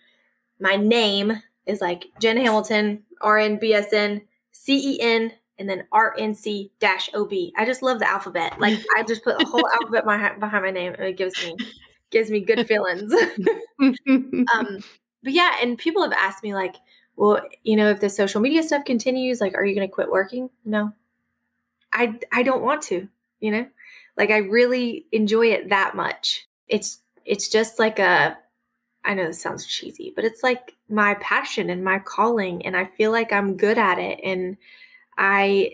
my 0.61 0.77
name 0.77 1.43
is 1.67 1.81
like 1.81 2.07
Jen 2.21 2.37
Hamilton, 2.37 3.03
RN, 3.23 3.59
BSN, 3.59 4.23
CEN, 4.53 5.33
and 5.59 5.69
then 5.69 5.85
RNC 5.93 6.71
dash 6.81 7.11
OB. 7.15 7.33
I 7.57 7.65
just 7.65 7.83
love 7.83 7.99
the 7.99 8.09
alphabet. 8.09 8.59
Like 8.61 8.79
I 8.97 9.03
just 9.03 9.23
put 9.23 9.41
a 9.41 9.47
whole 9.47 9.69
alphabet 9.73 10.05
behind, 10.05 10.41
behind 10.41 10.65
my 10.65 10.71
name, 10.71 10.95
and 10.95 11.05
it 11.05 11.17
gives 11.17 11.35
me 11.45 11.57
gives 12.15 12.31
me 12.31 12.41
good 12.41 12.67
feelings. 12.67 13.13
um, 13.81 14.83
but 15.23 15.33
yeah, 15.33 15.57
and 15.61 15.77
people 15.77 16.03
have 16.03 16.13
asked 16.13 16.43
me 16.43 16.55
like, 16.55 16.77
well, 17.17 17.41
you 17.63 17.77
know, 17.77 17.91
if 17.91 18.01
the 18.01 18.09
social 18.09 18.41
media 18.41 18.63
stuff 18.63 18.85
continues, 18.85 19.41
like, 19.41 19.55
are 19.55 19.65
you 19.65 19.75
going 19.75 19.87
to 19.87 19.93
quit 19.93 20.11
working? 20.11 20.49
No, 20.65 20.93
I 21.93 22.19
I 22.33 22.43
don't 22.43 22.63
want 22.63 22.83
to. 22.85 23.09
You 23.41 23.51
know, 23.51 23.67
like 24.17 24.31
I 24.31 24.39
really 24.39 25.07
enjoy 25.13 25.49
it 25.49 25.69
that 25.69 25.95
much. 25.95 26.49
It's 26.69 27.01
it's 27.27 27.49
just 27.49 27.79
like 27.79 27.99
a 27.99 28.39
I 29.05 29.13
know 29.15 29.27
this 29.27 29.43
sounds 29.43 29.67
cheesy, 29.67 30.13
but 30.17 30.25
it's 30.25 30.43
like 30.43 30.73
my 30.89 31.15
passion 31.15 31.69
and 31.69 31.85
my 31.85 31.99
calling, 31.99 32.65
and 32.65 32.77
I 32.77 32.87
feel 32.87 33.13
like 33.13 33.33
I'm 33.33 33.57
good 33.57 33.77
at 33.77 33.99
it, 33.99 34.21
and 34.25 34.57
I 35.19 35.73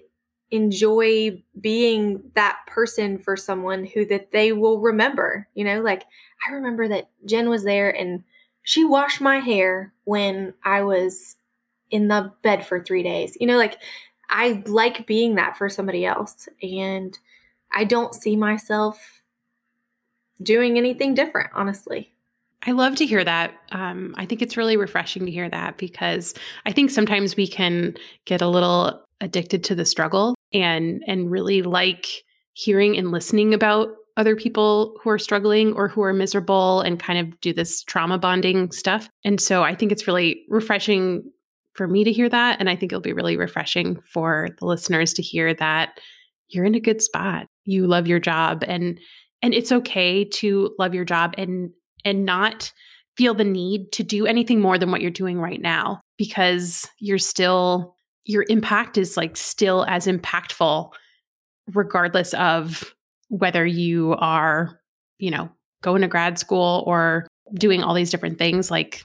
enjoy 0.51 1.43
being 1.61 2.23
that 2.35 2.59
person 2.67 3.19
for 3.19 3.37
someone 3.37 3.85
who 3.85 4.05
that 4.07 4.33
they 4.33 4.53
will 4.53 4.81
remember. 4.81 5.49
You 5.55 5.65
know, 5.65 5.81
like 5.81 6.05
I 6.47 6.53
remember 6.53 6.89
that 6.89 7.09
Jen 7.25 7.49
was 7.49 7.65
there 7.65 7.91
and 7.91 8.25
she 8.63 8.85
washed 8.85 9.21
my 9.21 9.39
hair 9.39 9.93
when 10.05 10.55
I 10.65 10.83
was 10.83 11.37
in 11.91 12.09
the 12.09 12.33
bed 12.43 12.67
for 12.67 12.83
three 12.83 13.03
days. 13.03 13.37
You 13.41 13.47
know, 13.47 13.59
like 13.59 13.79
I 14.29 14.63
like 14.67 15.07
being 15.07 15.37
that 15.37 15.57
for 15.57 15.69
somebody 15.69 16.07
else, 16.07 16.49
and 16.63 17.19
I 17.73 17.85
don't 17.85 18.15
see 18.15 18.37
myself 18.37 19.23
doing 20.43 20.79
anything 20.79 21.15
different, 21.15 21.51
honestly. 21.55 22.13
I 22.67 22.73
love 22.73 22.95
to 22.97 23.07
hear 23.07 23.25
that. 23.25 23.55
Um, 23.73 24.15
I 24.19 24.27
think 24.27 24.43
it's 24.43 24.57
really 24.57 24.77
refreshing 24.77 25.25
to 25.25 25.33
hear 25.33 25.49
that 25.49 25.79
because 25.79 26.35
I 26.67 26.73
think 26.73 26.91
sometimes 26.91 27.37
we 27.37 27.49
can 27.49 27.95
get 28.27 28.43
a 28.43 28.49
little 28.49 29.03
addicted 29.21 29.65
to 29.65 29.75
the 29.75 29.85
struggle 29.85 30.35
and 30.53 31.03
and 31.07 31.31
really 31.31 31.63
like 31.63 32.07
hearing 32.53 32.97
and 32.97 33.11
listening 33.11 33.55
about 33.55 33.89
other 34.17 34.37
people 34.37 34.99
who 35.03 35.11
are 35.11 35.19
struggling 35.19 35.73
or 35.73 35.89
who 35.89 36.03
are 36.03 36.13
miserable 36.13 36.81
and 36.81 37.01
kind 37.01 37.19
of 37.19 37.41
do 37.41 37.53
this 37.53 37.83
trauma 37.85 38.19
bonding 38.19 38.71
stuff. 38.71 39.09
And 39.25 39.41
so 39.41 39.63
I 39.63 39.75
think 39.75 39.93
it's 39.93 40.07
really 40.07 40.43
refreshing 40.49 41.23
for 41.75 41.87
me 41.87 42.05
to 42.05 42.13
hear 42.13 42.29
that 42.29 42.59
and 42.61 42.69
I 42.69 42.77
think 42.77 42.93
it'll 42.93 43.01
be 43.01 43.13
really 43.13 43.37
refreshing 43.37 44.01
for 44.13 44.49
the 44.59 44.67
listeners 44.67 45.15
to 45.15 45.23
hear 45.23 45.55
that 45.55 46.01
you're 46.49 46.65
in 46.65 46.75
a 46.75 46.81
good 46.81 47.01
spot. 47.01 47.47
You 47.65 47.87
love 47.87 48.07
your 48.07 48.19
job 48.19 48.65
and 48.67 48.99
and 49.43 49.55
it's 49.55 49.73
okay 49.73 50.25
to 50.25 50.75
love 50.79 50.95
your 50.95 51.05
job 51.05 51.35
and 51.39 51.71
and 52.05 52.25
not 52.25 52.73
feel 53.17 53.35
the 53.35 53.45
need 53.45 53.93
to 53.93 54.03
do 54.03 54.27
anything 54.27 54.61
more 54.61 54.79
than 54.79 54.91
what 54.91 55.01
you're 55.01 55.11
doing 55.11 55.39
right 55.39 55.61
now 55.61 56.01
because 56.19 56.89
you're 56.99 57.19
still 57.19 57.97
your 58.25 58.45
impact 58.49 58.99
is 58.99 59.17
like 59.17 59.37
still 59.37 59.85
as 59.89 60.07
impactful 60.07 60.91
regardless 61.73 62.35
of 62.35 62.95
whether 63.29 63.65
you 63.65 64.15
are 64.19 64.81
you 65.19 65.31
know 65.31 65.49
going 65.83 66.03
to 66.03 66.09
grad 66.09 66.39
school 66.39 66.83
or 66.87 67.27
doing 67.55 67.83
all 67.83 67.95
these 67.95 68.11
different 68.11 68.39
things 68.39 68.71
like 68.71 69.05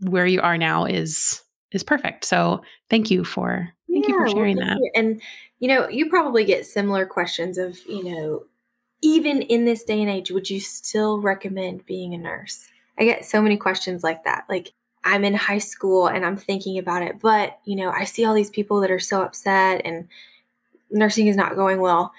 where 0.00 0.26
you 0.26 0.40
are 0.40 0.58
now 0.58 0.84
is 0.84 1.42
is 1.72 1.82
perfect. 1.82 2.24
So 2.24 2.62
thank 2.88 3.10
you 3.10 3.24
for 3.24 3.68
thank 3.90 4.08
yeah, 4.08 4.14
you 4.14 4.20
for 4.20 4.28
sharing 4.28 4.56
well, 4.56 4.66
that. 4.66 4.78
You. 4.78 4.90
And 4.94 5.22
you 5.58 5.68
know, 5.68 5.88
you 5.88 6.08
probably 6.08 6.44
get 6.44 6.66
similar 6.66 7.06
questions 7.06 7.58
of, 7.58 7.78
you 7.86 8.04
know, 8.04 8.44
even 9.02 9.42
in 9.42 9.66
this 9.66 9.84
day 9.84 10.00
and 10.00 10.10
age, 10.10 10.30
would 10.30 10.48
you 10.48 10.58
still 10.58 11.20
recommend 11.20 11.86
being 11.86 12.14
a 12.14 12.18
nurse? 12.18 12.66
I 12.98 13.04
get 13.04 13.24
so 13.24 13.40
many 13.42 13.56
questions 13.56 14.02
like 14.02 14.24
that. 14.24 14.44
Like, 14.48 14.72
I'm 15.04 15.24
in 15.24 15.34
high 15.34 15.58
school 15.58 16.08
and 16.08 16.24
I'm 16.24 16.36
thinking 16.36 16.78
about 16.78 17.02
it, 17.02 17.20
but, 17.20 17.58
you 17.64 17.76
know, 17.76 17.90
I 17.90 18.04
see 18.04 18.24
all 18.24 18.34
these 18.34 18.50
people 18.50 18.80
that 18.80 18.90
are 18.90 18.98
so 18.98 19.22
upset 19.22 19.80
and 19.84 20.08
nursing 20.90 21.26
is 21.26 21.36
not 21.36 21.56
going 21.56 21.80
well. 21.80 22.12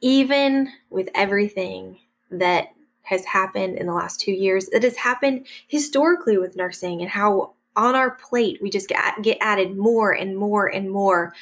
Even 0.00 0.68
with 0.90 1.08
everything 1.14 1.98
that 2.30 2.68
has 3.02 3.24
happened 3.24 3.78
in 3.78 3.86
the 3.86 3.94
last 3.94 4.20
two 4.20 4.32
years, 4.32 4.68
it 4.68 4.82
has 4.84 4.96
happened 4.96 5.46
historically 5.66 6.38
with 6.38 6.56
nursing 6.56 7.00
and 7.00 7.10
how 7.10 7.54
on 7.76 7.94
our 7.94 8.12
plate 8.12 8.60
we 8.62 8.70
just 8.70 8.88
get, 8.88 9.22
get 9.22 9.38
added 9.40 9.76
more 9.76 10.12
and 10.12 10.36
more 10.36 10.66
and 10.66 10.90
more 10.90 11.34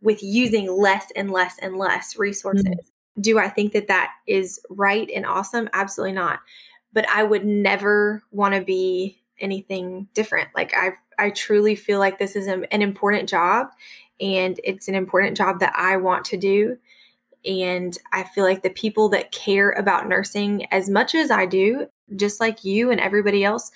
with 0.00 0.22
using 0.22 0.70
less 0.70 1.10
and 1.16 1.30
less 1.30 1.56
and 1.60 1.76
less 1.76 2.16
resources. 2.16 2.64
Mm-hmm. 2.64 3.20
Do 3.22 3.38
I 3.38 3.48
think 3.48 3.72
that 3.72 3.88
that 3.88 4.12
is 4.26 4.60
right 4.70 5.10
and 5.14 5.26
awesome? 5.26 5.68
Absolutely 5.72 6.12
not. 6.12 6.40
But 6.92 7.08
I 7.08 7.24
would 7.24 7.44
never 7.44 8.22
want 8.30 8.54
to 8.54 8.60
be 8.60 9.18
anything 9.38 10.08
different. 10.14 10.48
Like 10.54 10.72
I 10.76 10.92
I 11.18 11.30
truly 11.30 11.74
feel 11.74 11.98
like 11.98 12.18
this 12.18 12.36
is 12.36 12.46
an 12.46 12.66
important 12.70 13.28
job 13.28 13.68
and 14.20 14.60
it's 14.64 14.88
an 14.88 14.94
important 14.94 15.36
job 15.36 15.60
that 15.60 15.72
I 15.76 15.96
want 15.96 16.24
to 16.26 16.36
do. 16.36 16.78
And 17.44 17.96
I 18.12 18.24
feel 18.24 18.44
like 18.44 18.62
the 18.62 18.70
people 18.70 19.08
that 19.10 19.32
care 19.32 19.70
about 19.70 20.08
nursing 20.08 20.66
as 20.72 20.90
much 20.90 21.14
as 21.14 21.30
I 21.30 21.46
do, 21.46 21.86
just 22.16 22.40
like 22.40 22.64
you 22.64 22.90
and 22.90 23.00
everybody 23.00 23.44
else, 23.44 23.70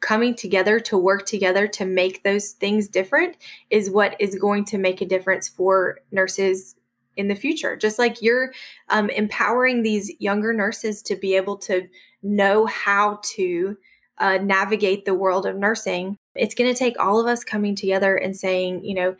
coming 0.00 0.34
together 0.34 0.78
to 0.78 0.98
work 0.98 1.24
together 1.24 1.66
to 1.66 1.86
make 1.86 2.22
those 2.22 2.50
things 2.52 2.88
different 2.88 3.36
is 3.70 3.90
what 3.90 4.14
is 4.20 4.38
going 4.38 4.64
to 4.66 4.76
make 4.76 5.00
a 5.00 5.06
difference 5.06 5.48
for 5.48 6.00
nurses 6.12 6.76
in 7.16 7.28
the 7.28 7.34
future. 7.34 7.76
Just 7.76 7.98
like 7.98 8.20
you're 8.20 8.52
um, 8.90 9.08
empowering 9.10 9.82
these 9.82 10.12
younger 10.18 10.52
nurses 10.52 11.00
to 11.02 11.16
be 11.16 11.34
able 11.34 11.56
to 11.58 11.88
know 12.22 12.66
how 12.66 13.20
to 13.22 13.78
uh, 14.18 14.38
navigate 14.38 15.04
the 15.04 15.14
world 15.14 15.46
of 15.46 15.56
nursing, 15.56 16.16
it's 16.34 16.54
going 16.54 16.72
to 16.72 16.78
take 16.78 16.98
all 16.98 17.20
of 17.20 17.26
us 17.26 17.44
coming 17.44 17.74
together 17.74 18.16
and 18.16 18.36
saying, 18.36 18.84
you 18.84 18.94
know, 18.94 19.16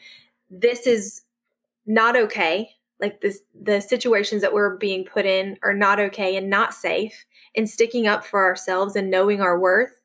this 0.50 0.86
is 0.86 1.22
not 1.86 2.16
okay. 2.16 2.70
Like 3.00 3.20
this, 3.20 3.40
the 3.60 3.80
situations 3.80 4.42
that 4.42 4.54
we're 4.54 4.76
being 4.76 5.04
put 5.04 5.26
in 5.26 5.58
are 5.62 5.74
not 5.74 5.98
okay 5.98 6.36
and 6.36 6.48
not 6.48 6.74
safe, 6.74 7.24
and 7.56 7.68
sticking 7.68 8.06
up 8.06 8.24
for 8.24 8.44
ourselves 8.44 8.96
and 8.96 9.10
knowing 9.10 9.40
our 9.40 9.58
worth 9.58 10.00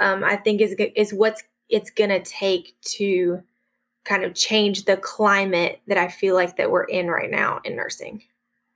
um, 0.00 0.24
I 0.24 0.36
think 0.36 0.60
is 0.60 0.74
is 0.94 1.12
what's 1.12 1.42
it's 1.68 1.90
gonna 1.90 2.20
take 2.20 2.76
to 2.96 3.42
kind 4.04 4.24
of 4.24 4.34
change 4.34 4.84
the 4.84 4.96
climate 4.96 5.80
that 5.88 5.98
I 5.98 6.08
feel 6.08 6.34
like 6.34 6.56
that 6.56 6.70
we're 6.70 6.84
in 6.84 7.08
right 7.08 7.30
now 7.30 7.60
in 7.64 7.76
nursing. 7.76 8.22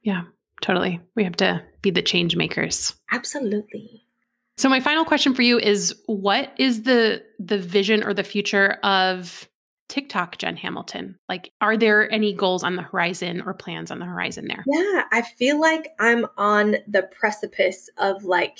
Yeah, 0.03 0.23
totally. 0.61 1.01
We 1.15 1.25
have 1.25 1.37
to 1.37 1.63
be 1.83 1.91
the 1.91 2.03
change 2.03 2.35
makers. 2.35 2.95
Absolutely. 3.13 4.05
So 4.61 4.69
my 4.69 4.81
final 4.81 5.07
question 5.07 5.35
for 5.35 5.41
you 5.41 5.59
is 5.59 5.95
what 6.05 6.53
is 6.59 6.83
the 6.83 7.25
the 7.39 7.57
vision 7.57 8.05
or 8.05 8.13
the 8.13 8.23
future 8.23 8.73
of 8.83 9.49
TikTok 9.89 10.37
Jen 10.37 10.55
Hamilton? 10.55 11.17
Like 11.31 11.51
are 11.63 11.79
there 11.79 12.13
any 12.13 12.35
goals 12.35 12.63
on 12.63 12.77
the 12.77 12.83
horizon 12.83 13.41
or 13.47 13.55
plans 13.55 13.91
on 13.91 14.01
the 14.01 14.05
horizon 14.05 14.49
there? 14.49 14.63
Yeah, 14.67 15.05
I 15.13 15.23
feel 15.23 15.59
like 15.59 15.89
I'm 15.99 16.27
on 16.37 16.77
the 16.87 17.05
precipice 17.05 17.89
of 17.97 18.25
like 18.25 18.59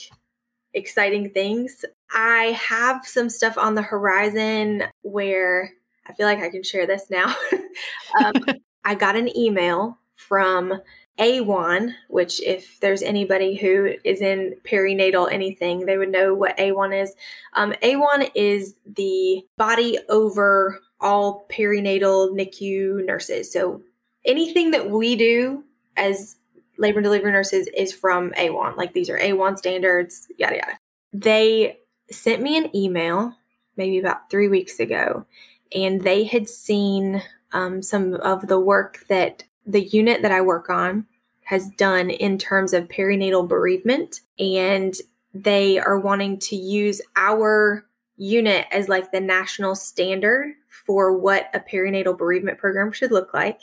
exciting 0.73 1.29
things. 1.33 1.85
I 2.11 2.59
have 2.59 3.07
some 3.07 3.29
stuff 3.29 3.59
on 3.59 3.75
the 3.75 3.83
horizon 3.83 4.85
where 5.03 5.71
I 6.07 6.15
feel 6.15 6.25
like 6.25 6.39
I 6.39 6.49
can 6.49 6.63
share 6.63 6.87
this 6.87 7.11
now. 7.11 7.37
um, 8.25 8.33
I 8.87 8.95
got 8.95 9.17
an 9.17 9.37
email 9.37 9.99
from 10.17 10.81
AWHONN, 11.19 11.95
which, 12.09 12.41
if 12.43 12.81
there's 12.81 13.03
anybody 13.03 13.57
who 13.57 13.95
is 14.05 14.23
in 14.23 14.55
perinatal 14.65 15.31
anything, 15.31 15.85
they 15.85 15.99
would 15.99 16.11
know 16.11 16.35
what 16.35 16.57
AWHONN 16.57 17.03
is. 17.03 17.15
Um, 17.55 17.75
AWHONN 17.83 18.31
is 18.35 18.77
the 18.87 19.45
body 19.59 19.99
over 20.09 20.81
all 21.01 21.47
perinatal 21.51 22.31
NICU 22.33 23.05
nurses. 23.05 23.53
So 23.53 23.83
anything 24.25 24.71
that 24.71 24.91
we 24.91 25.17
do 25.17 25.65
as 25.97 26.37
labor 26.79 26.99
and 26.99 27.05
delivery 27.05 27.33
nurses 27.33 27.69
is 27.77 27.93
from 27.93 28.31
AWHONN. 28.33 28.77
Like 28.77 28.95
these 28.95 29.11
are 29.11 29.19
AWHONN 29.19 29.59
standards, 29.59 30.27
yada, 30.39 30.57
yada. 30.57 30.79
They 31.13 31.79
sent 32.11 32.43
me 32.43 32.57
an 32.57 32.75
email 32.75 33.35
maybe 33.77 33.99
about 33.99 34.31
three 34.31 34.49
weeks 34.49 34.81
ago, 34.81 35.27
and 35.75 36.03
they 36.03 36.25
had 36.25 36.49
seen 36.49 37.23
um, 37.53 37.83
some 37.83 38.15
of 38.15 38.49
the 38.49 38.61
work 38.61 39.05
that 39.09 39.45
the 39.71 39.85
unit 39.85 40.23
that 40.23 40.33
I 40.33 40.41
work 40.41 40.69
on 40.69 41.07
has 41.45 41.71
done 41.71 42.11
in 42.11 42.39
terms 42.39 42.73
of 42.73 42.89
perinatal 42.89 43.49
bereavement. 43.49 44.21
And 44.39 44.95
they 45.33 45.79
are 45.79 45.99
wanting 45.99 46.39
to 46.39 46.57
use 46.57 47.01
our 47.17 47.87
unit 48.17 48.67
as 48.73 48.89
like 48.89 49.13
the 49.13 49.21
national 49.21 49.75
standard 49.75 50.55
for 50.87 51.17
what 51.17 51.49
a 51.55 51.61
perinatal 51.61 52.19
bereavement 52.19 52.59
program 52.59 52.93
should 52.93 53.13
look 53.13 53.33
like. 53.33 53.61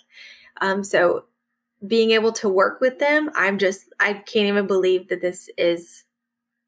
Um, 0.62 0.84
so 0.84 1.26
being 1.86 2.12
able 2.12 2.32
to 2.34 2.50
work 2.50 2.82
with 2.82 3.00
them, 3.00 3.30
I'm 3.36 3.58
just, 3.58 3.86
I 4.00 4.14
can't 4.14 4.48
even 4.48 4.66
believe 4.66 5.10
that 5.10 5.22
this 5.22 5.50
is 5.58 6.06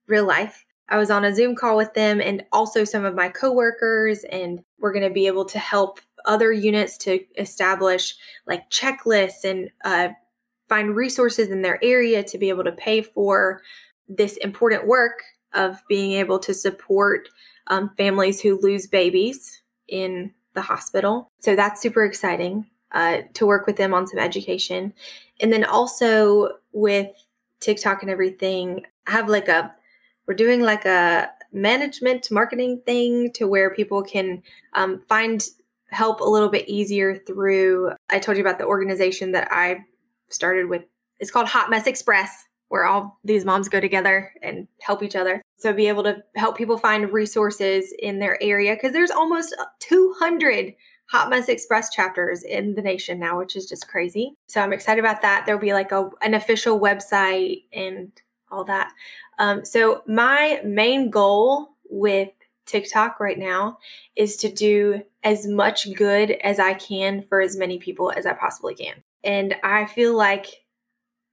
real 0.08 0.26
life. 0.26 0.66
I 0.90 0.98
was 0.98 1.12
on 1.12 1.26
a 1.26 1.34
Zoom 1.34 1.56
call 1.56 1.78
with 1.78 1.94
them 1.94 2.20
and 2.20 2.44
also 2.52 2.84
some 2.84 3.06
of 3.06 3.16
my 3.16 3.30
coworkers, 3.30 4.24
and 4.26 4.64
we're 4.80 4.94
going 4.94 5.08
to 5.08 5.14
be 5.14 5.28
able 5.28 5.46
to 5.46 5.60
help 5.60 6.00
other 6.26 6.52
units 6.52 6.98
to 6.98 7.20
establish 7.38 8.16
like 8.46 8.70
checklists 8.70 9.44
and 9.44 9.70
uh, 9.84 10.10
find 10.68 10.96
resources 10.96 11.50
in 11.50 11.62
their 11.62 11.84
area 11.84 12.24
to 12.24 12.38
be 12.38 12.50
able 12.50 12.64
to 12.64 12.72
pay 12.72 13.02
for 13.02 13.62
this 14.08 14.38
important 14.38 14.88
work 14.88 15.24
of 15.54 15.82
being 15.90 16.14
able 16.14 16.40
to 16.40 16.54
support 16.54 17.30
um, 17.68 17.92
families 17.98 18.42
who 18.42 18.60
lose 18.62 18.88
babies 18.88 19.62
in 19.88 20.32
the 20.54 20.62
hospital. 20.62 21.30
So 21.40 21.56
that's 21.56 21.82
super 21.82 22.04
exciting 22.04 22.68
uh, 22.92 23.20
to 23.34 23.46
work 23.46 23.66
with 23.66 23.78
them 23.78 23.94
on 23.94 24.08
some 24.08 24.20
education. 24.20 24.94
And 25.40 25.54
then 25.54 25.64
also 25.64 26.50
with 26.72 27.12
TikTok 27.60 28.02
and 28.02 28.12
everything, 28.12 28.86
I 29.08 29.12
have 29.12 29.30
like 29.30 29.48
a, 29.48 29.74
we're 30.28 30.34
doing 30.36 30.62
like 30.62 30.86
a 30.86 31.30
management 31.52 32.30
marketing 32.32 32.82
thing 32.86 33.32
to 33.34 33.48
where 33.48 33.74
people 33.74 34.04
can 34.04 34.44
um, 34.74 35.02
find 35.08 35.48
help 35.92 36.22
a 36.22 36.30
little 36.30 36.50
bit 36.50 36.68
easier 36.68 37.16
through. 37.16 37.92
I 38.10 38.20
told 38.20 38.38
you 38.38 38.44
about 38.44 38.58
the 38.58 38.66
organization 38.66 39.32
that 39.34 39.48
I 39.52 39.86
started 40.30 40.70
with. 40.70 40.84
It's 41.20 41.32
called 41.32 41.48
Hot 41.48 41.70
Mess 41.70 41.88
Express, 41.88 42.46
where 42.70 42.86
all 42.86 43.20
these 43.24 43.46
moms 43.46 43.68
go 43.68 43.80
together 43.80 44.32
and 44.42 44.68
help 44.82 45.04
each 45.04 45.16
other. 45.16 45.42
So 45.58 45.74
be 45.74 45.88
able 45.88 46.04
to 46.04 46.24
help 46.36 46.58
people 46.58 46.78
find 46.78 47.12
resources 47.12 47.94
in 48.00 48.20
their 48.20 48.42
area 48.42 48.76
because 48.76 48.94
there's 48.94 49.12
almost 49.12 49.56
200 49.80 50.74
Hot 51.10 51.30
Mess 51.30 51.50
Express 51.50 51.90
chapters 51.90 52.44
in 52.44 52.76
the 52.76 52.82
nation 52.82 53.20
now, 53.20 53.38
which 53.40 53.56
is 53.56 53.68
just 53.68 53.88
crazy. 53.88 54.36
So 54.48 54.62
I'm 54.62 54.74
excited 54.74 55.00
about 55.00 55.24
that. 55.24 55.46
There'll 55.46 55.60
be 55.60 55.74
like 55.74 55.92
a, 55.92 56.10
an 56.22 56.36
official 56.36 56.80
website 56.80 57.64
and 57.74 58.12
all 58.52 58.64
that. 58.66 58.92
Um, 59.40 59.66
so 59.66 60.04
my 60.08 60.62
main 60.64 61.10
goal 61.10 61.70
with 61.90 62.30
TikTok 62.68 63.20
right 63.20 63.40
now 63.40 63.80
is 64.16 64.38
to 64.38 64.52
do 64.52 65.02
as 65.24 65.48
much 65.48 65.94
good 65.96 66.32
as 66.32 66.60
I 66.60 66.74
can 66.74 67.22
for 67.22 67.42
as 67.42 67.58
many 67.58 67.78
people 67.78 68.12
as 68.16 68.26
I 68.26 68.34
possibly 68.34 68.76
can. 68.76 69.04
And 69.24 69.56
I 69.64 69.86
feel 69.86 70.16
like 70.16 70.48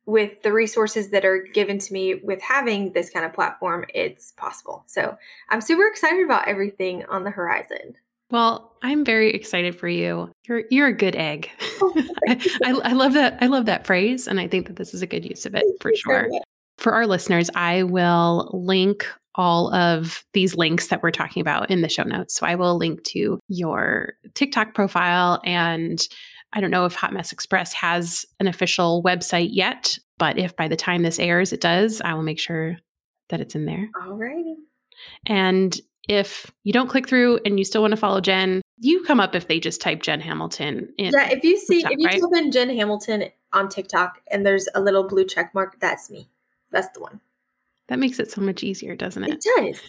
with 0.06 0.42
the 0.42 0.52
resources 0.52 1.10
that 1.10 1.24
are 1.24 1.38
given 1.38 1.78
to 1.78 1.92
me 1.92 2.14
with 2.14 2.40
having 2.40 2.92
this 2.92 3.10
kind 3.10 3.26
of 3.26 3.32
platform, 3.32 3.84
it's 3.92 4.32
possible. 4.32 4.84
So 4.86 5.16
I'm 5.50 5.60
super 5.60 5.86
excited 5.86 6.24
about 6.24 6.48
everything 6.48 7.04
on 7.06 7.24
the 7.24 7.30
horizon. 7.30 7.96
Well, 8.30 8.72
I'm 8.82 9.04
very 9.04 9.32
excited 9.32 9.78
for 9.78 9.88
you. 9.88 10.32
You're 10.48 10.64
you're 10.70 10.88
a 10.88 10.92
good 10.92 11.14
egg. 11.14 11.50
Oh, 11.80 11.92
I, 12.28 12.50
I, 12.64 12.70
I, 12.90 12.92
love 12.92 13.12
that. 13.12 13.38
I 13.40 13.46
love 13.46 13.66
that 13.66 13.86
phrase, 13.86 14.26
and 14.26 14.40
I 14.40 14.48
think 14.48 14.66
that 14.66 14.76
this 14.76 14.94
is 14.94 15.02
a 15.02 15.06
good 15.06 15.24
use 15.24 15.46
of 15.46 15.54
it 15.54 15.64
for 15.80 15.92
sure. 15.94 16.28
For 16.78 16.92
our 16.92 17.06
listeners, 17.06 17.50
I 17.54 17.84
will 17.84 18.50
link 18.52 19.06
all 19.36 19.72
of 19.74 20.24
these 20.32 20.56
links 20.56 20.88
that 20.88 21.02
we're 21.02 21.10
talking 21.10 21.40
about 21.40 21.70
in 21.70 21.82
the 21.82 21.88
show 21.88 22.02
notes. 22.02 22.34
So 22.34 22.46
I 22.46 22.54
will 22.54 22.76
link 22.76 23.02
to 23.04 23.38
your 23.48 24.14
TikTok 24.34 24.74
profile 24.74 25.40
and 25.44 26.00
I 26.52 26.60
don't 26.60 26.70
know 26.70 26.86
if 26.86 26.94
Hot 26.94 27.12
Mess 27.12 27.32
Express 27.32 27.72
has 27.74 28.24
an 28.40 28.46
official 28.46 29.02
website 29.02 29.50
yet, 29.52 29.98
but 30.18 30.38
if 30.38 30.56
by 30.56 30.68
the 30.68 30.76
time 30.76 31.02
this 31.02 31.18
airs 31.18 31.52
it 31.52 31.60
does, 31.60 32.00
I 32.00 32.14
will 32.14 32.22
make 32.22 32.38
sure 32.38 32.76
that 33.28 33.40
it's 33.40 33.54
in 33.54 33.66
there. 33.66 33.90
All 34.02 34.14
righty. 34.14 34.56
And 35.26 35.78
if 36.08 36.50
you 36.62 36.72
don't 36.72 36.88
click 36.88 37.08
through 37.08 37.40
and 37.44 37.58
you 37.58 37.64
still 37.64 37.82
want 37.82 37.92
to 37.92 37.96
follow 37.96 38.20
Jen, 38.20 38.62
you 38.78 39.02
come 39.02 39.20
up 39.20 39.34
if 39.34 39.48
they 39.48 39.58
just 39.58 39.80
type 39.80 40.02
Jen 40.02 40.20
Hamilton 40.20 40.88
in. 40.98 41.12
Yeah, 41.12 41.30
if 41.30 41.42
you 41.42 41.58
see, 41.58 41.82
TikTok, 41.82 41.92
if 41.92 41.98
you 41.98 42.06
right? 42.06 42.20
type 42.20 42.44
in 42.44 42.52
Jen 42.52 42.70
Hamilton 42.70 43.24
on 43.52 43.68
TikTok 43.68 44.20
and 44.30 44.46
there's 44.46 44.68
a 44.74 44.80
little 44.80 45.06
blue 45.06 45.24
check 45.24 45.52
mark, 45.54 45.80
that's 45.80 46.10
me. 46.10 46.28
That's 46.70 46.88
the 46.94 47.00
one. 47.00 47.20
That 47.88 47.98
makes 47.98 48.18
it 48.18 48.30
so 48.30 48.40
much 48.40 48.62
easier, 48.64 48.96
doesn't 48.96 49.24
it? 49.24 49.38
It 49.44 49.80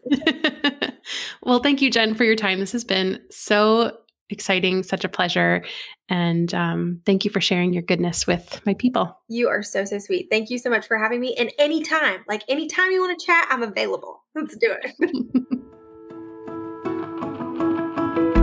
does. 0.80 0.92
well, 1.42 1.60
thank 1.60 1.82
you, 1.82 1.90
Jen, 1.90 2.14
for 2.14 2.24
your 2.24 2.36
time. 2.36 2.60
This 2.60 2.72
has 2.74 2.84
been 2.84 3.20
so 3.32 3.98
exciting, 4.30 4.84
such 4.84 5.04
a 5.04 5.10
pleasure. 5.10 5.64
And 6.10 6.54
um, 6.54 7.02
thank 7.06 7.26
you 7.26 7.32
for 7.32 7.42
sharing 7.42 7.74
your 7.74 7.82
goodness 7.82 8.28
with 8.28 8.62
my 8.66 8.74
people. 8.76 9.20
You 9.30 9.48
are 9.50 9.64
so, 9.64 9.86
so 9.86 10.00
sweet. 10.00 10.28
Thank 10.30 10.50
you 10.50 10.58
so 10.58 10.70
much 10.70 10.86
for 10.86 10.98
having 10.98 11.20
me. 11.20 11.36
And 11.38 11.52
anytime, 11.58 12.24
like 12.28 12.44
anytime 12.48 12.92
you 12.92 13.02
want 13.02 13.20
to 13.20 13.26
chat, 13.26 13.48
I'm 13.50 13.64
available. 13.64 14.24
Let's 14.36 14.56
do 14.58 14.76
it. 14.84 15.68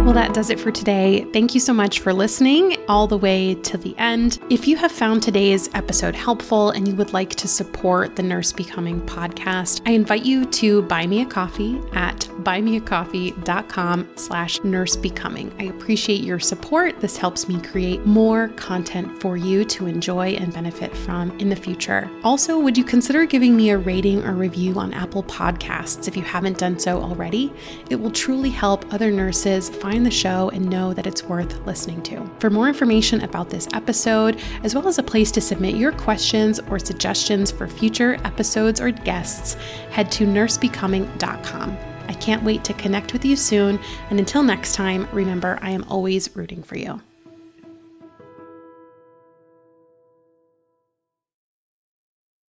Well, 0.05 0.13
that 0.13 0.35
does 0.35 0.51
it 0.51 0.61
for 0.61 0.71
today. 0.71 1.25
Thank 1.33 1.55
you 1.55 1.61
so 1.61 1.73
much 1.73 2.01
for 2.01 2.13
listening 2.13 2.77
all 2.89 3.07
the 3.07 3.17
way 3.17 3.55
to 3.55 3.79
the 3.79 3.97
end. 3.97 4.39
If 4.51 4.69
you 4.69 4.77
have 4.77 4.93
found 4.93 5.23
today's 5.23 5.71
episode 5.73 6.15
helpful 6.15 6.73
and 6.73 6.87
you 6.87 6.95
would 6.97 7.15
like 7.15 7.31
to 7.37 7.49
support 7.49 8.15
the 8.15 8.23
Nurse 8.23 8.53
Becoming 8.53 9.01
podcast, 9.01 9.81
I 9.87 9.93
invite 9.93 10.27
you 10.27 10.45
to 10.45 10.83
buy 10.83 11.07
me 11.07 11.23
a 11.23 11.27
coffee 11.27 11.81
at 11.95 12.29
buymeacoffee.com 12.45 14.09
slash 14.17 14.61
nursebecoming. 14.61 15.53
I 15.61 15.65
appreciate 15.65 16.21
your 16.21 16.39
support. 16.39 17.01
This 17.01 17.17
helps 17.17 17.49
me 17.49 17.61
create 17.61 18.05
more 18.05 18.49
content 18.51 19.21
for 19.21 19.37
you 19.37 19.65
to 19.65 19.87
enjoy 19.87 20.35
and 20.35 20.53
benefit 20.53 20.95
from 20.97 21.31
in 21.41 21.49
the 21.49 21.57
future. 21.57 22.11
Also, 22.23 22.59
would 22.59 22.77
you 22.77 22.85
consider 22.85 23.25
giving 23.25 23.57
me 23.57 23.71
a 23.71 23.79
rating 23.79 24.23
or 24.25 24.33
review 24.33 24.79
on 24.79 24.93
Apple 24.93 25.23
Podcasts 25.25 26.07
if 26.07 26.17
you 26.17 26.23
haven't 26.23 26.59
done 26.59 26.79
so 26.79 27.03
already? 27.03 27.53
It 27.91 27.97
will 27.97 28.11
truly 28.11 28.51
help 28.51 28.93
other 28.93 29.11
nurses 29.11 29.71
find 29.71 29.95
find 29.95 30.05
the 30.05 30.11
show 30.11 30.51
and 30.51 30.69
know 30.69 30.93
that 30.93 31.07
it's 31.07 31.23
worth 31.23 31.65
listening 31.67 32.03
to. 32.03 32.29
For 32.41 32.51
more 32.51 32.67
information 32.67 33.21
about 33.23 33.49
this 33.49 33.69
episode, 33.73 34.41
as 34.65 34.75
well 34.75 34.89
as 34.89 34.99
a 34.99 35.05
place 35.05 35.31
to 35.33 35.41
submit 35.41 35.77
your 35.77 35.93
questions 35.93 36.59
or 36.69 36.81
suggestions 36.81 37.53
for 37.53 37.69
future 37.69 38.19
episodes 38.25 38.81
or 38.81 38.91
guests, 38.91 39.55
head 39.91 40.11
to 40.13 40.27
nursebecoming.com. 40.27 41.94
I 42.09 42.15
can't 42.15 42.43
wait 42.43 42.65
to 42.65 42.75
connect 42.75 43.13
with 43.13 43.25
you 43.25 43.37
soon, 43.37 43.79
and 44.11 44.19
until 44.19 44.43
next 44.43 44.75
time, 44.75 45.09
remember 45.13 45.59
I 45.63 45.71
am 45.71 45.85
always 45.85 46.35
rooting 46.37 46.63
for 46.63 46.77
you. 46.77 47.01